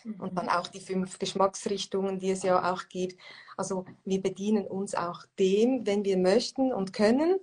Mhm. 0.05 0.16
Und 0.22 0.38
dann 0.38 0.47
auch 0.47 0.68
die 0.68 0.80
fünf 0.80 1.20
Geschmacksrichtungen, 1.20 2.20
die 2.20 2.32
es 2.32 2.43
ja 2.43 2.72
auch 2.72 2.88
gibt. 2.88 3.20
Also 3.57 3.84
wir 4.05 4.22
bedienen 4.22 4.66
uns 4.66 4.95
auch 4.95 5.26
dem, 5.38 5.86
wenn 5.86 6.05
wir 6.05 6.16
möchten 6.16 6.72
und 6.72 6.93
können. 6.93 7.38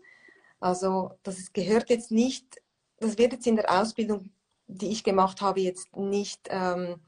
Also 0.59 1.11
das 1.23 1.53
gehört 1.53 1.91
jetzt 1.91 2.11
nicht, 2.11 2.63
das 2.97 3.19
wird 3.19 3.35
jetzt 3.35 3.47
in 3.47 3.57
der 3.57 3.79
Ausbildung, 3.79 4.31
die 4.69 4.89
ich 4.89 5.05
gemacht 5.05 5.43
habe, 5.43 5.61
jetzt 5.61 5.95
nicht, 5.95 6.49
ähm, 6.49 6.99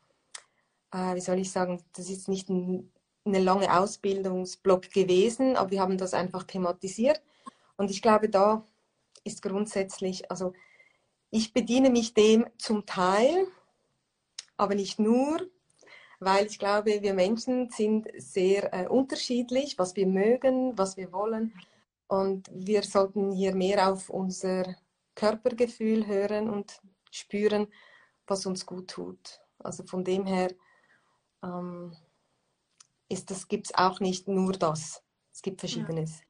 äh, 0.93 1.14
wie 1.14 1.20
soll 1.20 1.39
ich 1.39 1.51
sagen, 1.51 1.82
das 1.95 2.11
ist 2.11 2.28
nicht 2.28 2.49
ein 2.49 2.91
eine 3.28 3.41
lange 3.41 3.78
Ausbildungsblock 3.78 4.91
gewesen, 4.91 5.57
aber 5.57 5.70
wir 5.70 5.80
haben 5.80 5.99
das 5.99 6.14
einfach 6.14 6.45
thematisiert. 6.45 7.22
Und 7.76 7.91
ich 7.91 8.03
glaube, 8.03 8.28
da 8.28 8.64
ist 9.24 9.43
grundsätzlich, 9.43 10.30
also 10.30 10.53
ich 11.30 11.53
bediene 11.53 11.91
mich 11.91 12.14
dem 12.14 12.47
zum 12.57 12.86
Teil, 12.86 13.47
aber 14.57 14.74
nicht 14.74 14.99
nur, 14.99 15.41
weil 16.20 16.47
ich 16.47 16.59
glaube, 16.59 17.03
wir 17.03 17.14
Menschen 17.14 17.70
sind 17.70 18.09
sehr 18.16 18.72
äh, 18.74 18.89
unterschiedlich, 18.89 19.78
was 19.78 19.95
wir 19.95 20.07
mögen, 20.07 20.76
was 20.76 20.97
wir 20.97 21.12
wollen. 21.12 21.53
Und 22.09 22.51
wir 22.53 22.82
sollten 22.82 23.30
hier 23.30 23.55
mehr 23.55 23.93
auf 23.93 24.09
unser 24.09 24.74
Körpergefühl 25.14 26.07
hören 26.07 26.49
und 26.49 26.80
spüren, 27.11 27.68
was 28.26 28.47
uns 28.47 28.66
gut 28.66 28.89
tut. 28.89 29.41
Also 29.59 29.84
von 29.84 30.03
dem 30.03 30.26
her, 30.26 30.51
ähm, 31.43 31.97
ist 33.09 33.30
das, 33.30 33.49
gibt 33.49 33.66
es 33.66 33.74
auch 33.74 34.01
nicht 34.01 34.28
nur 34.28 34.53
das. 34.53 35.03
Es 35.32 35.43
gibt 35.43 35.61
Verschiedenes. 35.61 36.20
Ja. 36.20 36.26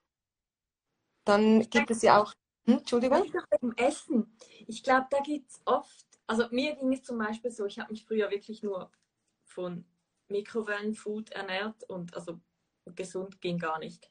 Dann 1.25 1.69
gibt 1.71 1.91
es 1.91 2.03
ja 2.03 2.21
auch, 2.21 2.33
hm, 2.67 2.79
Entschuldigung? 2.79 3.31
Im 3.61 3.73
Essen. 3.77 4.37
Ich 4.67 4.83
glaube, 4.83 5.07
da 5.11 5.21
gibt 5.21 5.51
es 5.51 5.61
oft, 5.65 6.07
also 6.27 6.45
mir 6.51 6.77
ging 6.77 6.93
es 6.93 7.03
zum 7.03 7.19
Beispiel 7.19 7.51
so, 7.51 7.67
ich 7.67 7.79
habe 7.79 7.93
mich 7.93 8.05
früher 8.05 8.31
wirklich 8.31 8.63
nur 8.63 8.91
von 9.45 9.85
Mikrowellenfood 10.29 11.31
ernährt 11.33 11.85
und 11.85 12.15
also 12.15 12.41
gesund 12.95 13.41
ging 13.41 13.59
gar 13.59 13.79
nicht. 13.79 14.11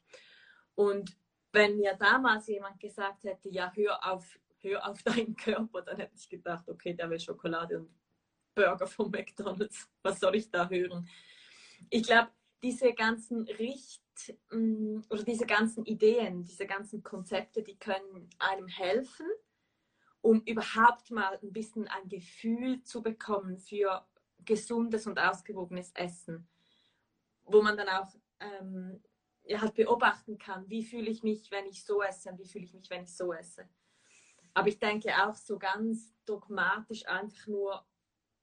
Und 0.76 1.18
wenn 1.52 1.78
mir 1.78 1.96
damals 1.96 2.48
jemand 2.48 2.80
gesagt 2.80 3.24
hätte, 3.24 3.50
ja, 3.50 3.72
hör 3.74 4.04
auf, 4.06 4.40
hör 4.60 4.88
auf 4.88 5.02
deinen 5.04 5.36
Körper, 5.36 5.82
dann 5.82 5.98
hätte 5.98 6.16
ich 6.16 6.30
gedacht, 6.30 6.68
okay, 6.70 6.94
der 6.94 7.10
will 7.10 7.20
Schokolade 7.20 7.80
und 7.80 7.90
Burger 8.58 8.88
von 8.88 9.12
McDonalds. 9.12 9.88
Was 10.02 10.20
soll 10.20 10.36
ich 10.36 10.50
da 10.50 10.68
hören? 10.68 11.08
Ich 11.90 12.04
glaube, 12.04 12.32
diese 12.64 12.94
ganzen 12.94 13.44
Richt- 13.44 14.02
mm, 14.52 15.02
oder 15.10 15.24
diese 15.24 15.46
ganzen 15.46 15.86
Ideen, 15.86 16.44
diese 16.44 16.66
ganzen 16.66 17.04
Konzepte, 17.04 17.62
die 17.62 17.78
können 17.78 18.30
einem 18.40 18.68
helfen, 18.68 19.28
um 20.22 20.42
überhaupt 20.42 21.12
mal 21.12 21.38
ein 21.42 21.54
bisschen 21.54 21.88
ein 21.88 22.10
Gefühl 22.10 22.82
zu 22.82 23.04
bekommen 23.04 23.60
für 23.60 24.06
gesundes 24.44 25.06
und 25.06 25.20
ausgewogenes 25.20 25.92
Essen, 25.94 26.48
wo 27.44 27.62
man 27.62 27.78
dann 27.78 27.90
auch 27.90 28.12
ähm, 28.40 29.04
ja, 29.44 29.62
halt 29.62 29.76
beobachten 29.76 30.40
kann, 30.40 30.68
wie 30.68 30.84
fühle 30.84 31.12
ich 31.12 31.22
mich, 31.22 31.52
wenn 31.52 31.68
ich 31.68 31.86
so 31.86 32.02
esse 32.02 32.32
und 32.32 32.40
wie 32.40 32.48
fühle 32.48 32.66
ich 32.66 32.74
mich, 32.74 32.90
wenn 32.90 33.04
ich 33.04 33.16
so 33.16 33.32
esse. 33.34 33.70
Aber 34.56 34.68
ich 34.68 34.80
denke 34.80 35.10
auch 35.24 35.36
so 35.36 35.60
ganz 35.60 36.16
dogmatisch 36.26 37.06
einfach 37.08 37.46
nur 37.46 37.86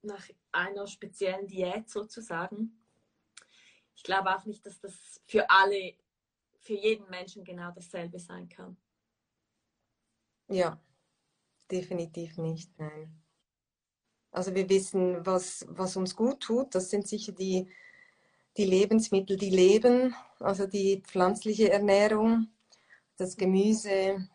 nach 0.04 0.28
einer 0.52 0.86
speziellen 0.86 1.46
Diät 1.46 1.88
sozusagen, 1.88 2.80
ich 3.94 4.02
glaube 4.02 4.34
auch 4.34 4.44
nicht, 4.44 4.64
dass 4.66 4.80
das 4.80 5.20
für 5.26 5.48
alle, 5.48 5.94
für 6.58 6.74
jeden 6.74 7.08
Menschen 7.10 7.44
genau 7.44 7.70
dasselbe 7.70 8.18
sein 8.18 8.48
kann. 8.48 8.76
Ja, 10.48 10.80
definitiv 11.70 12.36
nicht, 12.38 12.76
nein. 12.78 13.22
Also 14.30 14.54
wir 14.54 14.68
wissen, 14.68 15.24
was, 15.24 15.64
was 15.68 15.96
uns 15.96 16.16
gut 16.16 16.40
tut. 16.40 16.74
Das 16.74 16.90
sind 16.90 17.06
sicher 17.06 17.32
die, 17.32 17.68
die 18.56 18.64
Lebensmittel, 18.64 19.36
die 19.36 19.50
leben, 19.50 20.14
also 20.40 20.66
die 20.66 21.02
pflanzliche 21.02 21.70
Ernährung, 21.70 22.48
das 23.16 23.36
Gemüse, 23.36 24.28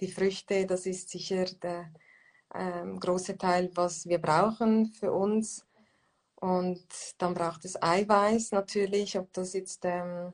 die 0.00 0.12
Früchte, 0.12 0.66
das 0.66 0.84
ist 0.84 1.08
sicher 1.08 1.46
der 1.46 1.92
ähm, 2.54 3.00
große 3.00 3.36
Teil, 3.38 3.70
was 3.74 4.06
wir 4.06 4.18
brauchen 4.18 4.86
für 4.92 5.12
uns. 5.12 5.66
Und 6.36 6.84
dann 7.18 7.34
braucht 7.34 7.64
es 7.64 7.80
Eiweiß 7.80 8.52
natürlich, 8.52 9.16
ob 9.18 9.32
das 9.32 9.52
jetzt 9.52 9.84
ähm, 9.84 10.32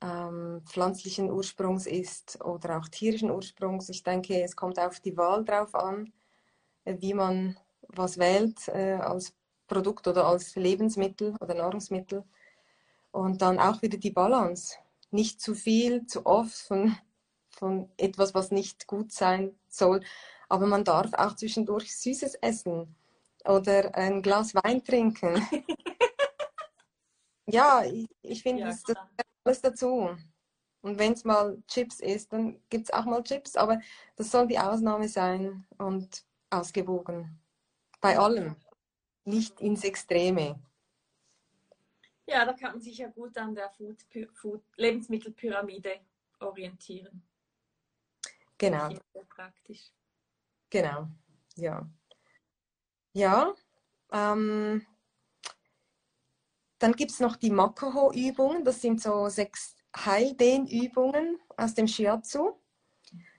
ähm, 0.00 0.62
pflanzlichen 0.64 1.30
Ursprungs 1.30 1.86
ist 1.86 2.42
oder 2.44 2.78
auch 2.78 2.88
tierischen 2.88 3.30
Ursprungs. 3.30 3.88
Ich 3.88 4.02
denke, 4.02 4.42
es 4.42 4.56
kommt 4.56 4.78
auf 4.78 5.00
die 5.00 5.16
Wahl 5.16 5.44
drauf 5.44 5.74
an, 5.74 6.12
äh, 6.84 6.96
wie 6.98 7.14
man 7.14 7.56
was 7.88 8.18
wählt 8.18 8.68
äh, 8.68 8.94
als 8.94 9.32
Produkt 9.66 10.08
oder 10.08 10.26
als 10.26 10.56
Lebensmittel 10.56 11.34
oder 11.40 11.54
Nahrungsmittel. 11.54 12.24
Und 13.10 13.42
dann 13.42 13.58
auch 13.58 13.82
wieder 13.82 13.98
die 13.98 14.10
Balance. 14.10 14.76
Nicht 15.10 15.40
zu 15.40 15.54
viel, 15.54 16.06
zu 16.06 16.26
oft 16.26 16.56
von, 16.56 16.96
von 17.50 17.90
etwas, 17.96 18.34
was 18.34 18.50
nicht 18.50 18.86
gut 18.86 19.12
sein 19.12 19.58
soll. 19.68 20.00
Aber 20.48 20.66
man 20.66 20.84
darf 20.84 21.12
auch 21.14 21.34
zwischendurch 21.36 21.96
Süßes 21.96 22.36
essen 22.36 22.94
oder 23.44 23.94
ein 23.94 24.22
Glas 24.22 24.54
Wein 24.54 24.82
trinken. 24.82 25.46
ja, 27.46 27.84
ich, 27.84 28.08
ich 28.22 28.42
finde, 28.42 28.62
ja, 28.62 28.68
das, 28.68 28.82
das 28.82 28.96
alles 29.44 29.60
dazu. 29.60 30.16
Und 30.80 30.98
wenn 30.98 31.12
es 31.12 31.24
mal 31.24 31.60
Chips 31.66 32.00
ist, 32.00 32.32
dann 32.32 32.60
gibt 32.70 32.84
es 32.84 32.92
auch 32.92 33.04
mal 33.04 33.22
Chips, 33.22 33.56
aber 33.56 33.80
das 34.16 34.30
soll 34.30 34.46
die 34.46 34.58
Ausnahme 34.58 35.08
sein 35.08 35.66
und 35.76 36.24
ausgewogen. 36.50 37.38
Bei 38.00 38.18
allem. 38.18 38.56
Nicht 39.24 39.60
ins 39.60 39.84
Extreme. 39.84 40.58
Ja, 42.26 42.44
da 42.44 42.52
kann 42.52 42.72
man 42.72 42.80
sich 42.80 42.98
ja 42.98 43.08
gut 43.08 43.36
an 43.36 43.54
der 43.54 43.70
Food, 43.70 44.04
Food, 44.34 44.62
Lebensmittelpyramide 44.76 46.00
orientieren. 46.40 47.22
Genau. 48.56 48.90
Praktisch. 49.28 49.90
Genau, 50.70 51.08
ja. 51.56 51.88
Ja, 53.12 53.54
ähm, 54.12 54.86
dann 56.78 56.92
gibt 56.92 57.10
es 57.10 57.20
noch 57.20 57.36
die 57.36 57.50
Makaho-Übungen. 57.50 58.64
Das 58.64 58.80
sind 58.80 59.00
so 59.00 59.28
sechs 59.28 59.74
Heildehnübungen 59.96 61.38
aus 61.56 61.74
dem 61.74 61.88
Shiatsu, 61.88 62.52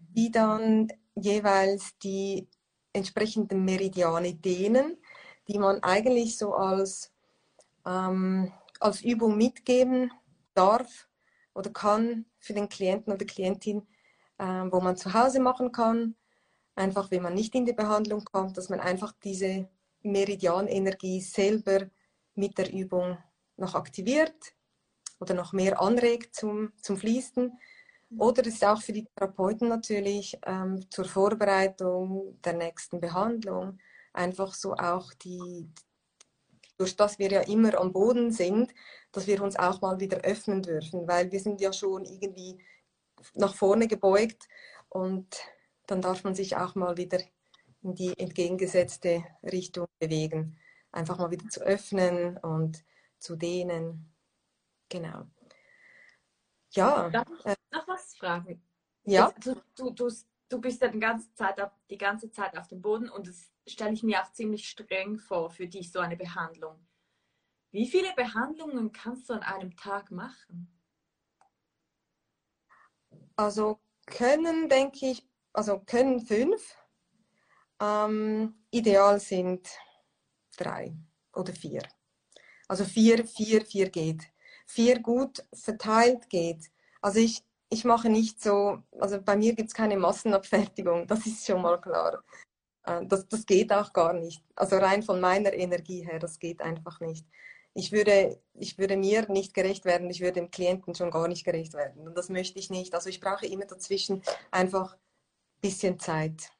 die 0.09 0.32
dann 0.32 0.88
jeweils 1.15 1.97
die 1.99 2.47
entsprechenden 2.93 3.63
Meridiane 3.65 4.34
dehnen, 4.36 4.97
die 5.47 5.59
man 5.59 5.82
eigentlich 5.84 6.38
so 6.38 6.53
als, 6.53 7.13
ähm, 7.86 8.51
als 8.80 9.01
Übung 9.03 9.38
mitgeben 9.38 10.11
darf 10.53 11.07
oder 11.53 11.69
kann 11.71 12.25
für 12.39 12.53
den 12.53 12.69
Klienten 12.69 13.13
oder 13.13 13.25
Klientin, 13.25 13.88
äh, 14.38 14.45
wo 14.45 14.82
man 14.82 14.97
zu 14.97 15.13
Hause 15.13 15.39
machen 15.39 15.71
kann. 15.71 16.15
Einfach, 16.80 17.11
wenn 17.11 17.23
man 17.23 17.34
nicht 17.34 17.53
in 17.55 17.65
die 17.65 17.73
Behandlung 17.73 18.23
kommt, 18.23 18.57
dass 18.57 18.69
man 18.69 18.80
einfach 18.80 19.11
diese 19.21 19.67
Meridianenergie 20.01 21.19
selber 21.19 21.89
mit 22.36 22.57
der 22.57 22.71
Übung 22.71 23.17
noch 23.57 23.75
aktiviert 23.75 24.55
oder 25.19 25.34
noch 25.34 25.51
mehr 25.51 25.82
anregt 25.82 26.34
zum, 26.34 26.71
zum 26.82 26.95
Fließen. 26.95 27.51
Oder 28.17 28.43
es 28.43 28.53
ist 28.53 28.63
auch 28.63 28.82
für 28.82 28.93
die 28.93 29.05
Therapeuten 29.13 29.67
natürlich 29.67 30.39
ähm, 30.45 30.89
zur 30.89 31.03
Vorbereitung 31.03 32.39
der 32.45 32.53
nächsten 32.53 33.01
Behandlung 33.01 33.77
einfach 34.13 34.53
so 34.53 34.73
auch 34.73 35.13
die, 35.15 35.69
durch 36.77 36.95
das 36.95 37.19
wir 37.19 37.30
ja 37.30 37.41
immer 37.41 37.77
am 37.77 37.91
Boden 37.91 38.32
sind, 38.32 38.73
dass 39.11 39.27
wir 39.27 39.43
uns 39.43 39.57
auch 39.57 39.82
mal 39.82 39.99
wieder 39.99 40.19
öffnen 40.19 40.61
dürfen, 40.61 41.05
weil 41.09 41.30
wir 41.30 41.41
sind 41.41 41.59
ja 41.59 41.73
schon 41.73 42.05
irgendwie 42.05 42.57
nach 43.34 43.53
vorne 43.53 43.86
gebeugt 43.89 44.47
und 44.88 45.27
dann 45.89 46.01
darf 46.01 46.23
man 46.23 46.35
sich 46.35 46.55
auch 46.55 46.75
mal 46.75 46.97
wieder 46.97 47.19
in 47.81 47.95
die 47.95 48.17
entgegengesetzte 48.17 49.23
Richtung 49.43 49.87
bewegen. 49.99 50.57
Einfach 50.91 51.17
mal 51.17 51.31
wieder 51.31 51.47
zu 51.47 51.61
öffnen 51.61 52.37
und 52.37 52.83
zu 53.19 53.35
dehnen. 53.35 54.13
Genau. 54.89 55.25
Ja. 56.71 57.09
Darf 57.09 57.27
ich 57.37 57.45
äh, 57.45 57.55
noch 57.71 57.87
was 57.87 58.15
fragen? 58.15 58.61
Ja. 59.03 59.33
Du, 59.39 59.55
du, 59.75 59.91
du, 59.91 60.11
du 60.49 60.61
bist 60.61 60.81
ja 60.81 60.89
die 60.89 60.99
ganze, 60.99 61.33
Zeit 61.33 61.59
auf, 61.59 61.71
die 61.89 61.97
ganze 61.97 62.31
Zeit 62.31 62.57
auf 62.57 62.67
dem 62.67 62.81
Boden 62.81 63.09
und 63.09 63.27
das 63.27 63.51
stelle 63.67 63.93
ich 63.93 64.03
mir 64.03 64.21
auch 64.21 64.31
ziemlich 64.31 64.67
streng 64.67 65.17
vor 65.17 65.49
für 65.49 65.67
dich, 65.67 65.91
so 65.91 65.99
eine 65.99 66.17
Behandlung. 66.17 66.85
Wie 67.71 67.87
viele 67.87 68.13
Behandlungen 68.15 68.91
kannst 68.91 69.29
du 69.29 69.33
an 69.33 69.43
einem 69.43 69.75
Tag 69.75 70.11
machen? 70.11 70.75
Also 73.35 73.79
können, 74.05 74.69
denke 74.69 75.05
ich, 75.05 75.28
also 75.60 75.80
können 75.86 76.22
fünf. 76.22 76.74
Ähm, 77.82 78.55
ideal 78.72 79.20
sind 79.20 79.68
drei 80.57 80.95
oder 81.34 81.51
vier. 81.51 81.82
Also 82.70 82.86
vier, 82.86 83.26
vier, 83.26 83.66
vier 83.66 83.89
geht. 83.89 84.22
Vier 84.66 85.01
gut 85.01 85.45
verteilt 85.53 86.30
geht. 86.30 86.72
Also 87.01 87.20
ich, 87.20 87.43
ich 87.70 87.84
mache 87.84 88.10
nicht 88.10 88.41
so, 88.41 88.84
also 88.99 89.22
bei 89.22 89.36
mir 89.36 89.53
gibt 89.53 89.68
es 89.68 89.74
keine 89.74 89.97
Massenabfertigung, 89.97 91.07
das 91.07 91.26
ist 91.26 91.45
schon 91.45 91.62
mal 91.62 91.82
klar. 91.82 92.24
Äh, 92.86 93.05
das, 93.07 93.28
das 93.28 93.45
geht 93.45 93.74
auch 93.74 93.91
gar 93.91 94.14
nicht. 94.14 94.41
Also 94.55 94.78
rein 94.78 95.03
von 95.03 95.20
meiner 95.20 95.51
Energie 95.51 96.05
her, 96.05 96.20
das 96.20 96.39
geht 96.39 96.62
einfach 96.62 97.01
nicht. 97.01 97.26
Ich 97.74 97.91
würde, 97.91 98.41
ich 98.53 98.78
würde 98.78 98.95
mir 98.95 99.30
nicht 99.30 99.53
gerecht 99.53 99.84
werden, 99.84 100.10
ich 100.10 100.22
würde 100.22 100.39
dem 100.39 100.51
Klienten 100.51 100.95
schon 100.95 101.12
gar 101.12 101.28
nicht 101.28 101.43
gerecht 101.43 101.74
werden. 101.74 102.07
Und 102.07 102.18
das 102.18 102.30
möchte 102.30 102.60
ich 102.60 102.70
nicht. 102.70 102.95
Also 102.95 103.10
ich 103.10 103.20
brauche 103.20 103.45
immer 103.45 103.66
dazwischen 103.66 104.24
einfach 104.51 104.93
ein 104.93 105.09
bisschen 105.62 105.99
Zeit. 105.99 106.51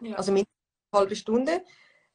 Ja. 0.00 0.16
Also 0.16 0.32
mit 0.32 0.46
eine 0.90 1.00
halbe 1.00 1.16
Stunde. 1.16 1.64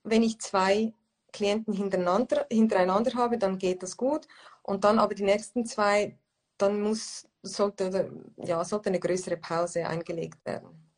Wenn 0.04 0.24
ich 0.24 0.40
zwei 0.40 0.94
Klienten 1.32 1.74
hintereinander, 1.74 2.46
hintereinander 2.52 3.14
habe, 3.16 3.38
dann 3.38 3.58
geht 3.58 3.84
das 3.84 3.98
gut. 3.98 4.28
Und 4.64 4.84
dann 4.84 5.00
aber 5.00 5.16
die 5.16 5.24
nächsten 5.24 5.66
zwei, 5.66 6.18
dann 6.58 6.82
muss, 6.82 7.28
sollte, 7.42 8.12
ja, 8.38 8.64
sollte 8.64 8.90
eine 8.90 9.00
größere 9.00 9.38
Pause 9.38 9.88
eingelegt 9.88 10.46
werden. 10.46 10.92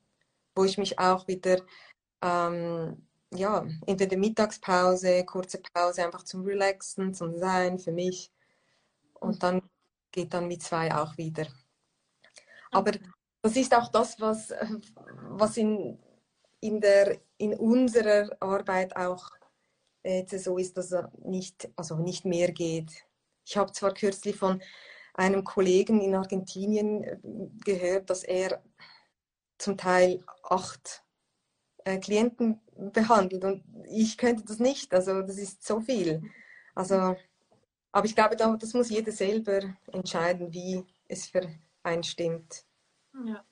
Wo 0.56 0.64
ich 0.64 0.78
mich 0.78 1.00
auch 1.00 1.28
wieder, 1.28 1.62
ähm, 2.22 3.08
ja, 3.34 3.66
entweder 3.88 4.18
Mittagspause, 4.18 5.26
kurze 5.26 5.62
Pause, 5.74 6.06
einfach 6.06 6.24
zum 6.24 6.44
Relaxen, 6.44 7.14
zum 7.14 7.38
Sein 7.38 7.80
für 7.80 7.92
mich. 7.92 8.32
Und 9.20 9.42
dann 9.42 9.62
geht 10.12 10.34
dann 10.34 10.48
mit 10.48 10.62
zwei 10.62 10.94
auch 10.94 11.18
wieder. 11.18 11.48
Aber 12.72 12.92
das 13.44 13.58
ist 13.58 13.76
auch 13.76 13.90
das, 13.90 14.20
was, 14.22 14.54
was 15.30 15.58
in, 15.58 16.00
in, 16.62 16.80
der, 16.80 17.20
in 17.38 17.54
unserer 17.54 18.30
Arbeit 18.40 18.96
auch 18.96 19.30
jetzt 20.04 20.44
so 20.44 20.58
ist, 20.58 20.78
dass 20.78 20.94
er 20.94 21.12
nicht, 21.24 21.70
also 21.76 21.98
nicht 21.98 22.26
mehr 22.26 22.52
geht. 22.52 23.06
Ich 23.46 23.58
habe 23.58 23.72
zwar 23.74 23.94
kürzlich 23.94 24.38
von 24.38 24.62
einem 25.14 25.44
Kollegen 25.44 26.02
in 26.02 26.16
Argentinien 26.16 27.04
äh, 27.04 27.18
gehört, 27.66 28.10
dass 28.10 28.24
er 28.24 28.64
zum 29.58 29.78
Teil 29.78 30.24
acht 30.44 31.04
äh, 31.84 32.00
Klienten 32.00 32.62
behandelt 32.94 33.44
und 33.44 33.64
ich 33.90 34.18
könnte 34.18 34.44
das 34.46 34.60
nicht. 34.60 34.94
Also 34.94 35.22
das 35.22 35.38
ist 35.38 35.66
so 35.66 35.82
viel. 35.82 36.24
Also, 36.76 37.16
aber 37.92 38.06
ich 38.06 38.16
glaube, 38.16 38.38
das 38.38 38.74
muss 38.74 38.90
jeder 38.90 39.12
selber 39.12 39.76
entscheiden, 39.92 40.54
wie 40.54 40.84
es 41.08 41.28
für 41.28 41.48
einen 41.84 42.04
stimmt. 42.04 42.66
Ja. 43.26 43.46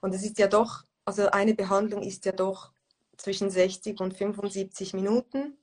Und 0.00 0.14
es 0.14 0.22
ist 0.24 0.38
ja 0.38 0.48
doch, 0.48 0.84
also 1.04 1.28
eine 1.30 1.54
Behandlung 1.54 2.02
ist 2.02 2.24
ja 2.24 2.32
doch 2.32 2.72
zwischen 3.16 3.50
60 3.50 4.00
und 4.00 4.16
75 4.16 4.94
Minuten. 4.94 5.58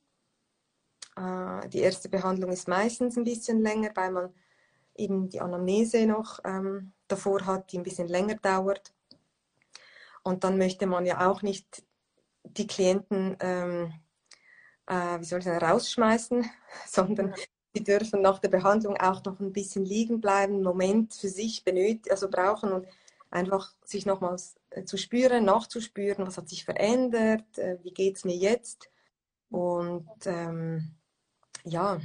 Äh, 1.16 1.68
die 1.70 1.80
erste 1.80 2.10
Behandlung 2.10 2.52
ist 2.52 2.68
meistens 2.68 3.18
ein 3.18 3.24
bisschen 3.24 3.62
länger, 3.62 3.92
weil 3.96 4.12
man 4.12 4.34
eben 4.96 5.30
die 5.30 5.42
Anamnese 5.42 6.06
noch 6.06 6.40
ähm, 6.44 6.94
davor 7.08 7.46
hat, 7.46 7.72
die 7.72 7.78
ein 7.80 7.84
bisschen 7.84 8.08
länger 8.08 8.36
dauert. 8.36 8.94
Und 10.24 10.44
dann 10.44 10.58
möchte 10.58 10.88
man 10.88 11.06
ja 11.06 11.30
auch 11.30 11.42
nicht 11.42 11.84
die 12.44 12.68
Klienten, 12.68 13.38
ähm, 13.40 13.94
äh, 14.86 15.20
wie 15.20 15.24
soll 15.24 15.40
ich 15.40 15.46
sagen, 15.46 15.66
rausschmeißen, 15.66 16.46
sondern 16.88 17.34
die 17.76 17.84
dürfen 17.84 18.22
nach 18.22 18.40
der 18.40 18.50
Behandlung 18.50 18.98
auch 18.98 19.24
noch 19.24 19.40
ein 19.40 19.54
bisschen 19.54 19.86
liegen 19.86 20.22
bleiben, 20.22 20.56
einen 20.56 20.64
Moment 20.64 21.14
für 21.14 21.30
sich 21.30 21.64
benötigen, 21.64 22.12
also 22.12 22.30
brauchen 22.30 22.72
und 22.72 22.88
einfach 23.30 23.74
sich 23.84 24.06
nochmals 24.06 24.56
äh, 24.70 24.84
zu 24.84 24.98
spüren, 24.98 25.46
nachzuspüren, 25.46 26.26
was 26.26 26.38
hat 26.38 26.50
sich 26.50 26.66
verändert, 26.66 27.58
äh, 27.58 27.78
wie 27.84 27.92
geht 27.92 28.18
es 28.18 28.26
mir 28.26 28.36
jetzt. 28.36 28.90
Und 29.50 30.10
ähm, 30.26 30.96
ja, 31.64 32.00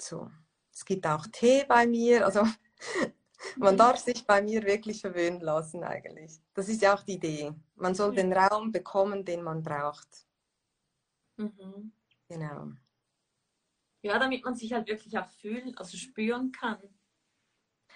so. 0.00 0.30
Es 0.72 0.84
gibt 0.84 1.06
auch 1.06 1.26
Tee 1.26 1.64
bei 1.68 1.86
mir, 1.86 2.24
also 2.24 2.42
man 3.56 3.76
darf 3.76 3.98
sich 3.98 4.26
bei 4.26 4.40
mir 4.40 4.62
wirklich 4.64 5.00
verwöhnen 5.00 5.40
lassen 5.40 5.84
eigentlich. 5.84 6.40
Das 6.54 6.68
ist 6.68 6.80
ja 6.82 6.94
auch 6.94 7.02
die 7.02 7.14
Idee. 7.14 7.52
Man 7.74 7.94
soll 7.94 8.14
den 8.14 8.32
Raum 8.32 8.72
bekommen, 8.72 9.24
den 9.24 9.42
man 9.42 9.62
braucht. 9.62 10.26
Mhm. 11.36 11.92
Genau. 12.28 12.72
Ja, 14.02 14.18
damit 14.18 14.44
man 14.44 14.54
sich 14.54 14.72
halt 14.72 14.88
wirklich 14.88 15.18
auch 15.18 15.28
fühlen, 15.28 15.76
also 15.76 15.96
spüren 15.96 16.52
kann. 16.52 16.78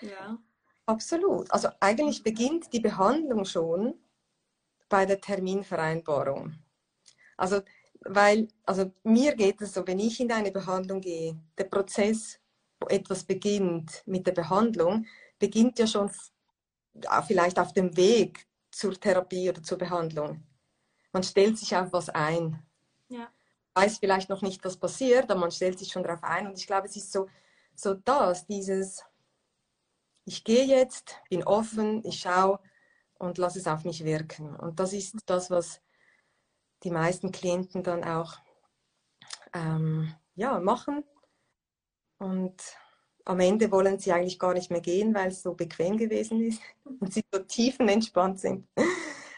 Ja. 0.00 0.38
Absolut. 0.86 1.50
Also 1.50 1.68
eigentlich 1.80 2.22
beginnt 2.22 2.72
die 2.72 2.80
Behandlung 2.80 3.44
schon 3.46 3.94
bei 4.88 5.06
der 5.06 5.20
Terminvereinbarung. 5.20 6.58
Also, 7.38 7.62
weil, 8.00 8.48
also 8.66 8.92
mir 9.02 9.34
geht 9.34 9.62
es 9.62 9.72
so, 9.72 9.86
wenn 9.86 9.98
ich 9.98 10.20
in 10.20 10.30
eine 10.30 10.52
Behandlung 10.52 11.00
gehe, 11.00 11.40
der 11.56 11.64
Prozess, 11.64 12.38
wo 12.78 12.88
etwas 12.88 13.24
beginnt 13.24 14.02
mit 14.04 14.26
der 14.26 14.32
Behandlung, 14.32 15.06
beginnt 15.38 15.78
ja 15.78 15.86
schon 15.86 16.10
vielleicht 17.26 17.58
auf 17.58 17.72
dem 17.72 17.96
Weg 17.96 18.46
zur 18.70 18.92
Therapie 18.92 19.48
oder 19.48 19.62
zur 19.62 19.78
Behandlung. 19.78 20.42
Man 21.12 21.22
stellt 21.22 21.56
sich 21.56 21.74
auf 21.74 21.92
was 21.92 22.10
ein. 22.10 22.62
Ja. 23.08 23.32
Weiß 23.74 23.98
vielleicht 23.98 24.28
noch 24.30 24.42
nicht, 24.42 24.64
was 24.64 24.76
passiert, 24.76 25.30
aber 25.30 25.40
man 25.40 25.50
stellt 25.50 25.78
sich 25.78 25.90
schon 25.90 26.02
darauf 26.02 26.22
ein. 26.22 26.46
Und 26.46 26.58
ich 26.58 26.66
glaube, 26.66 26.86
es 26.86 26.96
ist 26.96 27.12
so, 27.12 27.28
so 27.74 27.94
das, 27.94 28.46
dieses, 28.46 29.04
ich 30.24 30.44
gehe 30.44 30.64
jetzt, 30.64 31.20
bin 31.28 31.44
offen, 31.44 32.04
ich 32.04 32.20
schaue 32.20 32.60
und 33.18 33.38
lasse 33.38 33.58
es 33.58 33.66
auf 33.66 33.84
mich 33.84 34.04
wirken. 34.04 34.54
Und 34.56 34.78
das 34.80 34.92
ist 34.92 35.16
das, 35.26 35.50
was 35.50 35.80
die 36.84 36.90
meisten 36.90 37.32
Klienten 37.32 37.82
dann 37.82 38.04
auch 38.04 38.38
ähm, 39.52 40.14
ja, 40.34 40.60
machen. 40.60 41.04
Und 42.18 42.62
am 43.24 43.40
Ende 43.40 43.70
wollen 43.70 43.98
sie 43.98 44.12
eigentlich 44.12 44.38
gar 44.38 44.54
nicht 44.54 44.70
mehr 44.70 44.80
gehen, 44.80 45.14
weil 45.14 45.28
es 45.28 45.42
so 45.42 45.54
bequem 45.54 45.96
gewesen 45.96 46.40
ist 46.42 46.60
und 46.84 47.12
sie 47.12 47.24
so 47.32 47.40
tiefenentspannt 47.40 48.40
sind. 48.40 48.68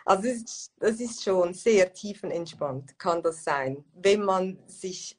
Also 0.06 0.28
es 0.28 0.36
ist, 0.36 0.72
das 0.78 1.00
ist 1.00 1.24
schon 1.24 1.52
sehr 1.52 1.92
tiefenentspannt, 1.92 2.96
kann 2.96 3.24
das 3.24 3.42
sein, 3.42 3.84
wenn 3.92 4.22
man 4.22 4.56
sich, 4.68 5.18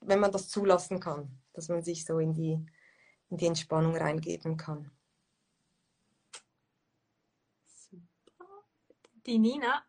wenn 0.00 0.18
man 0.18 0.32
das 0.32 0.48
zulassen 0.48 0.98
kann. 0.98 1.38
dass 1.52 1.68
man 1.68 1.82
sich 1.82 2.04
so 2.04 2.18
in 2.18 2.32
die, 2.32 2.58
in 3.30 3.36
die 3.36 3.46
Entspannung 3.46 3.94
reingeben 3.96 4.56
kann. 4.56 4.90
Super. 7.66 8.64
Die 9.26 9.38
Nina 9.38 9.84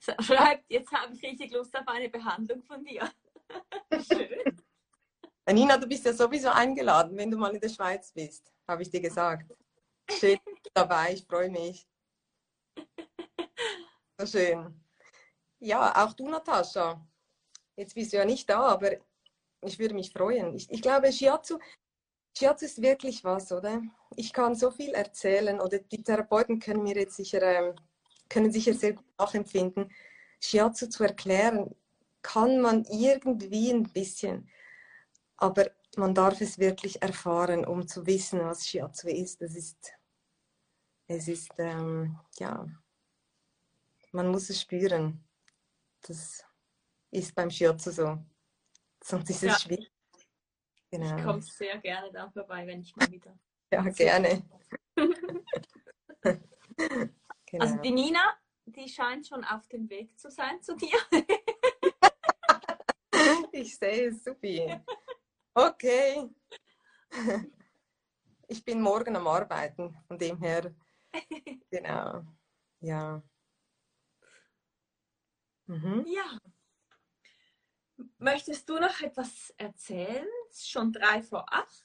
schreibt, 0.00 0.64
jetzt 0.70 0.90
habe 0.90 1.14
ich 1.14 1.22
richtig 1.22 1.52
Lust 1.52 1.76
auf 1.76 1.86
eine 1.86 2.08
Behandlung 2.08 2.62
von 2.62 2.82
dir. 2.82 3.08
Schön. 3.92 4.58
Nina, 5.46 5.76
du 5.76 5.86
bist 5.86 6.06
ja 6.06 6.14
sowieso 6.14 6.48
eingeladen, 6.48 7.16
wenn 7.18 7.30
du 7.30 7.36
mal 7.36 7.54
in 7.54 7.60
der 7.60 7.68
Schweiz 7.68 8.12
bist, 8.12 8.50
habe 8.66 8.82
ich 8.82 8.90
dir 8.90 9.02
gesagt. 9.02 9.54
Schön 10.10 10.38
dabei, 10.72 11.12
ich 11.12 11.26
freue 11.26 11.50
mich. 11.50 11.86
Schön. 14.24 14.74
Ja, 15.60 16.04
auch 16.04 16.12
du, 16.12 16.28
Natascha. 16.28 17.06
Jetzt 17.76 17.94
bist 17.94 18.12
du 18.12 18.16
ja 18.16 18.24
nicht 18.24 18.50
da, 18.50 18.60
aber 18.62 18.96
ich 19.62 19.78
würde 19.78 19.94
mich 19.94 20.12
freuen. 20.12 20.54
Ich, 20.54 20.70
ich 20.70 20.82
glaube, 20.82 21.12
Shiatsu, 21.12 21.58
Shiatsu 22.36 22.64
ist 22.64 22.82
wirklich 22.82 23.22
was, 23.24 23.52
oder? 23.52 23.82
Ich 24.16 24.32
kann 24.32 24.54
so 24.54 24.70
viel 24.70 24.90
erzählen 24.90 25.60
oder 25.60 25.78
die 25.78 26.02
Therapeuten 26.02 26.58
können 26.58 26.82
mir 26.82 26.96
jetzt 26.96 27.16
sicher, 27.16 27.42
ähm, 27.42 27.76
können 28.28 28.52
sicher 28.52 28.74
sehr 28.74 28.94
gut 28.94 29.18
nachempfinden. 29.18 29.92
Shiatsu 30.40 30.88
zu 30.88 31.04
erklären, 31.04 31.74
kann 32.22 32.60
man 32.60 32.84
irgendwie 32.86 33.70
ein 33.70 33.84
bisschen, 33.84 34.50
aber 35.36 35.70
man 35.96 36.14
darf 36.14 36.40
es 36.40 36.58
wirklich 36.58 37.02
erfahren, 37.02 37.64
um 37.64 37.86
zu 37.86 38.06
wissen, 38.06 38.40
was 38.40 38.66
Shiatsu 38.66 39.08
ist. 39.08 39.40
Das 39.40 39.54
ist, 39.54 39.92
es 41.06 41.28
ist, 41.28 41.50
ähm, 41.58 42.18
ja, 42.38 42.66
man 44.12 44.28
muss 44.28 44.50
es 44.50 44.60
spüren. 44.60 45.24
Das 46.02 46.44
ist 47.10 47.34
beim 47.34 47.50
Shiatsu 47.50 47.90
so. 47.90 48.18
Sonst 49.02 49.30
ist 49.30 49.42
es 49.42 49.42
ja. 49.42 49.58
schwierig. 49.58 49.90
Genau. 50.90 51.16
Ich 51.16 51.24
komme 51.24 51.42
sehr 51.42 51.78
gerne 51.78 52.12
da 52.12 52.30
vorbei, 52.30 52.66
wenn 52.66 52.80
ich 52.80 52.94
mal 52.96 53.10
wieder. 53.10 53.38
ja, 53.72 53.82
gerne. 53.82 54.42
genau. 56.24 57.64
Also 57.64 57.76
die 57.76 57.90
Nina, 57.90 58.38
die 58.64 58.88
scheint 58.88 59.26
schon 59.26 59.44
auf 59.44 59.66
dem 59.68 59.88
Weg 59.90 60.18
zu 60.18 60.30
sein 60.30 60.62
zu 60.62 60.74
dir. 60.76 60.96
ich 63.52 63.76
sehe 63.76 64.08
es, 64.08 64.24
supi. 64.24 64.74
Okay. 65.54 66.28
Ich 68.46 68.64
bin 68.64 68.80
morgen 68.80 69.16
am 69.16 69.26
Arbeiten, 69.26 69.94
von 70.06 70.18
dem 70.18 70.38
her. 70.38 70.74
Genau. 71.70 72.22
Ja. 72.80 73.22
Mhm. 75.68 76.04
Ja. 76.06 76.38
Möchtest 78.18 78.68
du 78.68 78.78
noch 78.78 79.00
etwas 79.00 79.52
erzählen? 79.58 80.26
Schon 80.52 80.92
drei 80.92 81.22
vor 81.22 81.44
acht. 81.52 81.82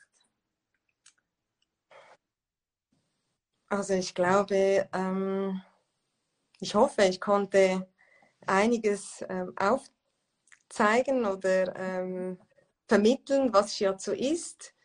Also 3.67 3.93
ich 3.95 4.13
glaube, 4.13 4.87
ähm, 4.93 5.61
ich 6.59 6.75
hoffe, 6.75 7.03
ich 7.03 7.19
konnte 7.19 7.91
einiges 8.45 9.25
ähm, 9.27 9.53
aufzeigen 10.69 11.25
oder 11.25 11.75
ähm, 11.75 12.39
vermitteln, 12.87 13.51
was 13.51 13.75
Shiatsu 13.75 14.11
ist 14.11 14.75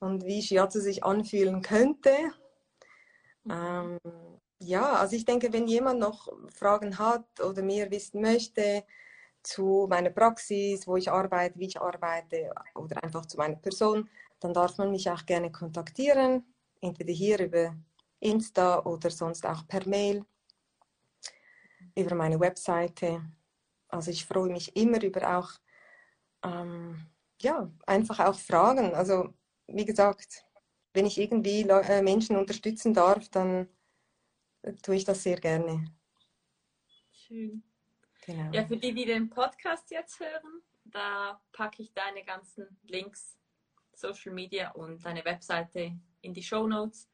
und 0.00 0.24
wie 0.24 0.42
Shiatsu 0.42 0.80
sich 0.80 1.04
anfühlen 1.04 1.62
könnte. 1.62 2.14
Mhm. 3.44 3.52
Ähm, 3.52 4.40
ja, 4.58 4.94
also 4.94 5.16
ich 5.16 5.24
denke, 5.24 5.52
wenn 5.52 5.66
jemand 5.66 6.00
noch 6.00 6.28
Fragen 6.54 6.98
hat 6.98 7.40
oder 7.40 7.62
mehr 7.62 7.90
wissen 7.90 8.20
möchte, 8.20 8.84
zu 9.42 9.86
meiner 9.88 10.10
Praxis, 10.10 10.86
wo 10.86 10.96
ich 10.96 11.10
arbeite, 11.10 11.58
wie 11.58 11.66
ich 11.66 11.80
arbeite 11.80 12.52
oder 12.74 13.02
einfach 13.02 13.26
zu 13.26 13.36
meiner 13.36 13.56
Person, 13.56 14.08
dann 14.40 14.52
darf 14.52 14.76
man 14.78 14.90
mich 14.90 15.08
auch 15.10 15.24
gerne 15.24 15.52
kontaktieren, 15.52 16.44
entweder 16.80 17.12
hier 17.12 17.38
über 17.40 17.76
Insta 18.20 18.80
oder 18.80 19.10
sonst 19.10 19.46
auch 19.46 19.66
per 19.68 19.86
Mail, 19.88 20.24
über 21.94 22.14
meine 22.14 22.40
Webseite. 22.40 23.22
Also 23.88 24.10
ich 24.10 24.26
freue 24.26 24.50
mich 24.50 24.74
immer 24.76 25.02
über 25.02 25.38
auch, 25.38 25.50
ähm, 26.42 27.06
ja, 27.40 27.70
einfach 27.86 28.20
auch 28.20 28.38
Fragen. 28.38 28.94
Also 28.94 29.32
wie 29.68 29.84
gesagt, 29.84 30.44
wenn 30.92 31.06
ich 31.06 31.18
irgendwie 31.18 31.62
äh, 31.62 32.02
Menschen 32.02 32.36
unterstützen 32.36 32.94
darf, 32.94 33.28
dann 33.28 33.68
tue 34.82 34.96
ich 34.96 35.04
das 35.04 35.22
sehr 35.22 35.40
gerne. 35.40 35.92
Schön. 37.10 37.62
Genau. 38.24 38.52
Ja, 38.52 38.66
für 38.66 38.76
die, 38.76 38.92
die 38.92 39.04
den 39.04 39.30
Podcast 39.30 39.90
jetzt 39.90 40.18
hören, 40.20 40.62
da 40.84 41.40
packe 41.52 41.82
ich 41.82 41.92
deine 41.92 42.24
ganzen 42.24 42.66
Links, 42.84 43.36
Social 43.92 44.32
Media 44.32 44.72
und 44.72 45.04
deine 45.04 45.24
Webseite 45.24 45.92
in 46.22 46.34
die 46.34 46.42
Show 46.42 46.66
Notes. 46.66 47.08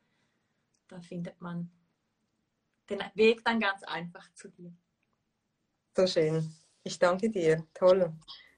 Da 0.88 1.00
findet 1.00 1.40
man 1.40 1.70
den 2.88 3.00
Weg 3.14 3.44
dann 3.44 3.60
ganz 3.60 3.82
einfach 3.84 4.32
zu 4.34 4.48
dir. 4.48 4.72
So 5.96 6.06
schön. 6.06 6.54
Ich 6.82 6.98
danke 6.98 7.30
dir. 7.30 7.66
Toll. 7.74 8.12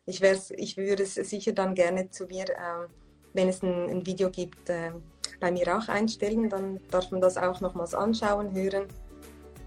Ich, 0.07 0.23
ich 0.23 0.77
würde 0.77 1.03
es 1.03 1.15
sicher 1.15 1.53
dann 1.53 1.75
gerne 1.75 2.11
zu 2.11 2.27
mir, 2.27 2.49
äh, 2.49 2.89
wenn 3.33 3.49
es 3.49 3.63
ein, 3.63 3.91
ein 3.91 4.07
Video 4.07 4.31
gibt, 4.31 4.69
äh, 4.69 4.93
bei 5.41 5.51
mir 5.51 5.77
auch 5.77 5.89
einstellen. 5.89 6.49
Dann 6.49 6.81
darf 6.91 7.11
man 7.11 7.21
das 7.21 7.37
auch 7.37 7.61
nochmals 7.61 7.95
anschauen, 7.95 8.55
hören. 8.55 8.87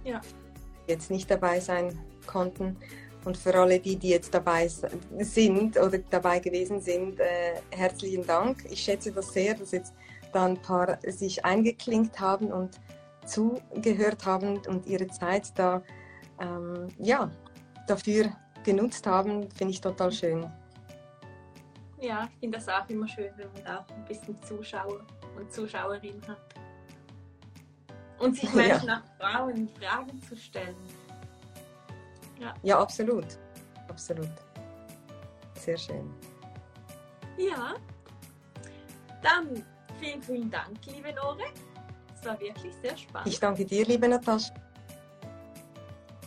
Ja. 0.04 0.22
Jetzt 0.88 1.12
nicht 1.12 1.30
dabei 1.30 1.60
sein 1.60 1.98
konnten. 2.26 2.78
Und 3.26 3.36
für 3.36 3.54
alle 3.56 3.80
die, 3.80 3.98
die 3.98 4.10
jetzt 4.10 4.34
dabei 4.34 4.70
sind 4.70 5.78
oder 5.78 5.98
dabei 5.98 6.40
gewesen 6.40 6.80
sind, 6.80 7.20
äh, 7.20 7.56
herzlichen 7.72 8.26
Dank. 8.26 8.64
Ich 8.70 8.80
schätze 8.80 9.12
das 9.12 9.34
sehr, 9.34 9.54
dass 9.54 9.72
jetzt 9.72 9.94
da 10.32 10.46
ein 10.46 10.62
paar 10.62 10.98
sich 11.06 11.44
eingeklinkt 11.44 12.20
haben 12.20 12.52
und 12.52 12.80
zugehört 13.26 14.26
haben 14.26 14.60
und 14.68 14.86
ihre 14.86 15.08
Zeit 15.08 15.52
da 15.56 15.84
ähm, 16.40 16.88
ja, 17.00 17.30
dafür 17.88 18.32
genutzt 18.64 19.06
haben, 19.06 19.50
finde 19.52 19.74
ich 19.74 19.82
total 19.82 20.12
schön. 20.12 20.50
Ja, 22.00 22.30
ich 22.32 22.40
finde 22.40 22.60
das 22.60 22.70
auch 22.70 22.88
immer 22.90 23.08
schön, 23.08 23.32
wenn 23.38 23.52
man 23.54 23.64
da 23.64 23.80
auch 23.80 23.96
ein 23.96 24.06
bisschen 24.06 24.42
Zuschauer 24.44 25.06
und 25.38 25.52
Zuschauerinnen 25.52 26.28
hat. 26.28 26.38
Und 28.20 28.36
sich 28.36 28.52
Menschen 28.54 28.88
ja. 28.88 29.04
auch 29.04 29.20
trauen, 29.20 29.70
Fragen 29.80 30.22
zu 30.22 30.36
stellen. 30.36 30.76
Ja. 32.40 32.54
ja, 32.64 32.80
absolut. 32.80 33.26
Absolut. 33.88 34.30
Sehr 35.56 35.78
schön. 35.78 36.14
Ja. 37.38 37.76
Dann 39.22 39.64
vielen, 40.00 40.22
vielen 40.22 40.52
Dank, 40.52 40.78
liebe 40.86 41.14
Nore. 41.14 41.46
Es 42.16 42.26
war 42.26 42.40
wirklich 42.40 42.74
sehr 42.82 42.96
spannend. 42.98 43.28
Ich 43.28 43.40
danke 43.40 43.66
dir, 43.66 43.86
liebe 43.86 44.08
Natascha. 44.08 44.54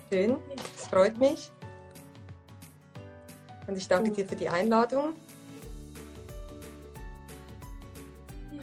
Schön, 0.09 0.37
es 0.77 0.87
freut 0.89 1.17
mich. 1.19 1.53
Und 3.67 3.77
ich 3.77 3.87
danke 3.87 4.11
dir 4.11 4.27
für 4.27 4.35
die 4.35 4.49
Einladung. 4.49 5.15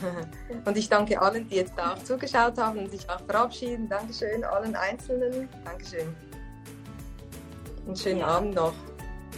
Und 0.66 0.78
ich 0.78 0.90
danke 0.90 1.22
allen, 1.22 1.48
die 1.48 1.56
jetzt 1.56 1.80
auch 1.80 1.98
zugeschaut 2.04 2.58
haben 2.58 2.80
und 2.80 2.92
sich 2.92 3.10
auch 3.10 3.22
verabschieden. 3.22 3.90
Dankeschön 3.90 4.44
allen 4.44 4.76
Einzelnen. 4.76 5.50
Dankeschön. 5.66 6.16
Einen 7.86 7.96
schönen 7.96 8.20
ja. 8.20 8.28
Abend 8.28 8.56
noch 8.56 8.74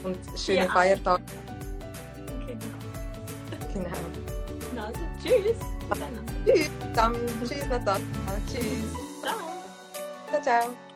und 0.04 0.18
schönen 0.38 0.64
ja. 0.64 0.70
Feiertag. 0.70 1.22
Genau. 3.74 3.90
genau. 4.72 4.86
Also, 4.86 5.00
tschüss. 5.24 5.58
Tschüss. 6.46 6.70
Dann, 6.96 7.16
tschüss, 7.48 7.68
Natascha. 7.68 8.02
Tschüss. 8.48 8.64
Ciao. 9.22 9.36
Ciao, 10.30 10.42
ciao. 10.42 10.89